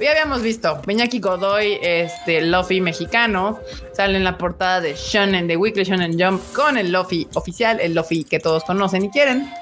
[0.00, 3.60] Ya habíamos visto Miñaki Godoy, este Luffy mexicano,
[3.94, 7.94] sale en la portada de Shonen, de Weekly Shonen Jump, con el Luffy oficial, el
[7.94, 9.52] Luffy que todos conocen y quieren.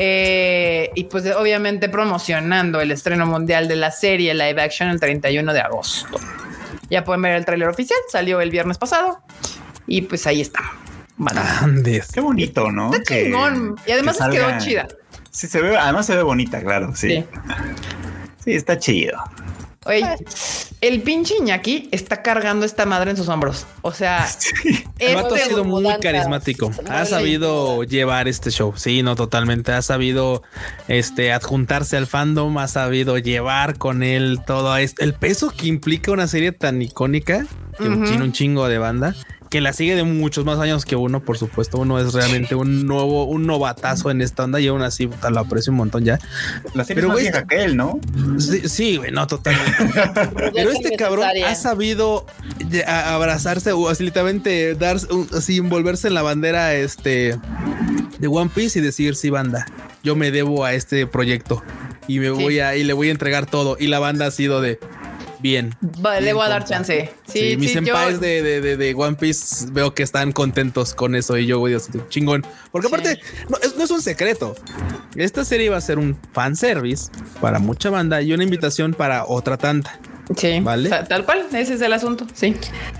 [0.00, 5.52] Eh, y pues obviamente promocionando el estreno mundial de la serie live action el 31
[5.52, 6.20] de agosto.
[6.88, 9.20] Ya pueden ver el tráiler oficial, salió el viernes pasado
[9.88, 10.60] y pues ahí está.
[11.16, 12.12] Bueno, Andes.
[12.12, 12.92] Qué bonito, ¿no?
[12.92, 14.86] está Que- chingón y además que quedó chida.
[15.32, 16.94] Sí, se ve, además se ve bonita, claro.
[16.94, 17.08] Sí.
[17.08, 17.24] Sí.
[18.44, 19.18] Sí, está chido.
[19.84, 20.04] Oye,
[20.80, 23.66] el pinche Iñaki está cargando esta madre en sus hombros.
[23.82, 24.28] O sea,
[24.98, 26.02] El vato ha sido muy mudanzas.
[26.02, 26.70] carismático.
[26.88, 28.72] Ha sabido llevar este show.
[28.76, 29.72] Sí, no, totalmente.
[29.72, 30.42] Ha sabido
[30.86, 35.02] este adjuntarse al fandom, ha sabido llevar con él todo esto.
[35.02, 39.14] El peso que implica una serie tan icónica que tiene un chingo de banda.
[39.50, 41.78] Que la sigue de muchos más años que uno, por supuesto.
[41.78, 45.40] Uno es realmente un nuevo, un novatazo en esta onda y aún así puta, lo
[45.40, 46.18] aprecio un montón ya.
[46.74, 47.98] La serie Pero, es más vieja que él, ¿no?
[48.38, 49.72] Sí, sí, güey, no, totalmente.
[50.54, 52.26] Pero este cabrón ha sabido
[52.86, 57.38] abrazarse o así literalmente dar un- así envolverse en la bandera este
[58.18, 59.66] de One Piece y decir sí banda
[60.02, 61.62] yo me debo a este proyecto
[62.06, 62.30] y me Sí.
[62.42, 64.78] voy a y le voy a entregar todo y la banda ha sido de
[65.40, 65.74] bien
[66.04, 67.10] Va, le Bien, voy a dar chance.
[67.26, 70.94] Sí, Sí, mis sí, senpais de, de, de, de One Piece veo que están contentos
[70.94, 72.44] con eso y yo voy a decir, chingón.
[72.70, 72.94] Porque Sí.
[72.94, 74.54] aparte, no es, no es un secreto.
[75.16, 77.10] Esta serie va a ser un fanservice
[77.40, 79.98] para mucha banda y una invitación para otra tanta.
[80.36, 80.88] Sí, Vale.
[80.88, 82.26] o sea, tal cual, ese es el asunto.
[82.34, 82.54] Sí,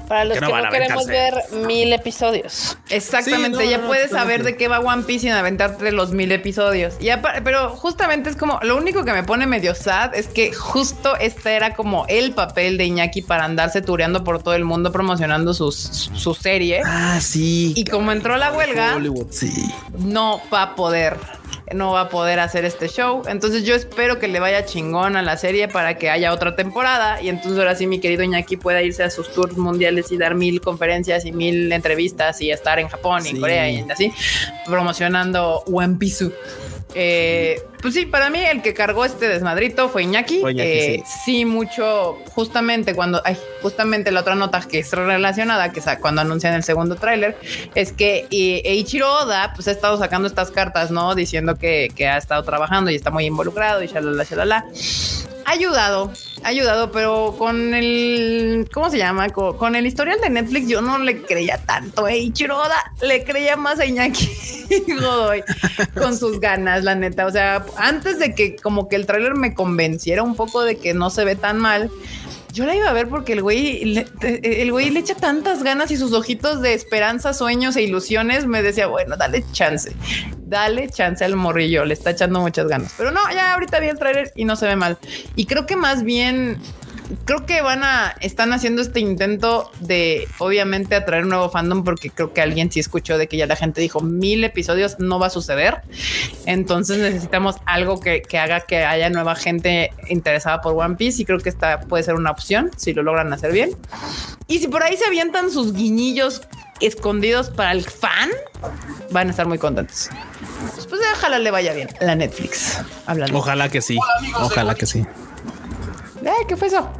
[0.08, 1.34] Para los Que que no queremos ver
[1.66, 2.78] mil episodios.
[2.88, 3.58] exactamente.
[3.58, 6.32] Sí, no, ya no, puedes saber de qué va One Piece sin aventarte los mil
[6.32, 6.94] episodios.
[7.00, 7.08] Y
[7.44, 11.54] pero justamente es como lo único que me pone medio sad es que justo este
[11.54, 16.10] era como el papel de Iñaki para andarse tureando por todo el mundo promocionando sus,
[16.14, 16.80] su serie.
[16.84, 17.72] Ah, sí.
[17.76, 19.52] Y como entró la huelga, Hollywood, sí.
[19.98, 21.16] no va a poder,
[21.74, 23.22] no va a poder hacer este show.
[23.28, 27.20] Entonces yo espero que le vaya chingón a la serie para que haya otra temporada
[27.22, 30.34] y entonces ahora sí mi querido Iñaki pueda irse a sus tours mundiales y dar
[30.34, 33.40] mil conferencias y mil entrevistas y estar en Japón y Sí.
[33.40, 34.12] Corea y así
[34.66, 36.30] promocionando One Piece.
[36.94, 40.38] Eh, pues sí, para mí el que cargó este desmadrito fue Iñaki.
[40.38, 41.44] Iñaki, Eh, sí.
[41.44, 46.54] mucho, justamente cuando, ay, justamente la otra nota que es relacionada, que es cuando anuncian
[46.54, 47.36] el segundo tráiler,
[47.74, 51.14] es que eh, Eiichiro Oda pues ha estado sacando estas cartas, ¿no?
[51.14, 54.64] Diciendo que, que ha estado trabajando y está muy involucrado y shalala, shalala.
[55.44, 56.10] Ha ayudado
[56.44, 59.28] ayudado, pero con el, ¿cómo se llama?
[59.30, 63.56] Co- Con, el historial de Netflix yo no le creía tanto a Ichiroda, le creía
[63.56, 64.28] más a Iñaki
[65.00, 65.42] Godoy
[65.94, 67.26] con sus ganas, la neta.
[67.26, 70.94] O sea, antes de que como que el tráiler me convenciera un poco de que
[70.94, 71.90] no se ve tan mal,
[72.52, 75.96] yo la iba a ver porque el güey, el güey le echa tantas ganas y
[75.96, 79.94] sus ojitos de esperanza, sueños e ilusiones me decía, bueno, dale chance,
[80.38, 82.94] dale chance al morrillo, le está echando muchas ganas.
[82.96, 84.98] Pero no, ya ahorita vi el trailer y no se ve mal.
[85.36, 86.58] Y creo que más bien,
[87.24, 92.10] creo que van a, están haciendo este intento de obviamente atraer un nuevo fandom porque
[92.10, 95.28] creo que alguien sí escuchó de que ya la gente dijo mil episodios no va
[95.28, 95.82] a suceder.
[96.46, 101.24] Entonces necesitamos algo que, que haga que haya nueva gente interesada por One Piece y
[101.24, 103.70] creo que esta puede ser una opción si lo logran hacer bien.
[104.46, 106.42] Y si por ahí se avientan sus guiñillos
[106.80, 108.30] escondidos para el fan,
[109.10, 110.10] van a estar muy contentos.
[110.74, 112.80] Pues, pues ojalá le vaya bien la Netflix.
[113.06, 113.36] Hablando.
[113.38, 113.98] Ojalá que sí.
[114.40, 115.04] Ojalá que sí.
[116.28, 116.90] Eh, ¿Qué fue eso?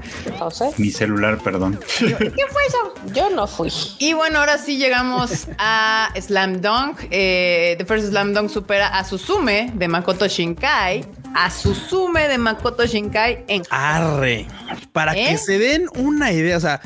[0.41, 0.71] No sé.
[0.79, 1.79] Mi celular, perdón.
[1.99, 2.95] ¿Qué fue eso?
[3.13, 3.71] Yo no fui.
[3.99, 7.01] Y bueno, ahora sí llegamos a Slam Dunk.
[7.11, 11.05] Eh, The First Slam Dunk supera a Suzume de Makoto Shinkai.
[11.35, 14.47] A Suzume de Makoto Shinkai en Arre.
[14.93, 15.27] Para ¿Eh?
[15.29, 16.57] que se den una idea.
[16.57, 16.81] O sea,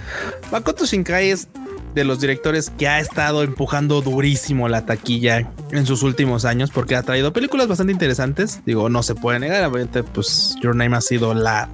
[0.51, 1.47] Makoto Shinkai es
[1.95, 6.97] de los directores que ha estado empujando durísimo la taquilla en sus últimos años porque
[6.97, 8.63] ha traído películas bastante interesantes.
[8.67, 9.65] Digo, no se puede negar.
[9.65, 11.69] Obviamente, pues Your Name ha sido la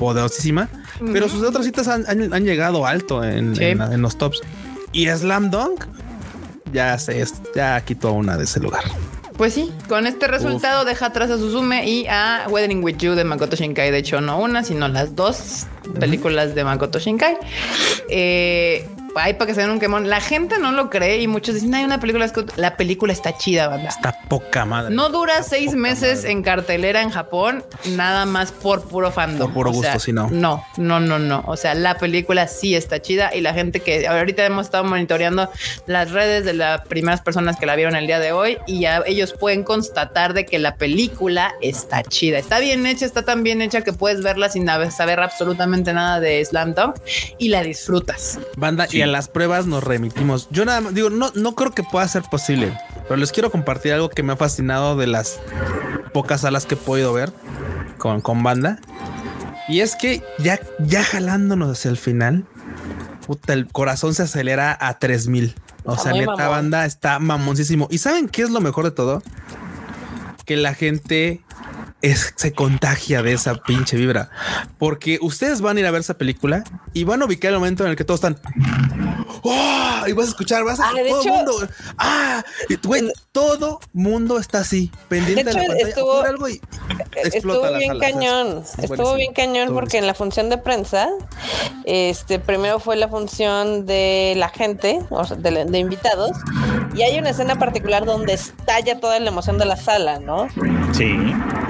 [0.00, 0.68] poderosísima,
[1.12, 3.64] pero sus otras citas han, han- han llegado alto en, Sí.
[3.64, 4.40] en- en los tops.
[4.92, 5.84] Y Slam Dunk
[6.72, 7.24] ya se
[7.54, 8.82] ya quitó una de ese lugar.
[9.36, 13.24] Pues sí, con este resultado deja atrás a Suzume y a Weathering with You de
[13.24, 13.90] Makoto Shinkai.
[13.90, 15.66] De hecho, no una, sino las dos
[15.98, 17.38] películas de Makoto Shinkai.
[18.10, 18.86] Eh,
[19.16, 20.08] ahí para que se den un quemón.
[20.08, 22.30] La gente no lo cree y muchos dicen, hay una película.
[22.56, 23.88] La película está chida, banda.
[23.88, 24.94] Está poca madre.
[24.94, 27.64] No dura seis meses en cartelera en Japón,
[27.96, 29.52] nada más por puro fandom.
[29.52, 30.28] Por puro O sea, gusto, sí, no.
[30.30, 31.42] No, no, no, no.
[31.46, 35.50] O sea, la película sí está chida y la gente que ahorita hemos estado monitoreando
[35.86, 39.02] las redes de las primeras personas que la vieron el día de hoy y ya
[39.06, 42.38] ellos pueden constatar de que la película está chida.
[42.38, 46.44] Está bien hecha, está tan bien hecha que puedes verla sin saber absolutamente nada de
[46.44, 46.96] Slam Dunk
[47.38, 48.38] y la disfrutas.
[48.56, 50.48] Banda, y a las pruebas nos remitimos.
[50.50, 53.94] Yo nada más digo, no, no creo que pueda ser posible, pero les quiero compartir
[53.94, 55.40] algo que me ha fascinado de las
[56.12, 57.32] pocas salas que he podido ver
[57.98, 58.78] con, con banda.
[59.68, 62.44] Y es que ya, ya jalándonos hacia el final,
[63.26, 65.54] puta, el corazón se acelera a 3000.
[65.84, 66.50] O sea, neta, mamón.
[66.50, 67.88] banda está mamoncísimo.
[67.90, 69.22] ¿Y saben qué es lo mejor de todo?
[70.44, 71.40] Que la gente
[72.02, 74.30] es, se contagia de esa pinche vibra.
[74.78, 77.84] Porque ustedes van a ir a ver esa película y van a ubicar el momento
[77.84, 78.38] en el que todos están.
[79.42, 80.06] ¡Oh!
[80.06, 81.68] Y vas a escuchar, vas a Ah, todo hecho- mundo.
[81.98, 85.88] Ah, y, güey, todo mundo está así, pendiente de, De la pantalla.
[85.88, 86.60] estuvo- ocurre algo y
[87.22, 88.00] explota Estuvo la bien sala.
[88.00, 91.08] cañón, Es estuvo bien cañón Estuvo porque en la función de prensa,
[91.84, 96.32] este, primero fue la función de la gente, o sea, de, de invitados,
[96.94, 100.48] y hay una escena particular donde estalla toda la emoción de la sala, ¿no?
[100.92, 101.14] Sí.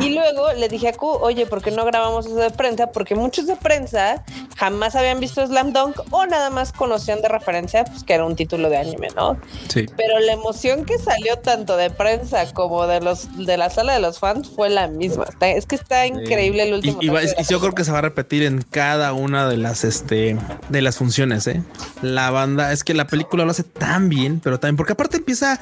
[0.00, 2.86] Y luego le dije a Q, oye, ¿por qué no grabamos eso de prensa?
[2.88, 4.24] Porque muchos de prensa
[4.56, 8.36] jamás habían visto Slam Dunk o nada más conocían de referencia, pues que era un
[8.36, 9.38] título de anime, ¿no?
[9.68, 9.86] Sí.
[9.96, 14.00] Pero la emoción que salió tanto de prensa como de los de la sala de
[14.00, 15.24] los fans fue la misma.
[15.28, 16.98] Está- es que está increíble el último.
[17.00, 20.36] y va- yo creo que se va a repetir en cada una de las este
[20.68, 21.62] de las funciones, ¿eh?
[22.02, 25.60] La banda es que la película lo hace tan bien, pero también porque aparte empieza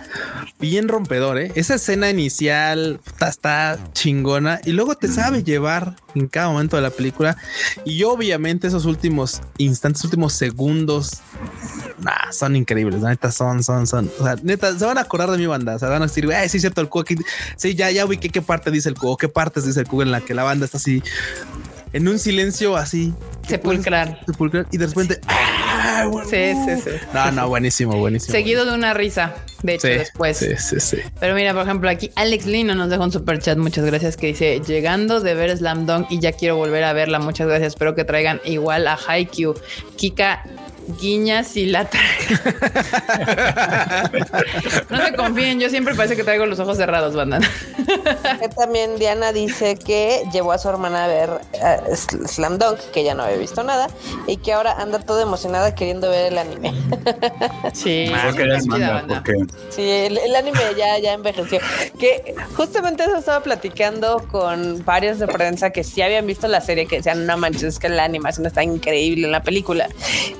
[0.61, 1.53] bien rompedor, ¿eh?
[1.55, 6.83] Esa escena inicial puta, está chingona y luego te sabe llevar en cada momento de
[6.83, 7.37] la película
[7.85, 11.23] y obviamente esos últimos instantes, últimos segundos
[11.99, 14.09] Nah, son increíbles, neta son, son, son.
[14.21, 15.79] O sea, neta, se van a acordar de mi banda.
[15.79, 17.16] Se van a decir, ay, sí, es cierto, el Q aquí.
[17.57, 20.03] Sí, ya, ya ubiqué qué parte dice el Q, o qué partes dice el Q
[20.03, 21.03] en la que la banda está así
[21.93, 23.14] en un silencio así
[23.47, 24.21] Sepulcral.
[24.27, 25.21] sepulcral y de repente.
[25.27, 25.68] ¡ah,
[26.11, 26.28] bueno!
[26.28, 26.91] Sí, sí, sí.
[27.12, 28.32] No, no, buenísimo, buenísimo.
[28.32, 30.36] Seguido de una risa, de hecho, Sí, después.
[30.36, 30.99] Sí, sí, sí.
[31.18, 33.59] Pero mira, por ejemplo, aquí Alex Lino nos dejó un super chat.
[33.59, 34.16] Muchas gracias.
[34.16, 37.18] Que dice: Llegando de ver Slam Dunk y ya quiero volver a verla.
[37.18, 37.68] Muchas gracias.
[37.74, 39.55] Espero que traigan igual a Haikyuu.
[39.97, 40.45] Kika
[41.01, 41.89] guiñas y la
[44.91, 45.61] No se confíen.
[45.61, 47.41] Yo siempre parece que traigo los ojos cerrados, banda.
[48.57, 53.05] También Diana dice que llevó a su hermana a ver eh, Sl- Slam Dunk, que
[53.05, 53.89] ya no había visto nada,
[54.26, 56.72] y que ahora anda toda emocionada queriendo ver el anime.
[57.72, 58.45] Sí, que porque
[59.70, 61.61] Sí, el, el anime ya, ya envejeció.
[61.99, 66.86] Que justamente eso estaba platicando con varios de prensa que sí habían visto la serie,
[66.86, 69.89] que decían, no manches, es que la animación está increíble en la película.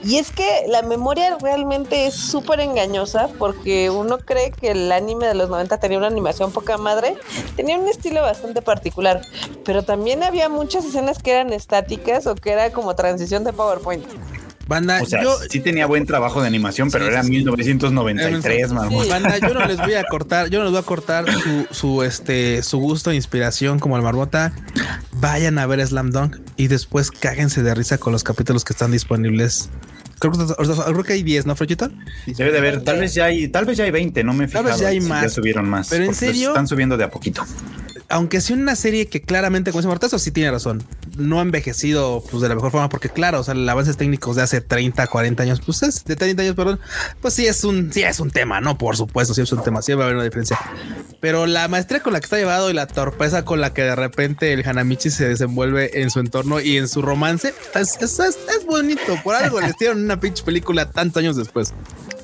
[0.05, 5.27] Y es que la memoria realmente es súper engañosa porque uno cree que el anime
[5.27, 7.17] de los 90 tenía una animación poca madre,
[7.57, 9.21] tenía un estilo bastante particular,
[9.65, 14.05] pero también había muchas escenas que eran estáticas o que era como transición de PowerPoint.
[14.69, 17.33] Banda, O sea, yo, sí tenía buen trabajo de animación, pero Sí, era sí, sí.
[17.39, 19.09] 1993, mamón.
[19.09, 22.03] Banda, yo no les voy a cortar, yo no les voy a cortar su, su,
[22.05, 24.53] este, su gusto e inspiración como el Marmota.
[25.13, 28.93] Vayan a ver Slam Dunk y después cáguense de risa con los capítulos que están
[28.93, 29.71] disponibles.
[30.19, 30.39] Creo que,
[30.93, 31.91] creo que hay 10, ¿no, Frochita?
[32.27, 34.49] Debe de haber, tal vez ya hay, tal vez ya hay 20, no me he
[34.49, 35.33] Tal vez ya hay más.
[35.33, 35.89] subieron más.
[35.89, 37.45] Pero en serio- están subiendo de a poquito.
[38.11, 40.83] Aunque sea una serie que claramente, como dice Marta, eso sí tiene razón.
[41.19, 44.37] No ha envejecido pues, de la mejor forma, porque claro, o sea, los avances técnicos
[44.37, 46.81] de hace 30, 40 años, pues es de 30 años, perdón,
[47.21, 48.79] pues sí es un, sí es un tema, ¿no?
[48.79, 50.59] Por supuesto, sí es un tema, sí va a haber una diferencia.
[51.21, 53.95] Pero la maestría con la que está llevado y la torpeza con la que de
[53.97, 59.19] repente el Hanamichi se desenvuelve en su entorno y en su romance, es- es bonito.
[59.23, 61.75] Por algo les dieron una pinche película tantos años después.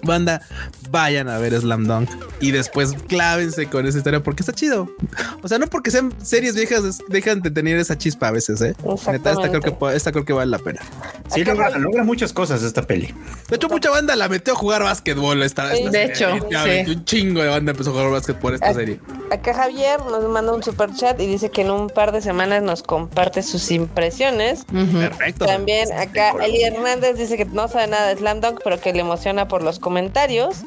[0.03, 0.43] Banda,
[0.91, 4.95] vayan a ver Slam Dunk y después clávense con esa historia porque está chido.
[5.43, 8.61] O sea, no porque sean series viejas es- dejan de tener esa chispa a veces,
[8.61, 8.77] ¿eh?
[9.11, 10.81] Neta, esta creo que esta creo que vale la pena.
[11.35, 13.12] Sí, logra, muchas cosas esta peli.
[13.51, 16.37] De hecho, mucha banda la metió a jugar básquetbol esta, esta De serie.
[16.37, 16.49] hecho,
[16.87, 16.91] sí.
[16.93, 19.01] Un chingo de banda empezó a jugar básquetbol esta serie.
[19.33, 22.62] Acá Javier nos manda un super chat y dice que en un par de semanas
[22.62, 24.64] nos comparte sus impresiones.
[24.66, 25.47] Perfecto.
[25.47, 29.01] También acá Eli Hernández dice que no sabe nada de Slam Dunk, pero que le
[29.01, 30.59] emociona por los comentarios.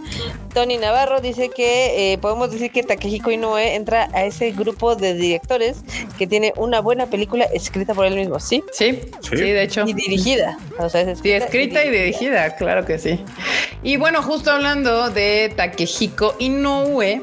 [0.54, 5.14] Tony Navarro dice que eh, podemos decir que Takehiko Inoue entra a ese grupo de
[5.14, 5.78] directores
[6.18, 8.64] que tiene una buena película escrita por él mismo, ¿sí?
[8.72, 9.86] Sí, sí, de hecho.
[9.88, 10.58] Y dirigida.
[10.80, 13.20] O sea, es Sí, escrita y dirigida, claro que sí.
[13.84, 17.22] Y bueno, justo hablando de Takehiko Inoue,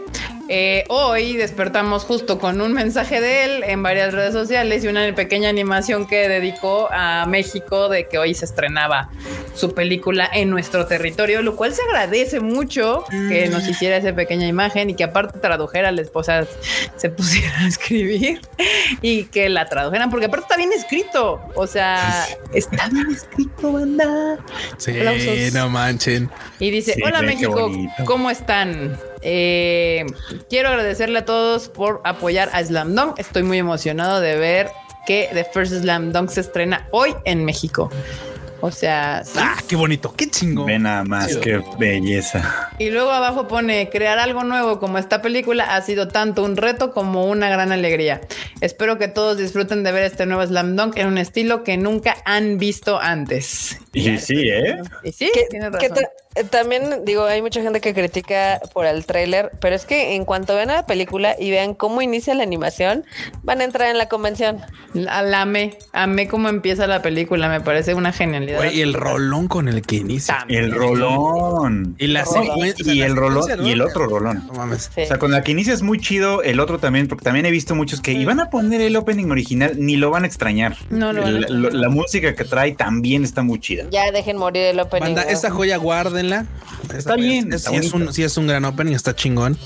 [0.48, 5.14] eh, hoy despertamos justo con un mensaje de él en varias redes sociales y una
[5.14, 9.10] pequeña animación que dedicó a México de que hoy se estrenaba
[9.54, 14.46] su película en nuestro territorio, lo cual se agradece mucho que nos hiciera esa pequeña
[14.46, 16.46] imagen y que aparte tradujera a la esposa,
[16.96, 18.40] se pusiera a escribir
[19.00, 24.38] y que la tradujeran, porque aparte está bien escrito, o sea, está bien escrito, banda.
[24.76, 25.54] Sí, aplausos.
[25.54, 26.30] no manchen.
[26.58, 27.70] Y dice, Sí, hola México.
[28.04, 28.98] ¿cómo están?
[29.24, 30.04] Eh,
[30.50, 33.18] quiero agradecerle a todos por apoyar a Slam Dunk.
[33.18, 34.68] Estoy muy emocionado de ver
[35.06, 37.90] que The First Slam Dunk se estrena hoy en México.
[38.60, 39.38] O sea, sí.
[39.38, 40.64] Ah, qué bonito, qué chingón.
[40.64, 41.40] Ve nada más, Chido.
[41.42, 42.70] qué belleza.
[42.78, 46.90] Y luego abajo pone, crear algo nuevo como esta película ha sido tanto un reto
[46.92, 48.22] como una gran alegría.
[48.62, 52.16] Espero que todos disfruten de ver este nuevo Slam Dunk en un estilo que nunca
[52.24, 53.78] han visto antes.
[53.92, 54.80] Y sí, ¿eh?
[55.02, 56.06] Y sí, que razón.
[56.50, 60.54] También digo, hay mucha gente que critica por el tráiler, pero es que en cuanto
[60.54, 63.04] vean la película y vean cómo inicia la animación,
[63.42, 64.58] van a entrar en la convención.
[64.94, 68.58] La, la amé, amé cómo empieza la película, me parece una genialidad.
[68.58, 70.38] Güey, y el rolón con el que inicia.
[70.38, 70.64] También.
[70.64, 71.96] El rolón.
[71.98, 72.92] Y la secuencia.
[72.92, 74.46] Y el rolón y el otro rolón.
[74.46, 74.90] No mames.
[74.94, 75.02] Sí.
[75.02, 77.50] O sea, con la que inicia es muy chido, el otro también, porque también he
[77.50, 80.76] visto muchos que iban a poner el opening original, ni lo van a extrañar.
[80.90, 81.72] No lo van a La- extrañar.
[81.72, 83.84] la, la música que trae también está muy chida.
[83.90, 85.02] Ya dejen morir el opening.
[85.04, 85.30] Banda, ¿no?
[85.30, 85.50] esa
[86.94, 89.58] Está bien, Es, está sí, es un, sí es un gran opening, está chingón.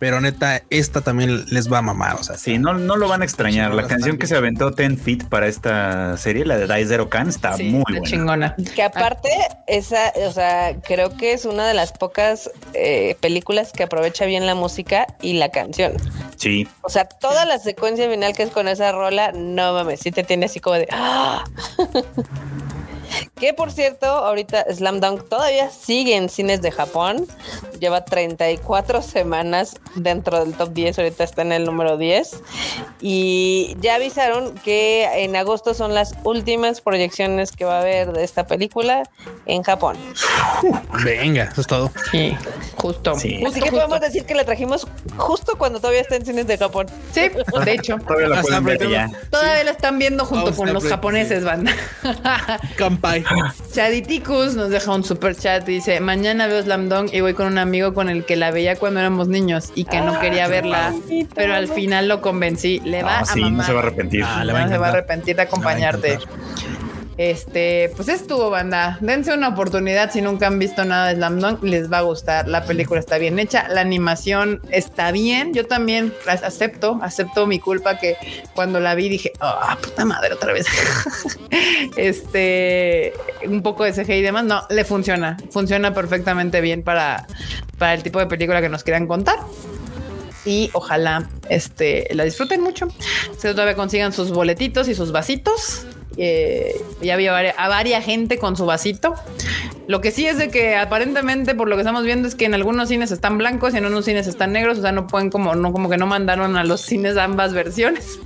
[0.00, 2.16] Pero neta, esta también les va a mamar.
[2.16, 3.72] O sea, Sí, no, no lo van a extrañar.
[3.72, 7.28] La canción que se aventó Ten Feet para esta serie, la de Die Zero Can,
[7.28, 8.04] está Sí, muy está buena.
[8.10, 8.56] chingona.
[8.74, 9.28] Que aparte,
[9.68, 14.44] esa, o sea, creo que es una de las pocas eh, películas que aprovecha bien
[14.44, 15.92] la música y la canción.
[16.34, 20.10] Sí, O sea, toda la secuencia final que es con esa rola, no mames, sí
[20.10, 20.88] te tiene así como de.
[20.90, 21.44] ¡ah!
[23.38, 27.26] que por cierto, ahorita Slam Dunk todavía sigue en cines de Japón.
[27.80, 30.98] Lleva 34 semanas dentro del top 10.
[30.98, 32.40] Ahorita está en el número 10.
[33.00, 38.24] Y ya avisaron que en agosto son las últimas proyecciones que va a haber de
[38.24, 39.02] esta película
[39.46, 39.96] en Japón.
[41.04, 41.90] venga, eso es todo.
[42.10, 42.36] Sí,
[42.76, 43.18] justo.
[43.18, 43.40] Sí.
[43.42, 43.76] Justo, Así que justo.
[43.76, 44.86] podemos decir que la trajimos
[45.16, 46.86] justo cuando todavía está en cines de Japón.
[47.12, 47.22] Sí,
[47.64, 47.96] de hecho.
[47.98, 49.10] todavía la pueden ver ya.
[49.30, 51.72] Todavía la están viendo junto Vamos con los japoneses, banda.
[53.02, 53.24] Kampai.
[53.74, 55.64] Chaditicus nos deja un super chat.
[55.64, 58.76] Dice: Mañana veo Slam Dunk y voy con un amigo con el que la veía
[58.76, 60.94] cuando éramos niños y que no quería verla,
[61.34, 62.80] pero al final lo convencí.
[62.84, 64.24] Le va No, a sí, no se va a arrepentir.
[64.24, 66.18] Ah, No le va a se va a arrepentir de acompañarte.
[67.18, 68.98] Este, pues estuvo, banda.
[69.00, 72.48] Dense una oportunidad si nunca han visto nada de Slam Dunk, les va a gustar.
[72.48, 75.52] La película está bien hecha, la animación está bien.
[75.52, 78.16] Yo también acepto, acepto mi culpa que
[78.54, 80.66] cuando la vi dije, ah, puta madre, otra vez.
[81.96, 83.12] este,
[83.46, 84.44] un poco de CGI y demás.
[84.44, 87.26] No, le funciona, funciona perfectamente bien para,
[87.78, 89.38] para el tipo de película que nos quieran contar
[90.44, 92.88] y ojalá este, la disfruten mucho.
[93.38, 95.86] Se todavía consigan sus boletitos y sus vasitos.
[96.16, 99.14] Eh, ya había varia- a varias gente con su vasito.
[99.88, 102.54] Lo que sí es de que aparentemente, por lo que estamos viendo, es que en
[102.54, 104.78] algunos cines están blancos y en unos cines están negros.
[104.78, 108.18] O sea, no pueden como, no, como que no mandaron a los cines ambas versiones.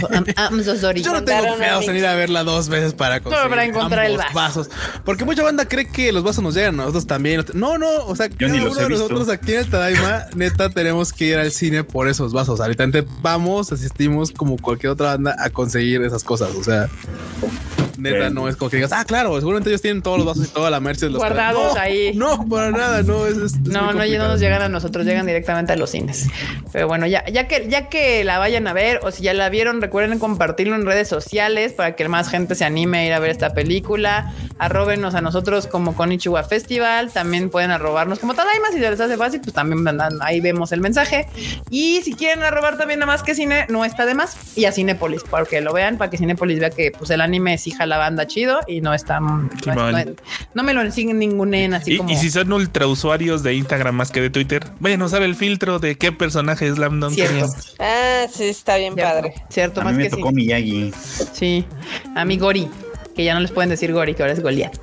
[0.00, 1.02] So, I'm- I'm so sorry.
[1.02, 1.86] Yo no tengo Mandaron a pedo mí.
[1.86, 4.60] en ir a verla dos veces para conseguir para encontrar el ambos vaso.
[4.64, 4.70] vasos.
[5.04, 7.44] Porque mucha banda cree que los vasos nos llegan a nosotros también.
[7.54, 11.24] No, no, o sea, cada uno de nosotros aquí en el Tadaima, neta, tenemos que
[11.26, 12.60] ir al cine por esos vasos.
[12.60, 12.86] Ahorita
[13.20, 16.47] vamos, asistimos como cualquier otra banda a conseguir esas cosas.
[16.56, 16.88] O sea,
[17.98, 20.48] neta, no es como que digas, ah, claro, seguramente ellos tienen todos los vasos y
[20.48, 22.12] toda la merch de los Guardados No, ahí.
[22.14, 23.26] No, para nada, no.
[23.26, 25.90] Es, es- es No, no, ya no nos llegan a nosotros, llegan directamente a los
[25.90, 26.26] cines.
[26.72, 29.48] Pero bueno, ya, ya que ya que la vayan a ver o si ya la
[29.48, 33.18] vieron, recuerden compartirlo en redes sociales para que más gente se anime a ir a
[33.18, 34.32] ver esta película.
[34.58, 37.10] Arróbenos a nosotros como Konichiwa Festival.
[37.12, 40.72] También pueden arrobarnos como Tadaima si se les hace fácil, pues también mandan- ahí vemos
[40.72, 41.26] el mensaje.
[41.70, 44.36] Y si quieren arrobar también nada más que cine, no está de más.
[44.56, 47.56] Y a Cinépolis, para que lo vean, para que Cinépolis vea que pues el anime
[47.58, 49.18] sí jala banda chido y no está.
[49.20, 52.10] No, me lo siguen ningunen así Y, como.
[52.10, 55.34] y si son ultra usuarios de Instagram más que de Twitter, vayan a usar el
[55.34, 57.14] filtro de qué personaje es Slam Dunk.
[57.14, 57.46] Cierto.
[57.78, 59.34] Ah, sí, está bien Cierto, padre.
[59.48, 60.34] Cierto, A más mí me que tocó sí.
[60.34, 60.92] Miyagi.
[61.32, 61.64] Sí,
[62.14, 62.68] a mi Gori,
[63.16, 64.78] que ya no les pueden decir Gori, que ahora es Goliath.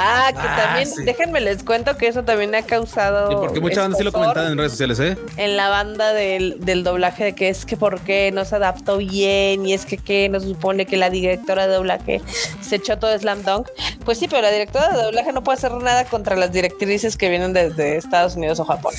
[0.00, 1.02] Ah, que Ah, también, sí.
[1.04, 3.28] déjenme les cuento que eso también ha causado.
[3.30, 5.18] Sí, porque mucha banda sí lo comentaban en redes sociales, ¿eh?
[5.36, 8.98] En la banda del, del doblaje de que es que por qué no se adaptó
[8.98, 12.22] bien y es que qué no se supone que la directora de doblaje
[12.60, 13.68] se echó todo Slam Dunk.
[14.04, 17.28] Pues sí, pero la directora de doblaje no puede hacer nada contra las directrices que
[17.28, 18.94] vienen desde Estados Unidos o Japón.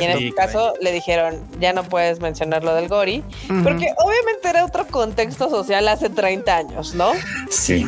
[0.00, 3.22] Y en este caso le dijeron, ya no puedes mencionar lo del Gori,
[3.62, 7.12] porque obviamente era otro contexto social hace 30 años, ¿no?
[7.50, 7.86] Sí.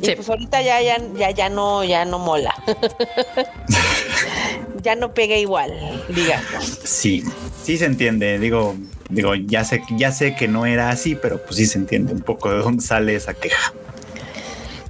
[0.00, 2.54] Y pues ahorita ya, ya, ya, ya no, ya no mola.
[4.82, 5.72] ya no pega igual,
[6.08, 6.64] digamos.
[6.84, 7.24] Sí,
[7.62, 8.38] sí se entiende.
[8.38, 8.76] Digo,
[9.10, 12.22] digo, ya sé, ya sé que no era así, pero pues sí se entiende un
[12.22, 13.72] poco de dónde sale esa queja.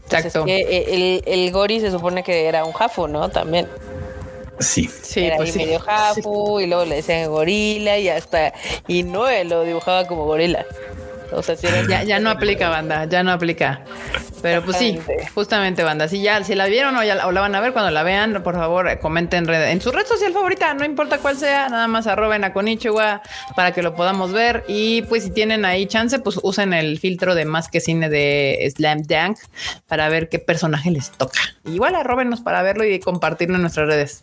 [0.08, 0.40] Pues Exacto.
[0.40, 3.28] es que eh, el, el Gori se supone que era un Jafu, ¿no?
[3.28, 3.68] También.
[4.60, 4.90] Sí.
[5.02, 5.58] Sí, era pues ahí sí.
[5.58, 8.52] medio Jafu y luego le decían gorila y hasta
[8.86, 10.64] y Noé lo dibujaba como gorila.
[11.32, 13.82] O sea, si Ya, ya no aplica, banda, ya no aplica.
[14.40, 14.98] Pero pues sí,
[15.34, 16.06] justamente, banda.
[16.08, 18.02] Si ya, si la vieron o ya la, o la van a ver, cuando la
[18.04, 21.36] vean, por favor, eh, comenten en, red- en su red social favorita, no importa cuál
[21.36, 23.20] sea, nada más arroben a Konichiwa
[23.56, 24.64] para que lo podamos ver.
[24.68, 28.72] Y pues si tienen ahí chance, pues usen el filtro de más que cine de
[28.76, 29.38] Slam Dunk
[29.88, 31.40] para ver qué personaje les toca.
[31.64, 34.22] Igual arrobenos para verlo y compartirlo en nuestras redes.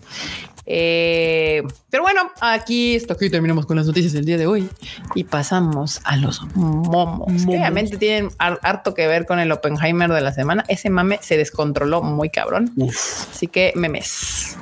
[0.68, 4.68] Eh, pero bueno, aquí esto aquí terminamos con las noticias del día de hoy
[5.14, 7.28] y pasamos a los momos.
[7.46, 10.64] que obviamente tienen har- harto que ver con el Oppenheimer de la semana.
[10.68, 12.72] Ese mame se descontroló muy cabrón.
[13.32, 14.58] Así que memes.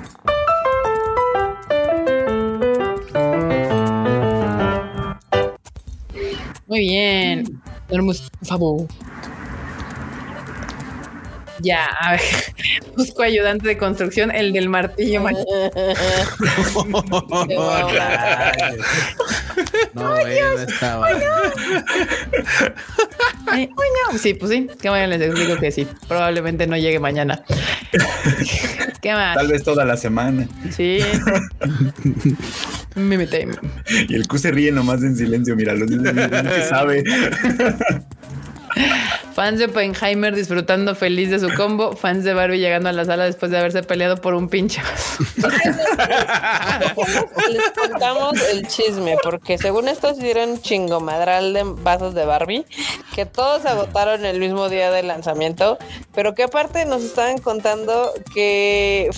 [6.67, 7.61] Muy bien.
[7.87, 8.87] Tenemos, por favor.
[11.63, 12.21] Ya, a ver.
[12.97, 15.23] Busco ayudante de construcción, el del martillo.
[19.93, 21.07] No, él no estaba.
[23.47, 23.69] Ay,
[24.19, 24.67] Sí, pues sí.
[24.81, 25.87] Que vayan, les explico que sí.
[26.07, 27.43] Probablemente no llegue mañana.
[29.01, 29.35] ¿Qué más?
[29.35, 30.47] Tal vez toda la semana.
[30.71, 30.99] Sí.
[32.95, 33.53] Meme time.
[34.09, 35.55] Y el Q se ríe nomás en silencio.
[35.55, 37.03] Mira, lo que sabe.
[39.33, 41.95] Fans de Oppenheimer disfrutando feliz de su combo.
[41.95, 44.81] Fans de Barbie llegando a la sala después de haberse peleado por un pinche.
[47.49, 52.65] Les contamos el chisme, porque según esto se dieron chingomadral de vasos de Barbie,
[53.15, 55.79] que todos agotaron el mismo día del lanzamiento,
[56.13, 59.09] pero que aparte nos estaban contando que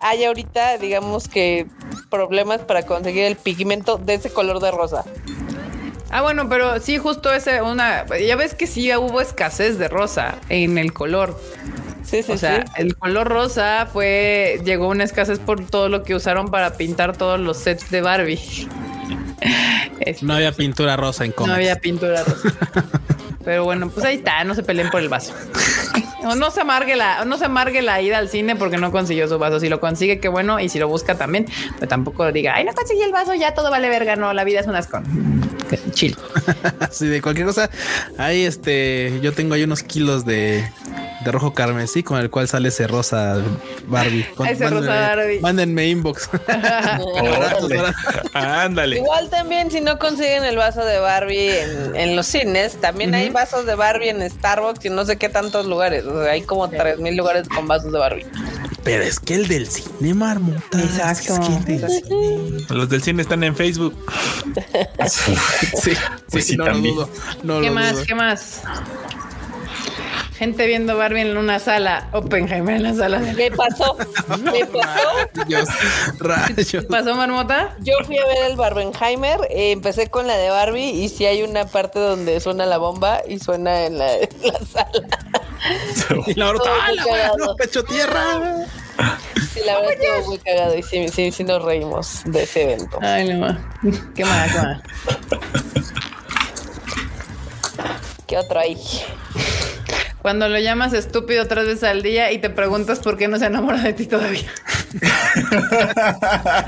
[0.00, 1.66] hay ahorita, digamos que,
[2.10, 5.04] problemas para conseguir el pigmento de ese color de rosa.
[6.10, 8.04] Ah, bueno, pero sí, justo ese, una.
[8.18, 11.38] Ya ves que sí hubo escasez de rosa en el color.
[12.02, 12.72] Sí, sí, o sea, sí.
[12.76, 14.60] el color rosa fue.
[14.64, 18.40] Llegó una escasez por todo lo que usaron para pintar todos los sets de Barbie.
[20.00, 21.56] Este, No había pintura rosa en no cómics.
[21.56, 22.54] había pintura rosa.
[23.44, 25.34] Pero bueno, pues ahí está, no se peleen por el vaso.
[26.22, 28.92] O no se amargue la, o no se amargue la ida al cine porque no
[28.92, 29.58] consiguió su vaso.
[29.58, 31.46] Si lo consigue, qué bueno, y si lo busca también,
[31.76, 34.16] pero tampoco diga, ay, no conseguí el vaso, ya todo vale verga.
[34.16, 35.00] No, la vida es un asco.
[35.92, 36.16] Chill.
[36.80, 37.70] Así de cualquier cosa.
[38.18, 40.68] Ahí este, yo tengo ahí unos kilos de,
[41.24, 43.38] de rojo carmesí con el cual sale ese rosa
[43.86, 44.24] Barbie.
[44.34, 45.40] Con- Ese rosa Barbie.
[45.40, 46.28] Mándenme inbox.
[48.34, 48.96] Ándale.
[48.98, 53.30] Igual también si no consiguen el vaso de Barbie en, en los cines, también hay
[53.30, 56.04] vasos de Barbie en Starbucks y no sé qué tantos lugares.
[56.04, 58.26] O sea, hay como tres mil lugares con vasos de Barbie.
[58.84, 60.80] Pero es que el del cine, marmota.
[60.80, 61.34] Exacto.
[61.34, 62.66] Es que el del cine.
[62.70, 63.94] Los del cine están en Facebook.
[65.06, 65.34] Sí,
[65.82, 65.92] sí,
[66.30, 67.08] Pues sí, no lo dudo.
[67.42, 67.92] No ¿Qué lo más?
[67.92, 68.04] dudo.
[68.04, 68.62] ¿Qué más?
[70.36, 73.34] Gente viendo Barbie en una sala, Oppenheimer en la sala de...
[73.34, 73.94] ¿Qué pasó?
[74.54, 75.66] ¿Qué pasó?
[76.70, 77.76] ¿Qué pasó, Marmota?
[77.80, 81.42] Yo fui a ver el Barbenheimer, eh, empecé con la de Barbie y sí hay
[81.42, 85.08] una parte donde suena la bomba y suena en la, en la sala.
[86.26, 87.36] Y la otra, Todo ¡ah, la muy wea, cagado.
[87.46, 88.40] no, pecho tierra!
[89.52, 92.98] Sí, la verdad estuvo muy cagado y sí, sí, sí nos reímos de ese evento.
[93.02, 93.58] Ay, no más.
[94.14, 94.52] ¿Qué más?
[94.52, 94.82] ¿Qué más?
[98.26, 98.76] ¿Qué otro hay?
[100.22, 103.46] Cuando lo llamas estúpido tres veces al día y te preguntas por qué no se
[103.46, 104.50] enamora de ti todavía.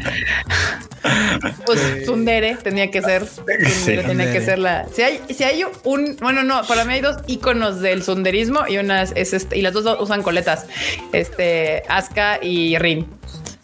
[1.66, 3.27] pues Tsundere tenía que ser.
[3.27, 4.87] Tsundere Sí, tenía que ser la.
[4.93, 6.16] Si hay, si hay un.
[6.20, 9.73] Bueno, no, para mí hay dos iconos del sunderismo y unas es este, y las
[9.74, 10.66] dos usan coletas.
[11.12, 13.07] Este Asuka y Rin.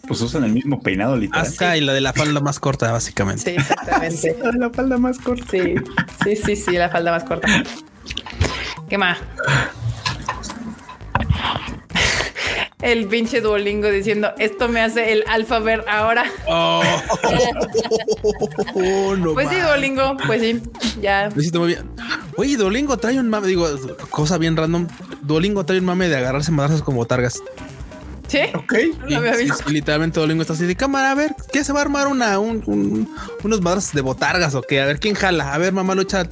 [0.07, 1.45] Pues usan el mismo peinado, literal.
[1.47, 3.43] Asuka y la de la falda más corta, básicamente.
[3.43, 4.37] Sí, exactamente.
[4.43, 5.45] La de la falda más corta.
[5.51, 5.75] Sí,
[6.25, 7.49] sí, sí, sí, la falda más corta.
[8.89, 9.19] ¿Qué más?
[12.81, 16.25] El pinche Duolingo diciendo esto me hace el alfaber ahora.
[16.47, 16.81] Oh,
[18.75, 19.57] Oh, no Pues sí.
[19.57, 20.63] Duolingo, pues sí,
[21.01, 21.29] ya.
[21.35, 21.91] Muy bien.
[22.37, 23.67] Oye, Duolingo trae un mame, digo,
[24.11, 24.87] cosa bien random.
[25.23, 27.43] Duolingo trae un mame de agarrarse madrazos como targas.
[28.29, 28.39] ¿Sí?
[28.55, 28.75] Ok.
[29.01, 29.65] No lo había Y- visto.
[29.69, 31.11] y literalmente Duolingo está así de cámara.
[31.11, 33.09] A ver, ¿qué se va a armar una, un- un-
[33.43, 34.81] unos madrazos de botargas o qué?
[34.81, 35.55] A ver, ¿quién jala?
[35.55, 36.29] A ver, mamá lucha,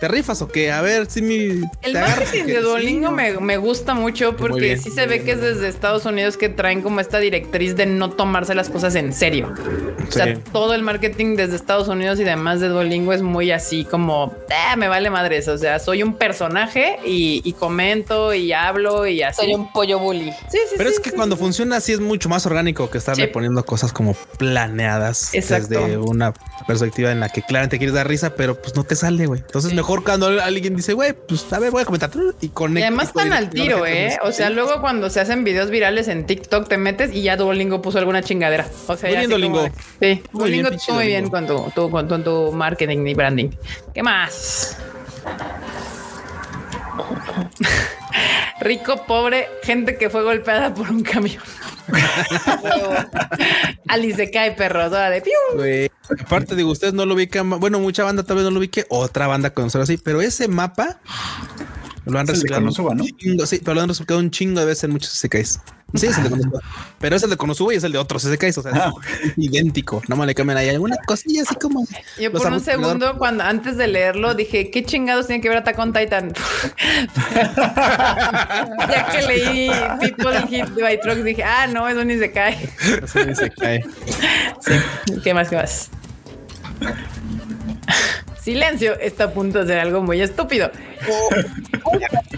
[0.00, 0.72] ¿te rifas o qué?
[0.72, 1.62] A ver, si mi.
[1.82, 5.32] El marketing de Duolingo Sí, me, me gusta mucho porque bien, sí se ve que
[5.32, 9.12] es desde Estados Unidos que traen como esta directriz de no tomarse las cosas en
[9.12, 9.52] serio.
[10.08, 10.40] O sea, Sí.
[10.52, 14.76] todo el marketing desde Estados Unidos y demás de Duolingo es muy así como, "Ah,
[14.76, 15.46] me vale madres.
[15.48, 19.42] O sea, soy un personaje y, y comento y hablo y así.
[19.42, 20.30] Soy un pollo bully.
[20.50, 21.16] Sí, sí, Pero sí, es que sí.
[21.36, 23.30] Cuando funciona así es mucho más orgánico que estarle Sí.
[23.32, 25.68] poniendo cosas como planeadas Exacto.
[25.80, 26.32] desde una
[26.66, 29.40] perspectiva en la que claramente quieres dar risa, pero pues no te sale, güey.
[29.40, 32.10] Entonces mejor cuando alguien dice, güey, pues a ver, voy a comentar
[32.40, 32.88] y Y conecta.
[32.88, 34.16] además están al tiro, ¿eh?
[34.22, 37.82] O sea, luego cuando se hacen videos virales en TikTok te metes y ya Duolingo
[37.82, 38.66] puso alguna chingadera.
[38.86, 39.62] O sea, Muy ya bien, como Duolingo.
[40.00, 43.06] de- Sí, Muy Duolingo bien, muy bien con tu, tu- con, tu, con tu marketing
[43.06, 43.50] y branding.
[43.94, 44.76] ¿Qué más?
[48.60, 51.42] Rico, pobre, gente que fue golpeada por un camión.
[53.88, 55.32] Alice se cae, perro, toda de piu.
[55.54, 55.90] Güey.
[56.20, 57.48] Aparte, digo, ustedes no lo ubican.
[57.60, 61.00] Bueno, mucha banda tal vez no lo ubique, otra banda conocer así, pero ese mapa
[62.06, 62.64] lo han Es reciclado.
[62.64, 65.60] Un chingo, sí, pero lo han reciclado un chingo de veces en muchos SKs.
[65.94, 66.60] Sí, es el de Konosuba.
[66.98, 68.58] Pero es el de Konosuba y es el de otros SKs.
[68.58, 68.92] O sea, Ah,
[69.22, 70.02] es idéntico.
[70.08, 71.86] No me le cambian ahí alguna cosilla así como.
[72.18, 75.78] Yo por un segundo, cuando antes de leerlo, dije, ¿qué chingados tiene que ver Attack
[75.78, 76.32] on Titan?
[77.34, 79.70] ya que leí
[80.00, 82.68] People Hit by Trucks, dije, ah, no, eso ni se cae.
[83.02, 83.84] Así se cae.
[85.22, 85.48] ¿Qué más?
[85.48, 85.90] ¿Qué más?
[88.46, 90.70] Silencio, está a punto de ser algo muy estúpido.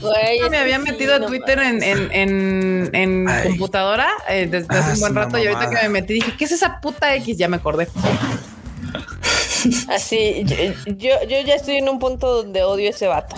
[0.00, 3.48] Güey, Yo me es había metido a Twitter en, en, en, en Ay.
[3.48, 6.46] computadora eh, desde hace Ah, un buen rato y ahorita que me metí dije, ¿qué
[6.46, 7.36] es esa puta X?
[7.36, 7.88] Ya me acordé.
[9.90, 10.56] Así, yo,
[10.96, 13.36] yo, yo ya estoy en un punto donde odio ese vato.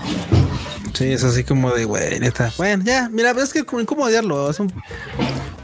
[0.94, 2.52] Sí, es así como de güey, neta.
[2.56, 4.48] Bueno, ya, mira, es que cómo odiarlo.
[4.48, 4.72] Es un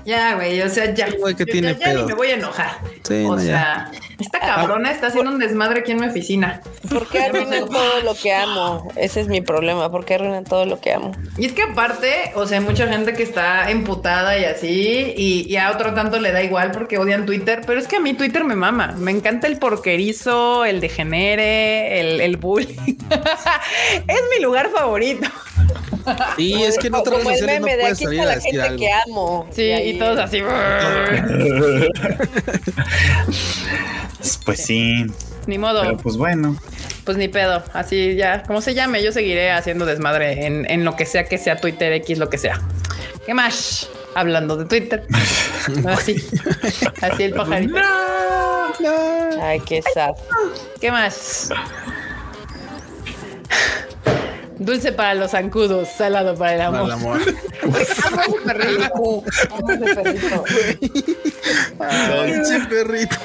[0.06, 1.08] Ya, güey, o sea, ya.
[1.10, 2.06] Sí, güey, que Yo tiene ya, ya ni pedo.
[2.06, 2.78] me voy a enojar.
[3.02, 6.60] Sí, o no, sea, esta cabrona está haciendo un desmadre aquí en mi oficina.
[6.88, 8.88] ¿Por qué arruinan todo lo que amo?
[8.94, 9.90] Ese es mi problema.
[9.90, 11.10] ¿Por qué arruinan todo lo que amo?
[11.36, 15.46] Y es que aparte, o sea, hay mucha gente que está emputada y así, y,
[15.52, 18.14] y a otro tanto le da igual porque odian Twitter, pero es que a mí
[18.14, 18.94] Twitter me mama.
[18.96, 22.96] Me encanta el porquerizo, el degenere, el, el bullying.
[24.06, 25.28] es mi lugar favorito.
[26.38, 28.34] Y es que en otras redes el sociales no meme de puedes salir a la
[28.36, 28.78] decir gente algo.
[28.78, 29.48] que amo.
[29.52, 30.42] Sí, y, ahí- todos así.
[34.44, 35.06] Pues sí.
[35.46, 35.82] Ni modo.
[35.82, 36.56] Pero pues bueno.
[37.04, 37.62] Pues ni pedo.
[37.72, 41.38] Así ya, como se llame, yo seguiré haciendo desmadre en, en lo que sea que
[41.38, 42.60] sea Twitter X, lo que sea.
[43.24, 43.88] ¿Qué más?
[44.14, 45.06] Hablando de Twitter.
[45.86, 46.16] Así.
[47.02, 47.76] Así el pajarito.
[49.40, 50.14] Ay, qué sad.
[50.80, 51.50] ¿Qué más?
[54.58, 56.86] Dulce para los zancudos, salado para el Para amor.
[56.86, 57.20] el amor.
[57.62, 57.94] Amo ese
[58.44, 59.24] perrito.
[59.50, 60.44] Amo ese perrito.
[62.24, 63.16] Pinche perrito.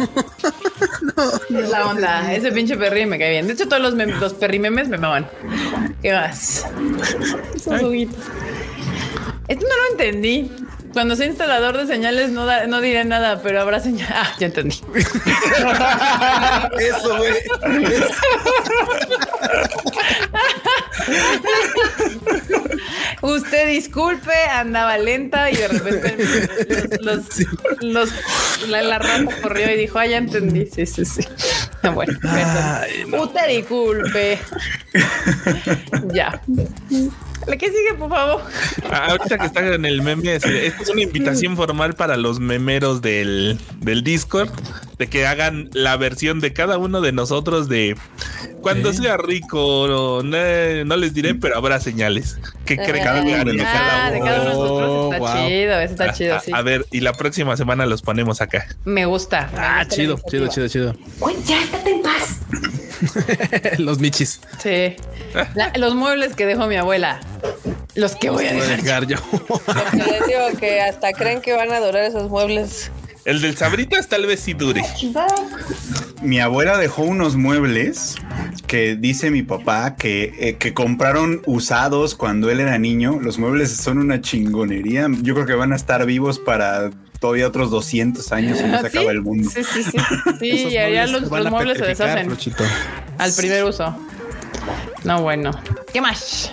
[1.49, 2.33] Es la onda.
[2.33, 3.47] Ese pinche perri me cae bien.
[3.47, 5.27] De hecho, todos los, mem- los perrimemes me maman.
[6.01, 6.65] ¿Qué más?
[7.55, 8.19] Esos juguitos.
[9.47, 10.51] Esto no lo entendí.
[10.93, 14.09] Cuando sea instalador de señales no, da- no diré nada, pero habrá señal.
[14.13, 14.81] Ah, ya entendí.
[16.79, 17.33] Eso, güey.
[23.21, 26.25] Usted disculpe, andaba lenta y de repente
[27.01, 27.19] los,
[27.81, 28.09] los-
[28.67, 30.65] la, la rata corrió y dijo, ah, ya entendí.
[30.65, 31.21] Sí, sí, sí.
[31.93, 32.37] Bueno, perdón.
[32.81, 33.23] Ay, no.
[33.23, 34.39] Usted disculpe.
[36.13, 36.41] ya.
[37.47, 38.41] La que sigue, por favor.
[38.91, 42.39] Ah, Ahorita que está en el meme, es- esta es una invitación formal para los
[42.39, 44.49] memeros del, del Discord
[44.99, 47.95] de que hagan la versión de cada uno de nosotros de
[48.61, 49.85] cuando sea rico.
[49.87, 52.37] No, no- no les diré, pero habrá señales.
[52.65, 54.25] ¿Qué creen Cada que de Ah, cada uno?
[54.25, 55.13] de nosotros.
[55.13, 55.47] Está wow.
[55.47, 56.51] chido, eso está A- chido, a- sí.
[56.53, 58.67] A ver, y la próxima semana los ponemos acá.
[58.85, 59.49] Me gusta.
[59.53, 60.95] me Ah, gusta chido, chido, chido, chido.
[61.19, 62.39] Güey, ya estate en paz.
[63.77, 64.39] Los michis.
[64.61, 64.95] Sí.
[65.55, 67.19] La- los muebles que dejó mi abuela.
[67.95, 69.05] Los que voy a Voy a dejar.
[69.05, 69.17] dejar yo.
[69.47, 72.91] Porque les digo que hasta creen que van a durar esos muebles.
[73.25, 74.81] El del Sabritas tal vez sí dure.
[76.23, 78.15] Mi abuela dejó unos muebles
[78.65, 83.19] que dice mi papá que, eh, que compraron usados cuando él era niño.
[83.21, 85.07] Los muebles son una chingonería.
[85.21, 86.89] Yo creo que van a estar vivos para
[87.21, 88.97] todavía otros 200 años y no se ¿Sí?
[88.97, 89.47] acaba el mundo.
[89.53, 89.97] Sí, sí, sí.
[90.39, 92.35] Sí, y ya muebles los, muebles se deshacen
[93.19, 93.95] al primer uso.
[95.03, 95.51] No, bueno.
[95.93, 96.51] ¿Qué más?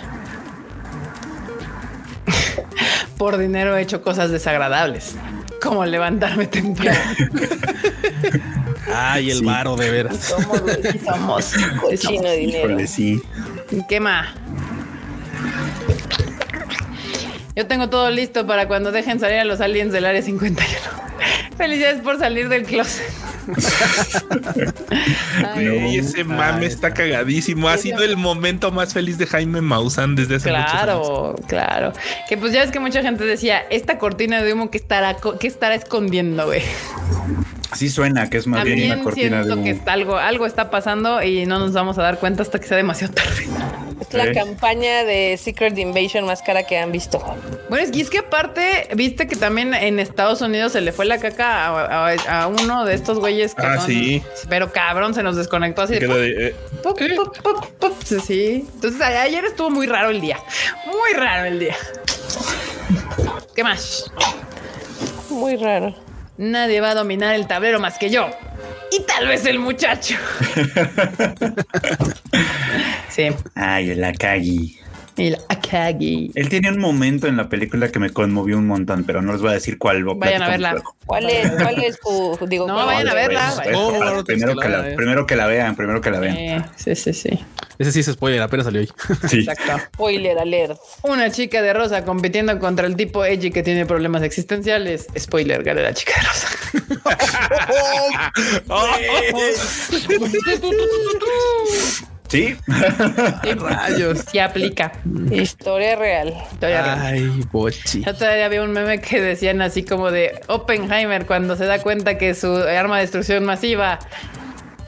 [3.17, 5.15] Por dinero he hecho cosas desagradables,
[5.61, 6.99] como levantarme temprano.
[8.93, 9.45] Ay, el Sí.
[9.45, 10.17] varo, de veras.
[10.17, 11.53] Somos, sí somos.
[11.81, 12.69] Cochino dinero.
[12.69, 13.21] Híjole, sí.
[13.89, 14.27] ¿Qué más?
[17.55, 20.69] Yo tengo todo listo para cuando dejen salir a los aliens del área 51.
[21.57, 23.11] Felicidades por salir del closet.
[25.55, 27.67] Ay, ese mame está cagadísimo.
[27.67, 30.83] Ha sido el momento más feliz de Jaime Maussan desde hace muchos años.
[30.83, 31.93] Claro, claro.
[32.27, 35.47] Que pues ya es que mucha gente decía, esta cortina de humo que estará, que
[35.47, 36.61] estará escondiendo, güey.
[37.75, 39.63] Sí suena que es más bien También una cortina de humo.
[39.63, 42.67] que está algo, algo está pasando y no nos vamos a dar cuenta hasta que
[42.67, 43.47] sea demasiado tarde.
[44.01, 44.31] Es la Sí.
[44.33, 47.19] campaña de Secret Invasion más cara que han visto.
[47.69, 51.05] Bueno, es que, es que aparte, viste que también en Estados Unidos se le fue
[51.05, 54.23] la caca a, a- a uno de estos güeyes que Ah, son- sí.
[54.47, 57.93] Pero cabrón, se nos desconectó así de Quedó de, eh, pop, pop, pop, pop.
[58.03, 58.65] Sí, sí.
[58.75, 60.39] Entonces ayer estuvo muy raro el día.
[60.87, 61.75] Muy raro el día.
[63.55, 64.11] ¿Qué más?
[65.29, 65.93] Muy raro.
[66.39, 68.29] Nadie va a dominar el tablero más que yo.
[68.97, 70.15] Y tal vez el muchacho.
[73.09, 73.27] sí.
[73.55, 74.79] Ay, el Akagi.
[75.19, 76.31] La Akagi.
[76.35, 79.41] Él tiene un momento en la película que me conmovió un montón, pero no les
[79.41, 80.03] voy a decir cuál.
[80.03, 80.71] Vayan a verla.
[80.73, 80.95] luego.
[81.05, 83.51] ¿Cuál es, cuál es tu, digo, No, vayan a verla.
[83.55, 84.95] Pues, pues, Oh, bueno, primero, que la la, vean.
[84.95, 86.37] primero que la vean, primero que la vean.
[86.37, 87.29] Eh, sí, sí, sí.
[87.79, 88.89] Ese sí es spoiler, apenas salió hoy.
[89.29, 89.39] Sí.
[89.39, 89.77] Exacto.
[89.95, 90.77] Spoiler alert.
[91.03, 95.07] Una chica de rosa compitiendo contra el tipo edgy que tiene problemas existenciales.
[95.17, 96.47] Spoiler, gana la chica de rosa.
[102.29, 102.55] Sí.
[103.57, 104.19] Rayos.
[104.31, 104.91] Sí aplica.
[105.31, 106.33] Historia real.
[106.51, 106.99] Historia real.
[107.01, 108.03] Ay, bochi.
[108.03, 112.17] Yo todavía había un meme que decían así como de Oppenheimer cuando se da cuenta
[112.17, 113.99] que su arma de destrucción masiva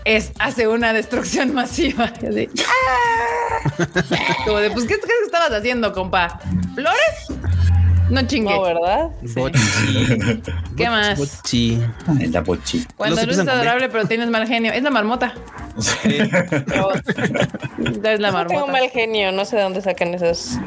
[0.05, 2.05] es hace una destrucción masiva.
[2.27, 3.72] Así, ¡ah!
[4.45, 6.39] Como de, pues, ¿qué crees que estabas haciendo, compa?
[6.76, 7.27] ¿Flores?
[8.12, 8.54] No chingue.
[8.54, 9.10] No, ¿verdad?
[9.22, 9.60] Bochi.
[10.78, 11.18] ¿Qué más?
[11.18, 11.82] Bochi.
[12.08, 12.86] Ay, la bochi.
[12.98, 13.50] Cuando comer.
[13.50, 14.72] adorable pero tienes mal genio.
[14.74, 15.34] Es la marmota.
[16.04, 16.92] Pero
[18.04, 18.72] Es la no tengo marmota.
[18.72, 20.58] mal genio, no sé de dónde sacan esos.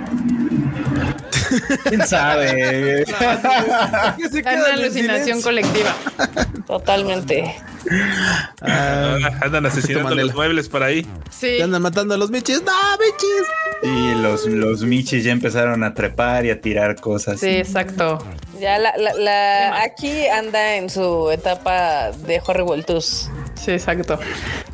[1.89, 3.05] ¿Quién sabe?
[4.33, 5.95] Quedan en alucinación colectiva.
[6.66, 7.55] Totalmente.
[8.62, 11.07] Ah, Andan asesinando los muebles por ahí.
[11.31, 11.57] Sí.
[11.59, 12.62] te andan matando a los michis.
[12.62, 13.47] ¡No, michis!
[13.85, 17.39] Y los, los michis ya empezaron a trepar y a tirar cosas.
[17.39, 18.19] Sí, exacto.
[18.59, 23.28] Ya la, la, la- aquí anda en su etapa de Horrible Tus.
[23.62, 24.19] Sí, exacto.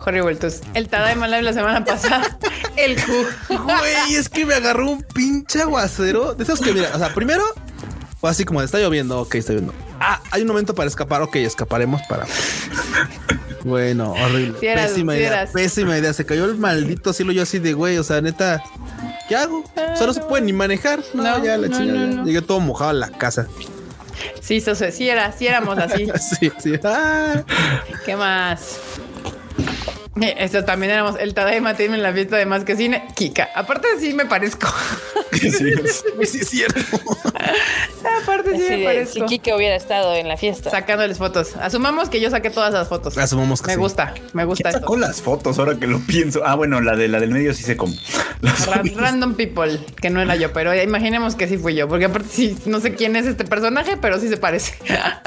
[0.04, 0.32] Horrible.
[0.32, 2.38] Entonces, el Tadaima Live la semana pasada.
[2.76, 3.12] El Q.
[3.48, 6.34] Güey, es que me agarró un pinche aguacero.
[6.34, 7.42] De esos que, mira, o sea, primero
[8.20, 9.20] fue así como de, está lloviendo.
[9.20, 9.74] Ok, está lloviendo.
[9.98, 11.20] Ah, hay un momento para escapar.
[11.22, 12.26] Ok, escaparemos para.
[13.64, 14.54] Bueno, horrible.
[14.60, 15.46] Pésima si idea.
[15.52, 16.12] Pésima idea.
[16.12, 17.32] Se cayó el maldito cielo.
[17.32, 17.98] Yo así de güey.
[17.98, 18.62] O sea, neta,
[19.28, 19.58] ¿qué hago?
[19.60, 21.00] O sea, no se puede ni manejar.
[21.14, 22.06] No, No, ya la no, chingada.
[22.06, 22.24] no.
[22.24, 23.46] Llegué todo mojado a la casa.
[24.40, 26.06] Sí, eso se- sí, era, sí éramos así.
[26.40, 26.72] Sí, sí.
[26.84, 27.42] Ah.
[28.04, 28.78] ¿Qué más?
[30.38, 31.16] Eso también éramos.
[31.18, 33.04] El Tadaima tiene en la fiesta de más que cine.
[33.14, 33.48] Kika.
[33.54, 34.66] Aparte, sí me parezco.
[35.32, 35.48] Sí.
[36.26, 36.80] Sí, es cierto.
[38.22, 39.12] Aparte, sí me parezco.
[39.14, 40.70] si Kike hubiera estado en la fiesta.
[40.70, 41.54] Sacándoles fotos.
[41.56, 43.16] Asumamos que yo saqué todas las fotos.
[43.16, 43.78] Asumamos que Me sí.
[43.78, 44.80] gusta, me gusta ¿Quién esto.
[44.80, 46.42] sacó las fotos ahora que lo pienso?
[46.44, 47.76] Ah, bueno, la de la del medio sí Ra-
[48.42, 52.28] otras- Random people, que no era yo, pero imaginemos que sí fui yo, porque aparte
[52.30, 54.74] sí, no sé quién es este personaje, pero sí se parece.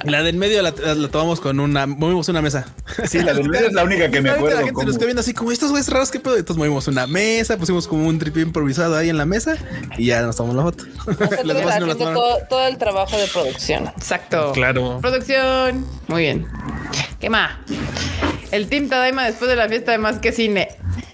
[0.03, 1.85] La del medio la, la tomamos con una.
[1.87, 2.67] Movimos una mesa.
[3.05, 4.72] Sí, la del medio es la única que me acuerdo.
[4.73, 4.87] Gente cómo.
[4.87, 6.35] nos queda viendo así como estos güeyes raros, ¿qué pedo?
[6.37, 9.55] Entonces movimos una mesa, pusimos como un tripio improvisado ahí en la mesa
[9.97, 10.83] y ya nos tomamos la foto.
[11.45, 13.87] Nosotros haciendo todo, todo el trabajo de producción.
[13.97, 14.51] Exacto.
[14.53, 14.99] Claro.
[15.01, 15.85] Producción.
[16.07, 16.47] Muy bien.
[17.19, 17.51] ¿Qué más?
[18.51, 20.69] El Team Tadaima después de la fiesta de más que cine.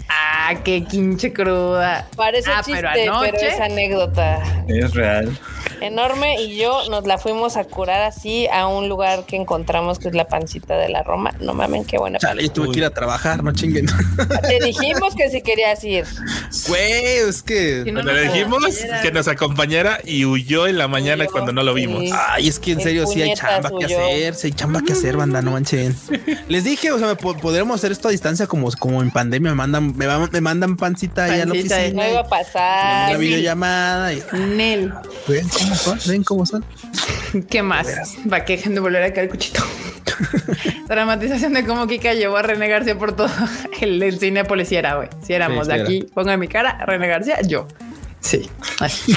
[0.10, 2.08] Ah, qué quinche cruda.
[2.16, 4.42] Parece Ah, chiste, pero es anécdota.
[4.68, 5.38] Es real.
[5.82, 10.08] Enorme y yo nos la fuimos a curar así a un lugar que encontramos que
[10.10, 11.34] es la pancita de la Roma.
[11.40, 12.20] No mamen, qué buena.
[12.20, 13.88] Chale, yo tuve que ir a trabajar, no chinguen.
[14.48, 16.06] Te dijimos que si querías ir.
[16.68, 17.84] Güey, es que.
[17.86, 19.02] Si no, no le dijimos acompañara.
[19.02, 22.02] que nos acompañara y huyó en la mañana Huyó, cuando no lo vimos.
[22.02, 22.12] sí.
[22.14, 25.18] Ay, es que en serio sí hay chamba que hacer, sí hay chamba que hacer,
[25.18, 25.96] banda, no manchen.
[26.48, 29.96] Les dije, o sea, podríamos hacer esto a distancia como, como en pandemia, me mandan,
[29.96, 32.04] me, me mandan pancita ahí a la Pancita, oficina.
[32.04, 33.10] No iba a pasar.
[33.10, 34.94] Una videollamada y Nel.
[35.28, 36.66] ven cómo son, ven cómo son.
[37.50, 37.88] ¿Qué más?
[38.32, 39.64] Va que dejen de volver a caer el cuchito.
[40.88, 43.30] Dramatización de cómo Kika llevó a René García por todo
[43.82, 45.10] el, el cine policiera, güey.
[45.26, 47.68] Si éramos Sí, de aquí, ponga mi cara, René García, yo.
[48.20, 48.50] Sí.
[48.80, 49.16] Así.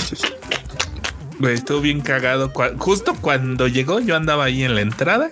[1.39, 2.53] Güey, estuvo bien cagado.
[2.79, 5.31] Justo cuando llegó, yo andaba ahí en la entrada.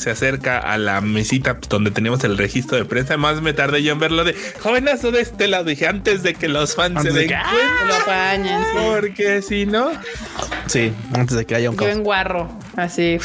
[0.00, 3.18] Se acerca a la mesita donde teníamos el registro de prensa.
[3.18, 5.64] Más me tardé yo en verlo de jovenazo de este lado.
[5.64, 8.78] Dije antes de que los fans Antes se de den que- cuenta, Lo apañen, sí.
[8.86, 9.90] Porque si no,
[10.66, 11.92] Sí, antes de que haya un Yo caos.
[11.96, 13.18] en guarro, así.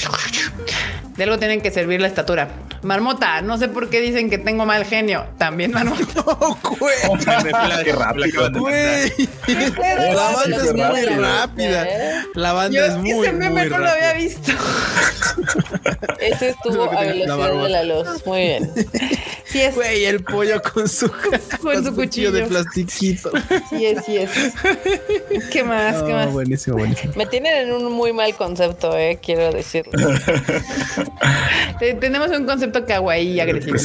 [1.18, 2.50] De algo tienen que servir la estatura.
[2.82, 5.26] Marmota, no sé por qué dicen que tengo mal genio.
[5.38, 6.04] También marmota.
[6.26, 6.96] ¡Oh, güey!
[7.86, 8.52] Qué rápido.
[8.60, 9.12] Güey,
[9.48, 11.22] la banda es muy rápido.
[11.22, 11.88] rápida.
[12.36, 14.14] La banda Yo es muy, ese meme no lo había rápida.
[14.14, 14.52] visto.
[16.20, 18.08] Ese estuvo a velocidad de la luz.
[18.26, 18.72] Muy bien.
[19.46, 21.12] Sí es, Güey, el pollo con su,
[21.62, 22.32] Con su cuchillo.
[22.32, 23.32] de plastiquito.
[23.70, 24.32] sí es, sí es.
[25.52, 25.98] ¿Qué más?
[26.04, 26.32] ¿Qué No, más?
[26.32, 27.14] buenísimo, buenísimo.
[27.16, 29.92] Me tienen en un muy mal concepto, eh, quiero decirlo.
[31.80, 33.78] Te- Tenemos un concepto kawaii y agresivo.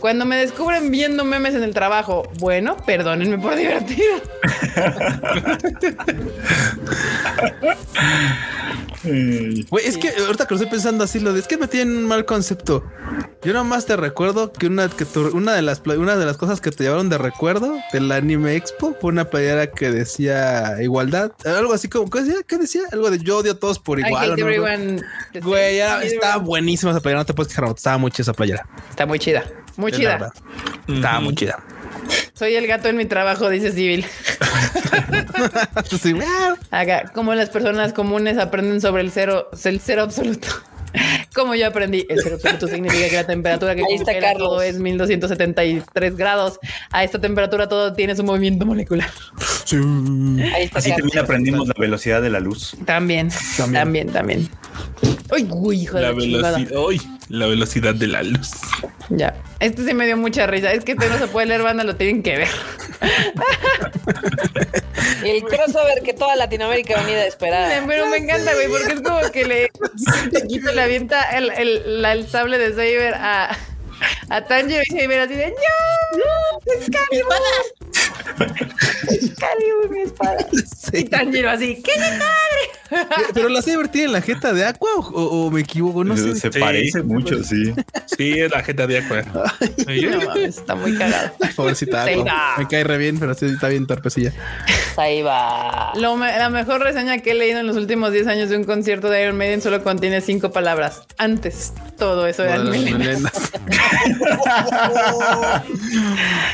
[0.00, 4.14] Cuando me descubren viendo memes en el trabajo, bueno, perdónenme por divertido.
[9.70, 11.96] Güey, es que ahorita que lo estoy pensando así, lo de es que me tienen
[11.96, 12.84] un mal concepto.
[13.42, 16.60] Yo nomás te recuerdo que una que tu- una de las una de las cosas
[16.60, 21.72] que te llevaron de recuerdo del anime expo fue una playera que decía igualdad, algo
[21.72, 22.42] así como ¿qué decía?
[22.46, 22.82] ¿Qué decía?
[22.92, 24.30] Algo de yo odio a todos por igual.
[24.30, 24.34] no.
[25.42, 28.66] Güey, Sí, estaba buenísima esa playera, no te puedes quejar, estaba muy chida esa playera.
[28.90, 29.44] Está muy chida.
[29.78, 30.10] Muy chida.
[30.18, 30.32] verdad.
[30.86, 31.58] Estaba muy chida.
[32.34, 34.04] Soy el gato en mi trabajo, dice Civil.
[36.00, 36.14] Sí,
[36.70, 40.48] Acá, como las personas comunes aprenden sobre el cero, el cero absoluto.
[41.34, 44.48] Como yo aprendí, el cero absoluto significa que la temperatura que congela Carlos.
[44.48, 46.58] todo es 1273 grados.
[46.90, 49.08] A esta temperatura todo tiene su movimiento molecular.
[49.70, 51.10] Ahí está Así Carlos.
[51.12, 52.76] también aprendimos la velocidad de la luz.
[52.84, 53.28] También,
[53.72, 54.48] también, también.
[55.30, 58.50] Uy, uy, hijo de La velocidad, uy, la velocidad de la luz.
[59.10, 59.34] Ya.
[59.60, 60.72] Este sí me dio mucha risa.
[60.72, 62.48] Es que este no se puede leer, banda, lo tienen que ver.
[65.24, 67.68] El crossover que toda Latinoamérica unida esperaba.
[67.86, 69.70] Pero me encanta, güey, porque es como que le,
[70.32, 73.56] Chiquito le avienta el, el, la- el sable de Saber a,
[74.30, 76.72] a Tanjiro y Saber así de ¡No!
[76.74, 77.34] ¡Excalibur!
[79.10, 80.46] ¡Excalibur, mi espada!
[80.92, 83.24] Y Tanjiro así ¡Qué padre!
[83.34, 86.34] Pero la Saber tiene la jeta de Aqua o, o- o me equivoco, no sé.
[86.36, 86.58] Se Sí.
[86.58, 87.74] parece mucho, sí.
[88.16, 89.22] Sí, es la jeta de Aqua.
[90.08, 91.32] No mames, está muy cagado.
[91.56, 92.54] Pobrecita Aqua.
[92.58, 94.32] Me cae re bien, pero sí está bien torpecilla.
[94.96, 95.92] Ahí va.
[95.96, 98.64] Lo me- la mejor reseña que he leído en los últimos 10 años de un
[98.64, 101.02] concierto de Iron Maiden solo contiene cinco palabras.
[101.18, 103.32] Antes, todo eso eran las melenas.
[103.92, 105.62] melenas.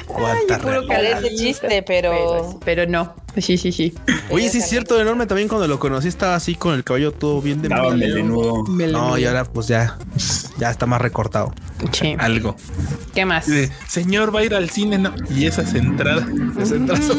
[0.07, 0.87] Cuánta puro realidad.
[0.89, 1.43] Parece cagadito.
[1.43, 2.59] chiste, pero.
[2.65, 3.24] Pero no.
[3.37, 3.95] Sí, sí, sí.
[4.31, 7.43] Oye, sí es cierto, enorme también cuando lo conocí estaba así con el cabello todo
[7.43, 8.65] bien de Estaba melenudo.
[8.65, 9.09] melenudo.
[9.11, 9.99] No, y ahora pues ya,
[10.59, 11.53] ya está más recortado.
[11.93, 12.15] Sí.
[12.19, 12.57] Algo.
[13.15, 13.47] ¿Qué más?
[13.47, 15.15] De, señor, va a ir al cine, ¿no?
[15.31, 16.27] Y esas entradas.
[16.59, 17.15] Ese trazo.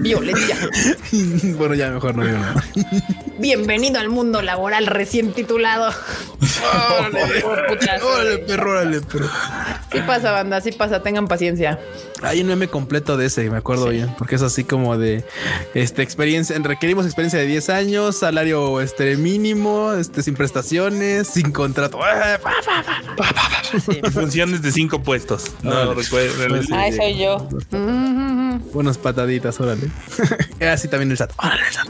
[0.00, 0.56] Violencia.
[1.56, 2.64] bueno, ya mejor no digo nada.
[3.38, 5.92] Bienvenido al mundo laboral recién titulado.
[7.00, 9.28] Órale, perro, órale, perro.
[9.92, 11.78] Sí pasa, banda, sí pasa, tengan paciencia.
[12.22, 15.24] Hay un meme completo de ese, me acuerdo bien, porque es así como de
[15.74, 21.98] este experiencia, requerimos experiencia de 10 años, salario este mínimo, este sin prestaciones, sin contrato.
[23.88, 25.50] Y funciones de cinco puestos.
[25.62, 26.62] No recuerdo.
[26.62, 26.72] Sí.
[26.72, 27.48] Ay, soy yo.
[28.72, 29.90] Buenas pataditas, órale.
[30.60, 31.32] Era así también el SAT.
[31.38, 31.88] Órale, el SAT.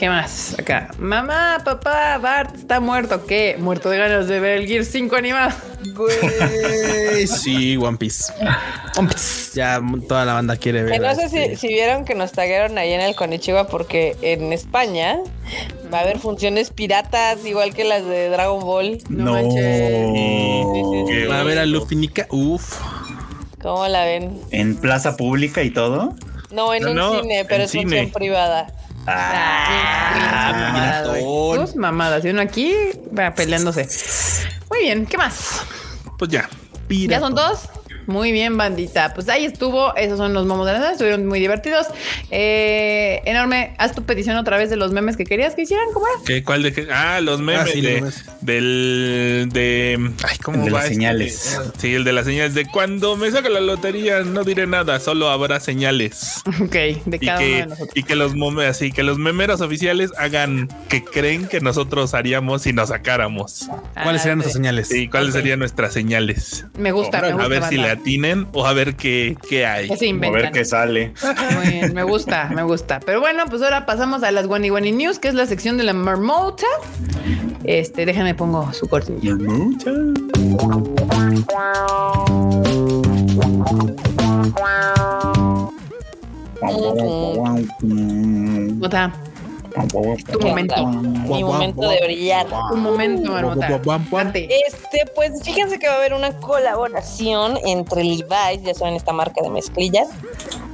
[0.00, 0.58] ¿Qué más?
[0.58, 0.88] Acá.
[0.98, 3.26] Mamá, papá, Bart está muerto.
[3.26, 3.56] ¿Qué?
[3.58, 5.50] Muerto de ganas de ver el Gear 5 animado.
[5.94, 8.32] Güey, sí, One Piece.
[9.52, 9.78] Ya
[10.08, 11.02] toda la banda quiere ver.
[11.02, 14.54] No sé este, si, si vieron que nos tagueron ahí en el Konichiwa porque en
[14.54, 15.18] España
[15.92, 19.02] va a haber funciones piratas igual que las de Dragon Ball.
[19.10, 19.32] No No.
[19.32, 21.30] manches.
[21.30, 22.26] Va a ver a Luffy Nika.
[22.30, 22.80] Uf.
[23.60, 24.40] ¿Cómo la ven?
[24.50, 26.14] En plaza pública y todo.
[26.50, 27.84] No, en No, un no, cine, pero en es cine.
[27.84, 28.72] función privada.
[29.06, 31.20] Ah, mamadas, güey.
[31.22, 31.66] piratón.
[31.66, 32.24] Sus mamadas.
[32.24, 32.74] Y uno aquí
[33.16, 33.88] va peleándose.
[34.70, 35.62] Muy bien, ¿qué más?
[36.18, 36.48] Pues ya.
[36.86, 37.12] pira.
[37.16, 37.68] ¿Ya son dos?
[38.10, 39.14] Muy bien, bandita.
[39.14, 39.94] Pues ahí estuvo.
[39.96, 40.92] Esos son los momos de la semana.
[40.92, 41.86] Estuvieron muy divertidos.
[42.30, 43.74] Eh, enorme.
[43.78, 45.86] Haz tu petición otra vez de los memes que querías que hicieran.
[45.92, 46.24] ¿Cómo era?
[46.26, 46.88] ¿Qué, ¿Cuál de qué?
[46.92, 48.24] Ah, los memes Ah, sí, de, los memes.
[48.40, 50.94] del de ay, ¿cómo El de va las este?
[50.96, 51.60] señales.
[51.78, 55.28] Sí, el de las señales de cuando me saca la lotería no diré nada, solo
[55.30, 56.42] habrá señales.
[56.60, 57.90] Ok, de Y cada uno de que, nosotros.
[57.94, 62.62] y que los mome- así que los memeros oficiales hagan que creen que nosotros haríamos
[62.62, 63.68] si nos sacáramos.
[63.94, 64.88] ¿Cuáles serían Ah, nuestras señales?
[64.88, 66.66] Sí, ¿cuáles serían nuestras señales?
[66.78, 67.44] Me gusta, me gusta.
[67.44, 67.98] A ver si le.
[68.00, 69.88] Atinen o a ver qué, qué hay.
[69.96, 71.12] Se A ver qué sale.
[71.54, 73.00] Muy bien, me gusta, me gusta.
[73.00, 75.84] Pero bueno, pues ahora pasamos a las Wani Wani News, que es la sección de
[75.84, 76.66] la marmota.
[77.64, 79.36] Este, déjame pongo su cortinilla.
[88.80, 89.12] Marmota,
[89.88, 90.86] tu momento.
[90.86, 92.46] Mi momento de brillar.
[92.70, 93.68] Tu momento, marmota.
[94.66, 99.42] Este, pues fíjense que va a haber una colaboración entre Levi's, ya saben, esta marca
[99.42, 100.08] de mezclillas,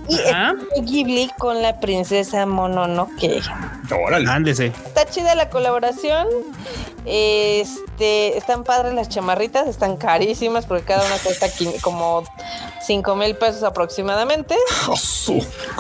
[0.09, 3.43] y Ghibli con la princesa Mononoke.
[3.91, 4.31] Órale.
[4.31, 4.67] Ándese.
[4.67, 6.27] Está chida la colaboración.
[7.05, 11.47] Este, están padres las chamarritas, están carísimas porque cada una cuesta
[11.81, 12.25] como
[12.85, 14.57] 5 mil pesos aproximadamente.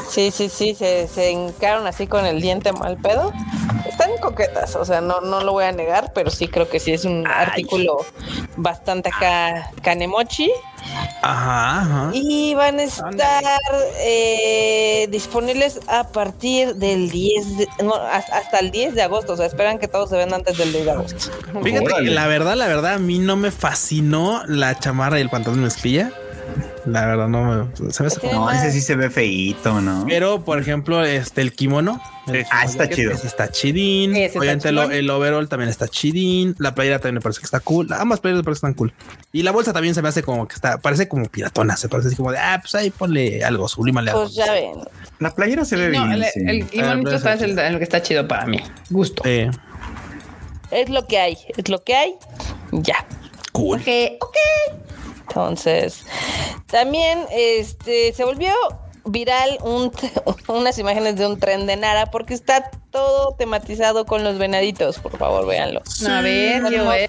[0.08, 3.32] Sí, sí, sí, se, se hincaron así con el diente mal pedo.
[3.88, 6.92] Están coquetas, o sea, no, no lo voy a negar, pero sí creo que sí
[6.92, 7.98] es un artículo
[8.56, 10.50] bastante acá canemochi.
[11.22, 12.10] Ajá, ajá.
[12.14, 13.42] Y van a estar
[13.98, 19.32] eh, disponibles a partir del 10, de- no, hasta, el 10 de agosto.
[19.32, 21.30] O sea, esperan que todos se vendan antes del 10 de agosto.
[21.62, 22.08] Fíjate Órale.
[22.08, 25.60] que la verdad, la verdad, a mí no me fascinó la chamarra y el pantalón
[25.60, 26.12] de mezclilla.
[26.86, 27.90] La verdad, no me.
[28.20, 30.04] Como- No, ese sí se ve feíto, ¿no?
[30.08, 32.00] Pero, por ejemplo, este, el kimono.
[32.28, 32.46] el.
[32.50, 33.12] Ah, está chido.
[33.12, 34.12] ese está chidín.
[34.14, 36.54] Ese está Obviamente, el, el overall también está chidín.
[36.58, 37.92] La playera también me parece que está cool.
[37.92, 38.94] Ambas playeras me parecen que están cool.
[39.32, 41.76] Y la bolsa también se me hace como que está, parece como piratona.
[41.76, 44.22] Se parece así como de, ah, pues ahí ponle algo, sublímale algo.
[44.24, 44.72] Pues ya ven.
[45.18, 46.22] La playera se ve No, bien.
[46.22, 46.40] el, sí.
[46.46, 48.60] el imonito Ah, está- es el, el que está chido para mí.
[48.90, 49.22] Gusto.
[49.26, 49.50] Eh,
[50.70, 52.14] Es lo que hay, es lo que hay.
[52.72, 53.04] Ya.
[53.52, 53.78] cool.
[53.80, 53.88] Ok,
[54.20, 54.36] ok.
[55.28, 56.04] Entonces,
[56.66, 58.52] también este se volvió
[59.06, 59.92] viral un,
[60.48, 64.98] unas imágenes de un tren de Nara porque está todo tematizado con los venaditos.
[64.98, 65.82] Por favor, véanlo.
[66.08, 67.08] A ver, yo, eh,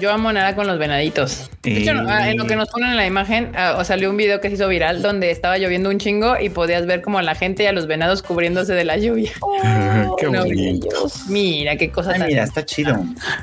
[0.00, 1.50] yo amo nada con los venaditos.
[1.62, 2.04] De hecho, Eh.
[2.08, 4.48] ah, en lo que nos ponen en la imagen, ah, o salió un video que
[4.48, 7.64] se hizo viral donde estaba lloviendo un chingo y podías ver como a la gente
[7.64, 9.32] y a los venados cubriéndose de la lluvia.
[10.18, 10.88] Qué no, bonito.
[11.28, 12.94] Mira, qué cosa Ay, tan- mira, está chido.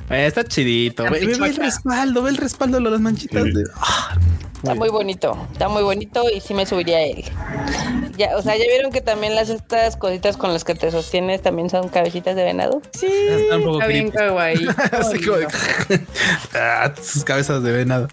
[0.10, 1.04] Eh, está chidito.
[1.04, 3.44] Ve, ve- ve el respaldo, ve el respaldo de las manchitas.
[3.44, 3.52] Sí.
[3.52, 4.16] de- ah,
[4.64, 7.26] Está muy bonito, está muy bonito y sí me subiría a él.
[8.18, 11.42] Ya, o sea, ya vieron que también las estas cositas con las que te sostienes
[11.42, 12.82] también son cabecitas de venado.
[12.94, 14.68] Sí, Está un poco está bien kawaii.
[14.94, 15.48] así como de-
[16.56, 18.08] ah, sus cabezas de venado.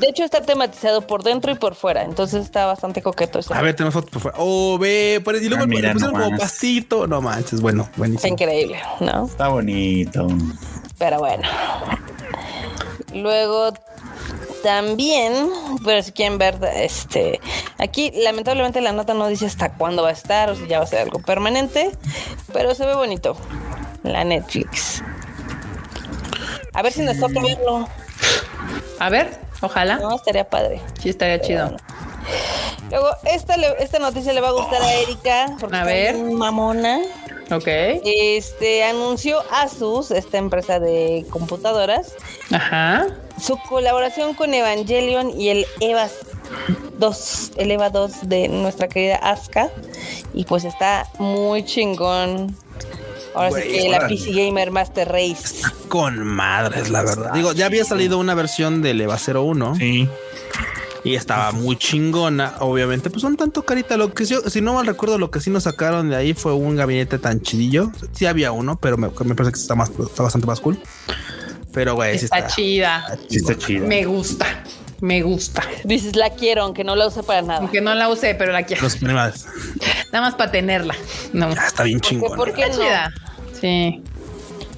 [0.00, 3.40] De hecho, está tematizado por dentro y por fuera, entonces está bastante coqueto.
[3.50, 4.36] A ver, tenemos fotos por fuera.
[4.38, 6.40] Oh, ve, por y luego Ah, mira pusieron como nomás.
[6.40, 7.06] pastito.
[7.06, 8.32] No manches, bueno, Está buenísimo.
[8.34, 9.26] increíble, ¿no?
[9.26, 10.26] Está bonito.
[10.98, 11.48] Pero bueno.
[13.14, 13.72] Luego
[14.66, 15.48] también,
[15.84, 17.38] pero si quieren ver, este,
[17.78, 20.84] aquí lamentablemente la nota no dice hasta cuándo va a estar o si ya va
[20.84, 21.92] a ser algo permanente,
[22.52, 23.36] pero se ve bonito.
[24.02, 25.04] La Netflix.
[26.74, 27.88] A ver si nos toca verlo.
[28.98, 29.98] A ver, ojalá.
[29.98, 30.80] No, estaría padre.
[31.00, 31.76] Sí, estaría chido.
[32.90, 35.46] Luego, esta, esta noticia le va a gustar a Erika.
[35.60, 36.16] Porque A ver.
[36.16, 36.98] mamona.
[37.50, 37.66] Ok.
[37.66, 42.14] Este anunció Asus, esta empresa de computadoras,
[42.50, 43.06] Ajá.
[43.40, 46.08] su colaboración con Evangelion y el EVA
[46.98, 49.70] 2, el EVA 2 de nuestra querida Asuka.
[50.34, 52.56] Y pues está muy chingón.
[53.34, 54.08] Ahora sí que la.
[54.08, 55.56] PC Gamer Master Race.
[55.56, 57.32] Está con madres, la verdad.
[57.32, 60.08] Digo, ya había salido una versión del EVA 01 Sí.
[61.06, 62.54] Y estaba muy chingona.
[62.60, 63.96] Obviamente, pues son tanto carita.
[63.96, 66.52] Lo que yo, si no mal recuerdo, lo que sí nos sacaron de ahí fue
[66.54, 67.92] un gabinete tan chidillo.
[68.12, 70.78] Sí había uno, pero me, me parece que está más, está bastante más cool.
[71.72, 72.50] Pero güey, sí Está está.
[72.54, 73.18] chida.
[73.28, 73.86] Sí, está chido.
[73.86, 74.46] Me gusta.
[75.00, 75.62] Me gusta.
[75.84, 77.60] Dices, la quiero, aunque no la use para nada.
[77.60, 78.82] Aunque no la usé, pero la quiero.
[78.82, 79.44] Los primeros.
[80.10, 80.94] Nada más para tenerla.
[81.34, 81.54] No.
[81.54, 82.36] Ya está bien ¿Por qué, chingona.
[82.36, 82.72] por qué no?
[82.74, 83.10] chida.
[83.60, 84.02] Sí.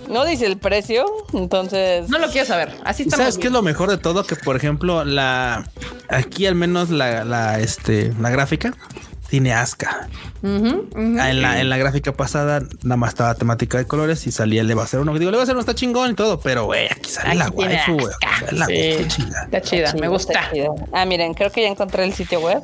[0.08, 2.08] No dice el precio, entonces.
[2.08, 2.72] No lo quiero saber.
[2.84, 3.24] Así ¿Y estamos.
[3.24, 4.24] sabes qué es lo mejor de todo?
[4.24, 5.68] Que por ejemplo, la
[6.08, 8.74] aquí al menos la, la, este, la gráfica
[9.28, 10.08] tiene asca.
[10.42, 14.68] En la, en la gráfica pasada nada más estaba temática de colores y salía el
[14.68, 15.12] de Base uno.
[15.18, 17.48] Digo, el de Base uno está chingón y todo, pero güey, aquí sale Aquí la
[17.50, 18.14] waifu, güey.
[18.52, 18.72] La Sí.
[18.72, 19.42] waifu chida.
[19.44, 19.92] Está chida.
[19.94, 20.32] Me gusta.
[20.32, 20.50] está.
[20.92, 22.62] Ah, miren, creo que ya encontré el sitio web.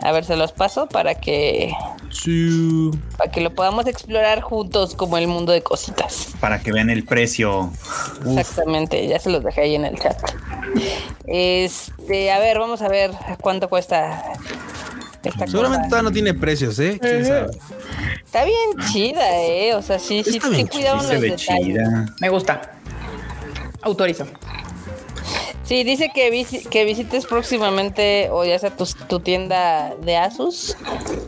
[0.00, 1.72] A ver, se los paso para que
[2.10, 2.90] Sí.
[3.16, 6.28] para que lo podamos explorar juntos como el mundo de cositas.
[6.40, 7.72] Para que vean el precio.
[8.36, 10.16] Exactamente, ya se los dejé ahí en el chat.
[11.26, 13.10] Este, a ver, vamos a ver
[13.40, 14.22] cuánto cuesta
[15.28, 16.98] esta Seguramente todavía no tiene precios, ¿eh?
[17.00, 17.46] ¿Quién sabe?
[18.24, 19.74] Está bien chida, eh.
[19.74, 21.66] O sea, sí, sí, Está sí bien cuidaron Sí se los ve detalles.
[21.66, 22.06] chida.
[22.20, 22.60] Me gusta.
[23.82, 24.26] Autorizo.
[25.62, 30.76] Sí, dice que, visi- que visites próximamente o ya sea tu, tu tienda de Asus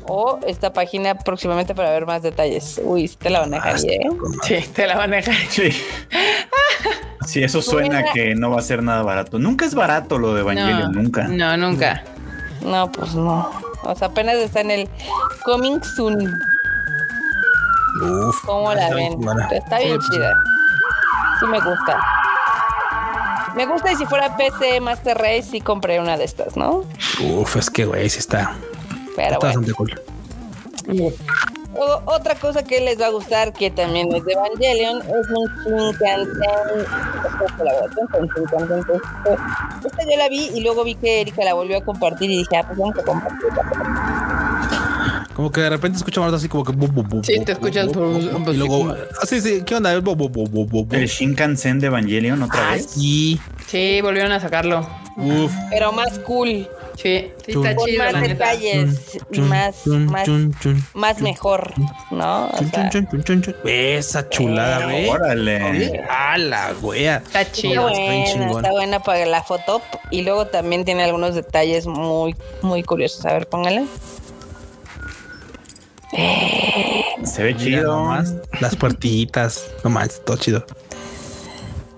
[0.06, 2.80] o esta página próximamente para ver más detalles.
[2.84, 3.98] Uy, sí te la van a dejar, ¿eh?
[4.44, 5.34] Sí, te la van a dejar.
[5.50, 5.70] Sí.
[7.26, 9.38] Sí, eso suena que no va a ser nada barato.
[9.38, 11.28] Nunca es barato lo de Evangelion, no, nunca.
[11.28, 12.02] No, nunca.
[12.64, 13.50] No, pues no.
[13.88, 14.88] O sea, apenas está en el
[15.44, 16.38] Coming Soon.
[18.02, 18.36] Uf.
[18.44, 19.18] ¿Cómo la ven?
[19.50, 20.32] Está bien pues, chida.
[21.40, 22.00] Sí me gusta.
[23.56, 26.84] Me gusta y si fuera PC Master Race sí compré una de estas, ¿no?
[27.20, 28.52] Uf, es que güey, sí está.
[29.16, 29.60] Pero está bueno.
[29.60, 30.00] bastante cool.
[31.80, 35.46] O- otra cosa que les va a gustar, que también es de Evangelion, es un
[35.64, 36.28] Shinkansen.
[39.84, 42.56] Esta yo la vi y luego vi que Erika la volvió a compartir y dije,
[42.56, 43.62] ah, pues vamos a compartirla.
[45.34, 47.86] Como que de repente escuchamos así como que bu, bu, bu, Sí, te bu, escuchas
[47.86, 48.90] bu, bu, bu- bu, y luego
[49.22, 49.98] ah, sí, sí, ¿qué onda?
[50.00, 50.96] Bu, bu, bu, bu, bu, bu.
[50.96, 52.86] El Shinkansen de Evangelion otra Ah, vez.
[52.90, 53.40] sí.
[53.68, 54.80] Sí, volvieron a sacarlo.
[55.16, 55.52] Uf.
[55.70, 56.66] Pero más cool,
[57.00, 61.72] Sí, está con chido, más la detalles Chun, más, chun, más, chun, chun, más mejor,
[62.10, 62.46] ¿no?
[62.48, 63.54] O chun, sea, chun, chun, chun, chun.
[63.64, 65.08] Esa chulada, güey.
[65.08, 66.02] Órale.
[66.10, 67.18] A la wea.
[67.18, 67.88] Está chido.
[67.88, 68.64] está buena, chingón.
[68.64, 69.80] está buena para la foto
[70.10, 73.24] y luego también tiene algunos detalles muy, muy curiosos.
[73.26, 73.84] A ver, póngale.
[77.22, 77.96] Se ve Mira chido.
[77.96, 79.70] nomás, Las puertitas.
[79.84, 80.64] No manches, todo chido.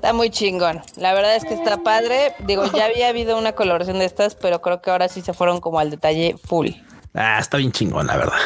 [0.01, 0.81] Está muy chingón.
[0.97, 2.33] La verdad es que está padre.
[2.47, 5.61] Digo, ya había habido una colaboración de estas, pero creo que ahora sí se fueron
[5.61, 6.69] como al detalle full.
[7.13, 8.39] Ah, está bien chingón, la verdad.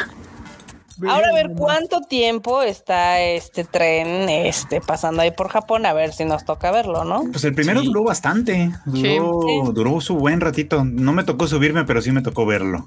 [1.07, 6.11] Ahora a ver cuánto tiempo está este tren este pasando ahí por Japón, a ver
[6.11, 7.23] si nos toca verlo, ¿no?
[7.31, 7.87] Pues el primero Sí.
[7.87, 8.71] duró bastante.
[8.85, 9.71] Duró, Sí.
[9.73, 10.83] duró su buen ratito.
[10.83, 12.85] No me tocó subirme, pero sí me tocó verlo.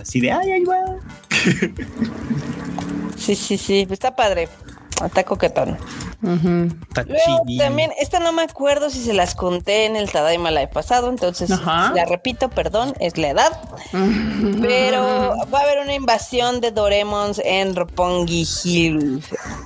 [0.00, 0.80] Así de ay, ahí va.
[3.16, 4.48] Sí, sí, sí, pues está padre.
[5.04, 5.76] Está coquetón.
[6.22, 6.68] Ujú.
[6.88, 7.58] Está Luego chidín.
[7.58, 11.10] también, esta no me acuerdo si se las conté en el Tadaima la he pasado,
[11.10, 11.92] entonces Ajá.
[11.94, 13.60] la repito, perdón, es la edad.
[14.62, 19.22] Pero va a haber una invasión de Doremons en Roppongi Hill.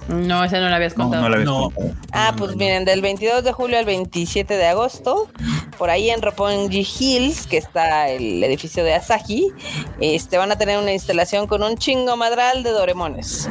[0.09, 1.23] No, esa no la habías contado.
[1.23, 1.47] no la ves.
[1.47, 1.73] No.
[2.13, 5.29] Ah, pues miren, del 22 de julio al 27 de agosto,
[5.79, 9.53] por ahí en Roppongi Hills, que está el edificio de Asahi,
[10.01, 13.49] este, van a tener una instalación con un chingo madral de Doremones.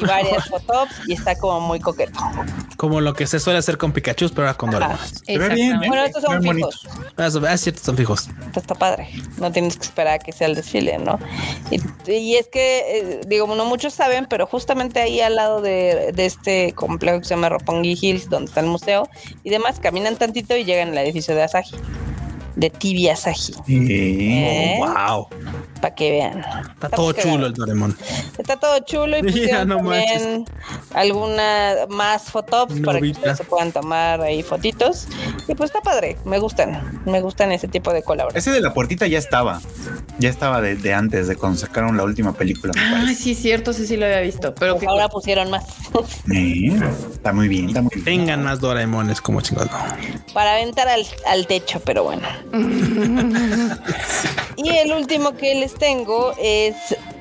[0.00, 2.18] Y varias fotos y está como muy coqueto.
[2.76, 4.98] Como lo que se suele hacer con Pikachu, pero ahora con Doraemon.
[4.98, 5.84] Se ve bien, Exactamente.
[5.86, 5.88] ¿eh?
[5.88, 6.88] Bueno, estos son fijos.
[7.16, 8.28] Ah, eso- ah, cierto, son fijos.
[8.46, 9.08] Esto está padre.
[9.38, 11.18] No tienes que esperar a que sea el desfile, ¿no?
[11.70, 11.80] Y,
[12.10, 16.26] y es que, eh, digo, no muchos saben, pero justamente ahí al lado de, de
[16.26, 19.08] este complejo que se llama Roppongi Hills, donde está el museo
[19.44, 21.70] y demás, caminan tantito y llegan al edificio de Asahi.
[22.56, 23.34] De TV Asahi.
[23.34, 23.54] Sí.
[23.68, 24.76] ¿Eh?
[24.78, 25.28] Wow.
[25.82, 26.44] Para que vean.
[26.74, 27.96] Está todo chulo el Doraemon.
[28.38, 30.44] Está todo chulo y pusieron no también
[30.94, 35.08] alguna más fotops para que se puedan tomar ahí fotitos.
[35.48, 38.46] Y pues está padre, me gustan, me gustan ese tipo de colaboraciones.
[38.46, 39.60] Ese de la puertita ya estaba.
[40.20, 42.72] Ya estaba de, de antes, de cuando sacaron la última película.
[42.72, 43.14] parece.
[43.16, 44.54] sí, cierto, sí, sí lo había visto.
[44.54, 45.64] Pero Pues que ahora pusieron más.
[46.32, 46.70] Eh,
[47.12, 48.04] está muy bien, está muy bien.
[48.04, 49.70] Tengan más Doraemones como chingados.
[49.70, 50.32] no.
[50.32, 52.26] para aventar al, al techo, pero bueno.
[54.56, 56.74] y el último que les tengo es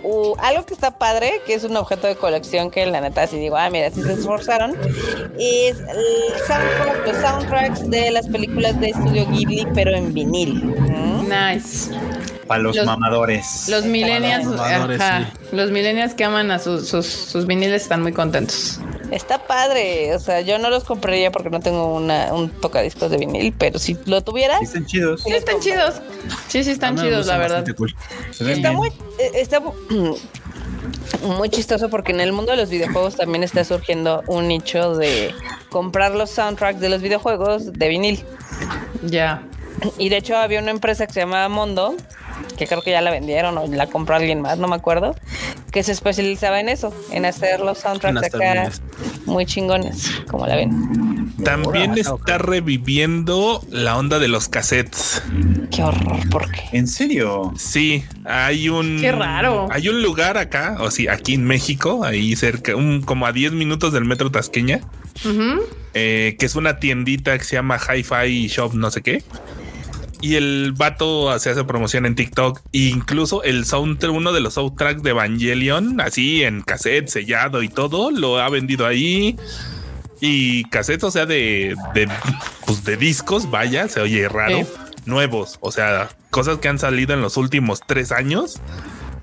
[0.04, 3.38] uh, algo que está padre, que es un objeto de colección que la neta si
[3.38, 4.76] digo, ah, mira, si se esforzaron,
[5.40, 10.64] es el soundtrack, los soundtracks de las películas de Estudio Ghibli, pero en vinil.
[10.66, 11.30] ¿Mm?
[11.30, 11.92] nice.
[12.48, 13.68] Para los, Los- mamadores.
[13.70, 15.56] Los millennials, mamadores, ajá, sí.
[15.56, 18.80] los millennials que aman a sus, sus, sus viniles están muy contentos.
[19.12, 23.18] Está padre, o sea, yo no los compraría porque no tengo una, un tocadiscos de
[23.18, 25.22] vinil, pero si lo tuviera, Sí, están chidos.
[25.24, 26.02] Sí, están chidos.
[26.48, 27.66] Sí, sí, están chidos, la verdad.
[27.78, 27.94] cool.
[28.40, 28.76] Ven Está bien.
[28.78, 28.88] muy,
[29.20, 29.74] eh, está mu-
[31.38, 35.34] muy chistoso porque en el mundo de los videojuegos también está surgiendo un nicho de
[35.70, 38.24] comprar los soundtracks de los videojuegos de vinil.
[39.04, 39.44] Ya.
[39.98, 41.96] Y de hecho había una empresa que se llamaba Mondo,
[42.62, 45.16] que creo que ya la vendieron o la compró alguien más, no me acuerdo,
[45.72, 48.72] que se especializaba en eso, en hacer los soundtracks acá
[49.26, 51.34] muy chingones, como la ven.
[51.44, 55.24] También está reviviendo la onda de los cassettes.
[55.72, 56.62] Qué horror, ¿por qué?
[56.74, 57.52] ¿En serio?
[57.58, 59.00] Sí, hay un.
[59.02, 59.68] Qué raro.
[59.72, 63.54] Hay un lugar acá, o sí, aquí en México, ahí cerca, un, como a 10
[63.54, 64.82] minutos del metro Tasqueña,
[65.96, 69.24] eh, que es una tiendita que se llama Hi-Fi Shop, no sé qué.
[70.22, 72.62] Y el vato se hace promoción en TikTok.
[72.72, 77.70] E incluso el soundtrack, uno de los soundtracks de Evangelion, así en cassette, sellado y
[77.70, 79.36] todo, lo ha vendido ahí.
[80.20, 82.08] Y cassettes, o sea, de, de,
[82.68, 84.68] pues de discos, vaya, se oye raro.
[85.06, 88.62] Nuevos, o sea, cosas que han salido en los últimos tres años.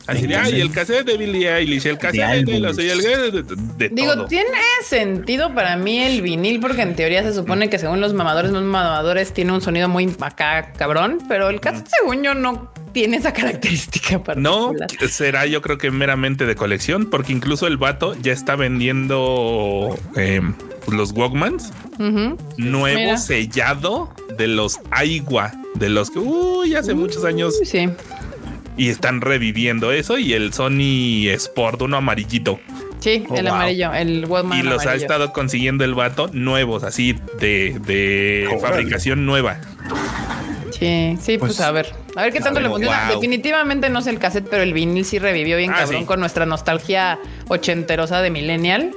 [0.08, 3.30] Así de, ay, el cassette de Billie Eilish, el cassette de, los y el de,
[3.42, 3.42] de-
[3.76, 4.24] de Digo, todo.
[4.26, 8.50] tiene sentido para mí el vinil, porque en teoría se supone que según los mamadores,
[8.50, 13.18] los mamadores tiene un sonido muy acá cabrón, pero el cassette, según yo, no tiene
[13.18, 15.10] esa característica No, particular.
[15.10, 20.40] será yo creo que meramente de colección, porque incluso el vato ya está vendiendo eh,
[20.90, 21.70] los Walkmans
[22.56, 23.16] nuevo Mira.
[23.18, 27.88] sellado de los Aigua, de los que uy, hace muchos años Sí.
[28.78, 32.58] Y están reviviendo eso y el Sony Sport, uno amarillito.
[33.00, 33.54] Sí, Oh, el wow.
[33.54, 39.24] amarillo, el Walkman y los ha estado consiguiendo el vato nuevos, así de, de fabricación
[39.26, 39.60] nueva.
[40.70, 41.92] Sí, sí, pues, Pues, a ver.
[42.16, 42.76] A ver qué tanto le wow.
[42.78, 43.08] funciona.
[43.10, 46.06] Definitivamente no es el cassette, pero el vinil sí revivió bien Ah, cabrón sí.
[46.06, 47.18] con nuestra nostalgia
[47.48, 48.92] ochenterosa de Millennial.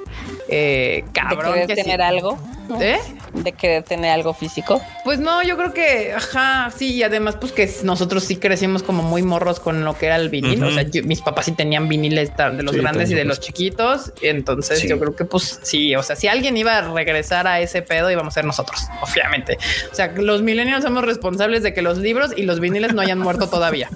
[0.48, 1.53] Eh, cabrón.
[1.53, 1.84] querer que sí.
[1.84, 2.38] tener algo.
[2.80, 2.99] ¿Eh?
[3.34, 4.81] De querer tener algo físico.
[5.03, 9.02] Pues no, yo creo que, ajá, sí, y además, pues que nosotros sí crecimos como
[9.03, 10.64] muy morros con lo que era el vinil.
[10.64, 13.39] O sea, yo- mis papás sí tenían viniles de los Sí, grandes y de los
[13.39, 14.14] chiquitos.
[14.22, 14.88] Entonces, Sí.
[14.88, 18.11] yo creo que, pues sí, o sea, si alguien iba a regresar a ese pedo,
[18.11, 19.57] íbamos a ser nosotros, obviamente.
[19.91, 23.19] O sea, los millennials somos responsables de que los libros y los viniles no hayan
[23.19, 23.89] muerto todavía.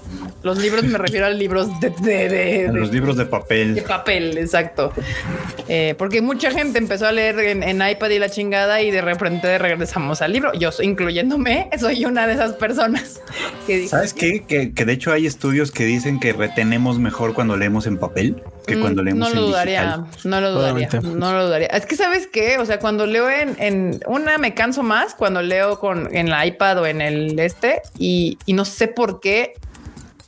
[0.45, 3.83] Los libros me refiero a libros de, de, de- los libros de de papel.
[3.87, 4.93] papel, exacto.
[5.67, 9.01] Eh, porque mucha gente empezó a leer en, en iPad y la chingada y de
[9.01, 10.53] repente regresamos al libro.
[10.53, 13.21] Yo, soy- incluyéndome, soy una de esas personas
[13.65, 14.43] que dijo, ¿Sabes qué?
[14.47, 18.43] Que, que de hecho hay estudios que dicen que retenemos mejor cuando leemos en papel
[18.67, 20.05] que "Mm, cuando leemos no lo en dudaría, digital.
[20.25, 21.67] no lo dudaría, no lo dudaría.
[21.69, 25.41] Es que sabes qué, o sea, cuando leo en, en una me canso más cuando
[25.41, 29.53] leo con en la iPad o en el este y, y no sé por qué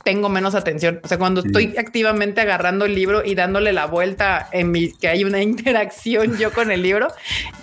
[0.04, 1.00] tengo menos atención.
[1.02, 5.08] O sea, cuando estoy activamente agarrando el libro y dándole la vuelta en mi que
[5.08, 7.08] hay una interacción yo con el libro,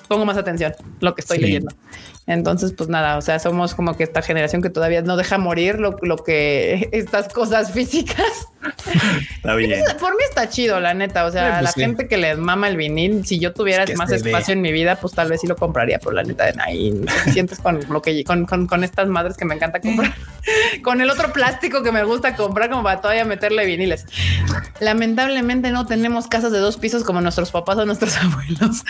[0.08, 1.44] pongo más atención lo que estoy Sí.
[1.44, 1.74] leyendo.
[2.28, 5.80] Entonces, pues nada, o sea, somos como que esta generación que todavía no deja morir
[5.80, 8.48] lo, lo que estas cosas físicas.
[9.36, 9.82] Está bien.
[10.00, 11.26] Por mí está chido, la neta.
[11.26, 11.82] O sea, Eh, pues la sí.
[11.82, 14.30] gente que les mama el vinil, si yo tuviera Es que más se ve.
[14.32, 16.94] espacio en mi vida, pues tal vez sí lo compraría, pero la neta, ahí
[17.32, 20.14] sientes con lo que con, con, con estas madres que me encanta comprar,
[20.84, 24.06] con el otro plástico que me gusta comprar, como para todavía meterle viniles.
[24.80, 28.84] Lamentablemente no tenemos casas de dos pisos como nuestros papás o nuestros abuelos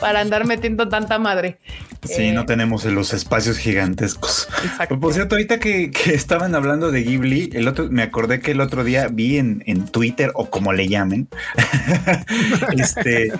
[0.00, 1.58] para andar metiendo tanta madre.
[2.04, 4.48] Sí, Eh, no tenemos los espacios gigantescos.
[4.64, 4.98] Exacto.
[4.98, 8.60] Por cierto, ahorita que, que estaban hablando de Ghibli, el otro, me acordé que el
[8.60, 11.28] otro día vi en, en Twitter o como le llamen,
[12.76, 13.32] este,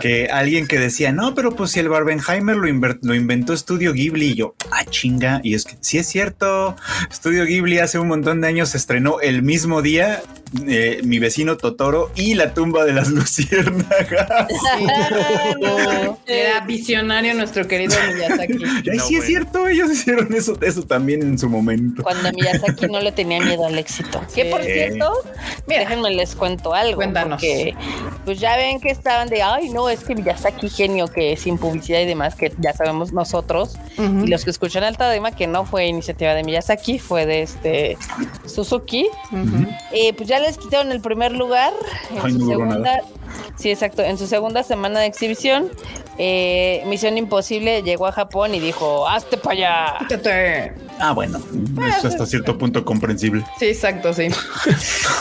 [0.00, 4.34] que alguien que decía, no, pero pues si el Barbenheimer lo, inventó Estudio Ghibli, y
[4.34, 6.76] yo, ah, chinga, y es que sí es cierto,
[7.10, 10.22] Estudio Ghibli hace un montón de años se estrenó el mismo día,
[10.66, 14.28] eh, mi vecino Totoro y la tumba de las luciérnagas.
[15.60, 16.18] no.
[16.26, 18.52] Era visionario nuestro querido Miyazaki.
[18.64, 19.22] Ay, No, sí es bueno.
[19.26, 22.02] cierto, ellos hicieron eso, eso también en su momento.
[22.02, 24.22] Cuando Miyazaki no le tenía miedo al éxito.
[24.34, 24.72] Que por Sí.
[24.72, 25.12] cierto,
[25.66, 25.80] Mira.
[25.80, 26.96] déjenme les cuento algo.
[26.96, 27.40] Cuéntanos.
[27.40, 27.74] Porque
[28.24, 32.00] pues ya ven que estaban de, ay, no, es que Miyazaki genio, que sin publicidad
[32.00, 33.76] y demás, que ya sabemos nosotros.
[33.98, 37.98] Y los que escuchan Alta Dema, que no fue iniciativa de Miyazaki, fue de este
[38.46, 39.08] Suzuki.
[39.92, 41.72] Eh, pues ya les quitaron el primer lugar
[42.10, 43.00] en Ay, su no segunda.
[43.56, 44.02] Sí, exacto.
[44.02, 45.70] En su segunda semana de exhibición,
[46.18, 49.98] eh, Misión Imposible llegó a Japón y dijo: ¡Hazte para allá!
[50.00, 50.74] Quítate.
[51.00, 51.40] Ah, bueno,
[51.96, 53.44] eso hasta cierto punto comprensible.
[53.58, 54.28] Sí, exacto, sí.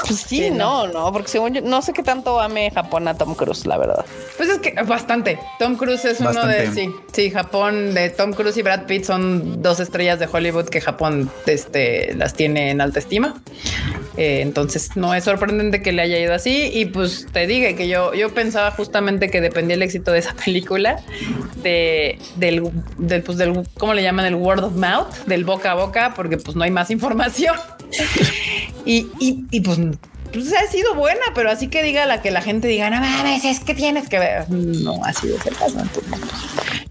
[0.07, 3.15] Pues sí, Sí, no, no, porque según yo, no sé qué tanto ame Japón a
[3.17, 4.05] Tom Cruise, la verdad.
[4.37, 5.37] Pues es que bastante.
[5.59, 6.71] Tom Cruise es uno de Bastante.
[6.71, 10.79] sí, sí, Japón de Tom Cruise y Brad Pitt son dos estrellas de Hollywood que
[10.79, 13.35] Japón este, las tiene en alta estima.
[14.15, 16.69] Eh, entonces no es sorprendente que le haya ido así.
[16.73, 20.33] Y pues te diga que yo, yo pensaba justamente que dependía el éxito de esa
[20.45, 20.99] película
[21.63, 22.71] de del,
[23.23, 26.55] pues del cómo le llaman el word of mouth, del boca a boca, porque pues
[26.55, 27.55] no hay más información.
[28.85, 29.79] y, y, y pues
[30.31, 33.45] pues ha sido buena, pero así que diga la que la gente diga, no mames,
[33.45, 34.49] es que tienes que ver.
[34.49, 35.77] No, así es el caso.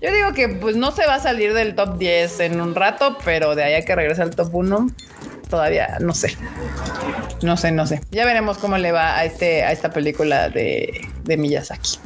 [0.00, 3.18] Yo digo que pues no se va a salir del top 10 en un rato,
[3.24, 4.88] pero de ahí a que regrese al top 1,
[5.48, 6.36] todavía no sé.
[7.42, 8.00] No sé, no sé.
[8.10, 11.98] Ya veremos cómo le va a este, a esta película de, de Miyazaki.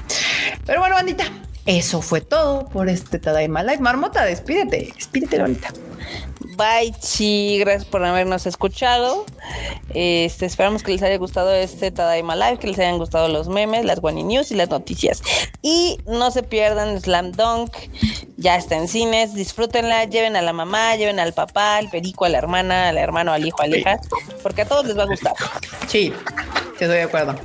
[0.67, 1.25] Pero bueno, bandita,
[1.67, 3.79] eso fue todo por este Tadaima Live.
[3.79, 5.69] Marmota, despídete, despídete, bonita.
[6.61, 9.25] Bye, chi, gracias por habernos escuchado.
[9.95, 13.87] Este, esperamos que les haya gustado este Tadaima Live, que les hayan gustado los memes,
[13.87, 15.23] las Wani News y las noticias.
[15.63, 17.75] Y no se pierdan Slam Dunk,
[18.37, 22.29] ya está en cines, disfrútenla, lleven a la mamá, lleven al papá, al perico, a
[22.29, 23.99] la hermana, al hermano, al hijo, a la hija,
[24.43, 25.33] porque a todos les va a gustar.
[25.89, 26.13] Sí,
[26.73, 27.37] estoy de acuerdo.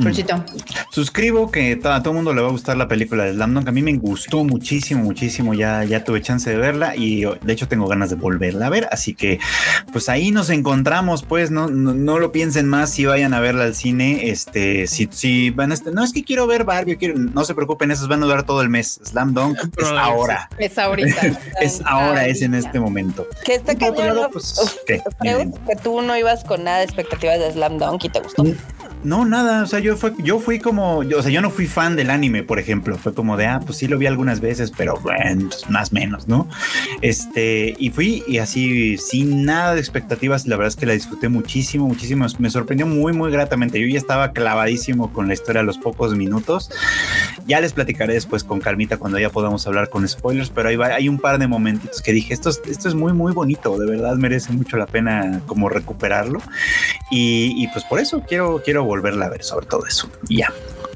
[0.00, 0.44] Fruchito.
[0.90, 3.54] Suscribo que to- a todo el mundo le va a gustar la película de Slam
[3.54, 3.68] Dunk.
[3.68, 5.54] A mí me gustó muchísimo, muchísimo.
[5.54, 8.70] Ya, ya tuve chance de verla y oh, de hecho tengo ganas de volverla a
[8.70, 8.88] ver.
[8.90, 9.38] Así que
[9.92, 11.22] pues ahí nos encontramos.
[11.22, 14.30] Pues no, no, no lo piensen más si vayan a verla al cine.
[14.30, 17.54] Este, si, si van a este, no es que quiero ver Barbie, quiero, no se
[17.54, 19.00] preocupen, esos van a durar todo el mes.
[19.04, 20.48] Slam Dunk es ahora.
[20.58, 21.20] Es ahorita.
[21.60, 23.26] Es ahora, es en este momento.
[23.44, 24.28] Que está ¿no?
[24.30, 25.00] pues, Uf, ¿qué?
[25.20, 28.44] Freud, que tú no ibas con nada de expectativas de Slam Dunk y te gustó.
[29.04, 31.66] No, nada, o sea, yo fui, yo fui como, yo, o sea, yo no fui
[31.66, 34.70] fan del anime, por ejemplo, fue como de, ah, pues sí lo vi algunas veces,
[34.76, 36.48] pero bueno, pues, más menos, ¿no?
[37.00, 41.28] Este, y fui y así, sin nada de expectativas, la verdad es que la disfruté
[41.28, 45.64] muchísimo, muchísimo, me sorprendió muy, muy gratamente, yo ya estaba clavadísimo con la historia a
[45.64, 46.70] los pocos minutos,
[47.44, 50.86] ya les platicaré después con calmita cuando ya podamos hablar con spoilers, pero ahí va,
[50.94, 53.86] hay un par de momentitos que dije, esto, es- esto es muy, muy bonito, de
[53.90, 56.40] verdad merece mucho la pena como recuperarlo.
[57.10, 60.06] Y, y, pues por eso quiero, quiero volverla a ver sobre todo eso.
[60.28, 60.52] Ya.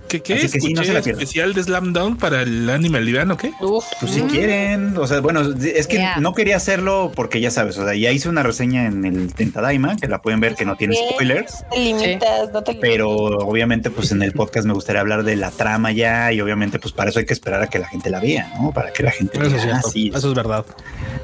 [0.08, 0.34] ¿Qué, qué?
[0.34, 1.22] Así que sí, no ¿Escuché se la pierdan.
[1.22, 3.52] especial de Slam Dunk para el anime liviano o qué?
[3.60, 6.20] Uf, Pues si quieren, o sea, bueno, es que Yeah.
[6.20, 9.96] no quería hacerlo porque ya sabes, o sea, ya hice una reseña en el Tentadaima,
[9.96, 12.76] que la pueden ver que no tiene spoilers, no te limitas, no te limitas.
[12.90, 16.78] pero obviamente pues en el podcast me gustaría hablar de la trama ya y obviamente
[16.78, 18.72] pues para eso hay que esperar a que la gente la vea, ¿no?
[18.72, 20.64] Para que la gente Eso es, ah, sí, Eso es verdad.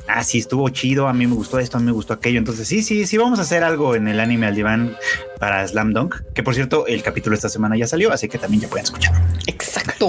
[0.09, 2.39] ah, sí, estuvo chido, a mí me gustó esto, a mí me gustó aquello.
[2.39, 4.97] Entonces, sí, sí, sí, vamos a hacer algo en el anime al diván
[5.39, 8.63] para Slam Dunk, que por cierto, el capítulo esta semana ya salió, así que también
[8.63, 9.13] ya pueden escuchar.
[9.47, 10.09] Exacto.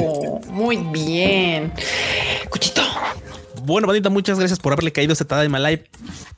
[0.50, 1.74] Muy bien.
[2.50, 2.82] Cuchito.
[3.64, 5.90] Bueno, bandita, muchas gracias por haberle caído esta Tadaima Live.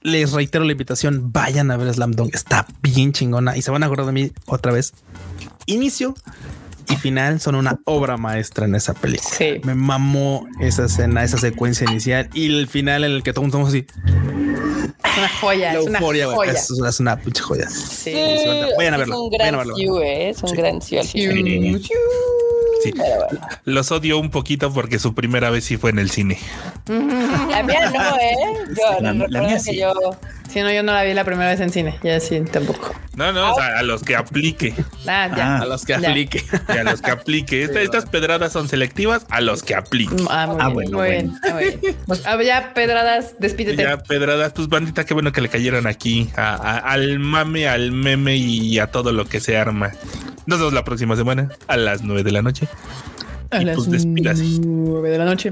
[0.02, 2.36] Les reitero la invitación, vayan a ver Slam Dunk.
[2.36, 4.94] Está bien chingona y se van a acordar de mí otra vez.
[5.68, 6.16] Inicio
[6.90, 9.36] y final son una obra maestra en esa película.
[9.36, 9.62] Sí.
[9.64, 13.70] Me mamó esa escena, esa secuencia inicial y el final en el que todos estamos
[13.70, 13.86] así.
[15.04, 15.74] Es una joya.
[15.74, 16.36] La es una euforia, güey.
[16.38, 16.52] joya.
[16.54, 17.70] Es, es una pinche joya.
[17.70, 18.12] Sí.
[18.14, 18.46] sí,
[18.78, 19.76] vayan a es verlo, un vayan a gran verlo.
[19.76, 21.82] Siu, eh, es un gran Siu al final.
[21.82, 21.90] Sí.
[22.84, 22.92] Sí.
[22.96, 23.48] Bueno.
[23.66, 26.38] Los odio un poquito porque su primera vez sí fue en el cine.
[26.88, 28.36] La mía no, ¿eh?
[28.70, 29.78] Yo La- la recuerdo mía que sí.
[29.80, 29.94] yo...
[30.56, 32.00] Sí, no, yo no la vi la primera vez en cine.
[32.02, 32.96] Ya sí, tampoco.
[33.18, 34.74] No, no, o sea, a los que aplique.
[35.06, 35.58] Ah, ya.
[35.58, 35.60] Ah.
[35.64, 36.10] A los que Ya.
[36.10, 36.46] aplique.
[36.74, 37.64] Y a los que aplique.
[37.64, 40.16] Esta- estas pedradas son selectivas a los que aplique.
[40.30, 41.34] Ah, muy Ah, bien, bueno, muy bueno.
[41.42, 41.98] bien, muy bien.
[42.08, 43.84] Pues, ya, pedradas, despídete.
[43.84, 47.92] Ya, pedradas, pues bandita, qué bueno que le cayeron aquí a- a- al mame, al
[47.92, 49.92] meme y a todo lo que se arma.
[50.46, 52.70] Nos vemos la próxima semana a las 9 de la noche.
[53.52, 55.52] A Y las pues de la noche.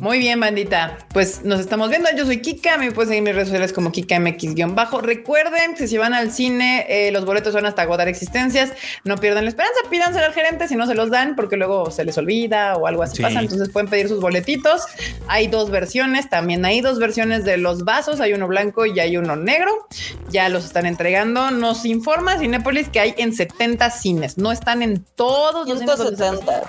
[0.00, 0.98] Muy bien, bandita.
[1.12, 2.08] Pues nos estamos viendo.
[2.16, 2.76] Yo soy Kika.
[2.76, 5.00] Me pueden seguir en mis redes sociales como KikaMX-bajo.
[5.00, 8.72] Recuerden que si van al cine, eh, los boletos son hasta agotar existencias.
[9.04, 9.74] No pierdan la esperanza.
[9.90, 13.02] Pídanselo al gerente si no se los dan, porque luego se les olvida o algo
[13.02, 13.22] así Sí.
[13.22, 13.40] pasa.
[13.40, 14.82] Entonces pueden pedir sus boletitos.
[15.28, 16.28] Hay dos versiones.
[16.28, 18.20] También hay dos versiones de los vasos.
[18.20, 19.70] Hay uno blanco y hay uno negro.
[20.30, 21.50] Ya los están entregando.
[21.50, 24.36] Nos informa Cinépolis que hay en 70 cines.
[24.38, 25.96] No están en todos los cines.
[25.96, 26.62] donde se- 170.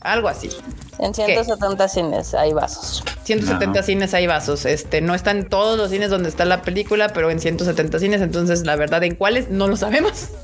[0.00, 0.48] Algo así.
[0.98, 3.04] En 170 cines hay vasos.
[3.24, 3.86] 170 No.
[3.86, 4.64] cines hay vasos.
[4.64, 8.20] Este no están todos los cines donde está la película, pero en 170 cines.
[8.20, 10.28] Entonces, la verdad, en cuáles no lo sabemos.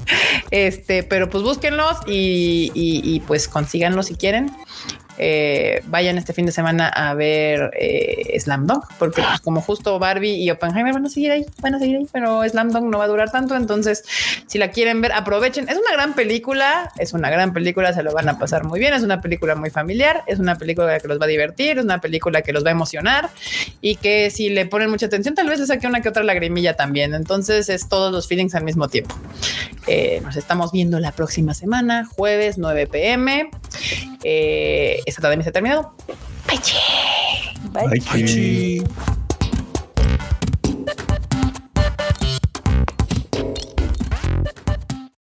[0.51, 4.53] Este, pero pues búsquenlos y, y- y, pues consíganlos si quieren.
[5.19, 9.99] Eh, vayan este fin de semana a ver eh, Slam Dunk, porque pues, como justo
[9.99, 12.99] Barbie y Oppenheimer van a seguir ahí, van a seguir ahí, pero Slam Dunk no
[12.99, 13.55] va a durar tanto.
[13.55, 14.05] Entonces,
[14.47, 15.69] si la quieren ver, aprovechen.
[15.69, 18.95] Es una gran película, es una gran película, se lo van a pasar muy bien.
[18.95, 22.01] Es una película muy familiar, es una película que los va a divertir, es una
[22.01, 23.31] película que los va a emocionar
[23.81, 27.15] y que si le ponen mucha atención, tal vez saque una que otra lagrimilla también.
[27.15, 29.15] Entonces, es todos los feelings al mismo tiempo.
[29.87, 33.51] Eh, nos estamos viendo la próxima semana, jueves 9 pm.
[34.25, 35.95] Eh, esta también se ha terminado.
[37.73, 37.89] Bye.
[37.89, 38.01] Bye.
[38.01, 38.83] Qué-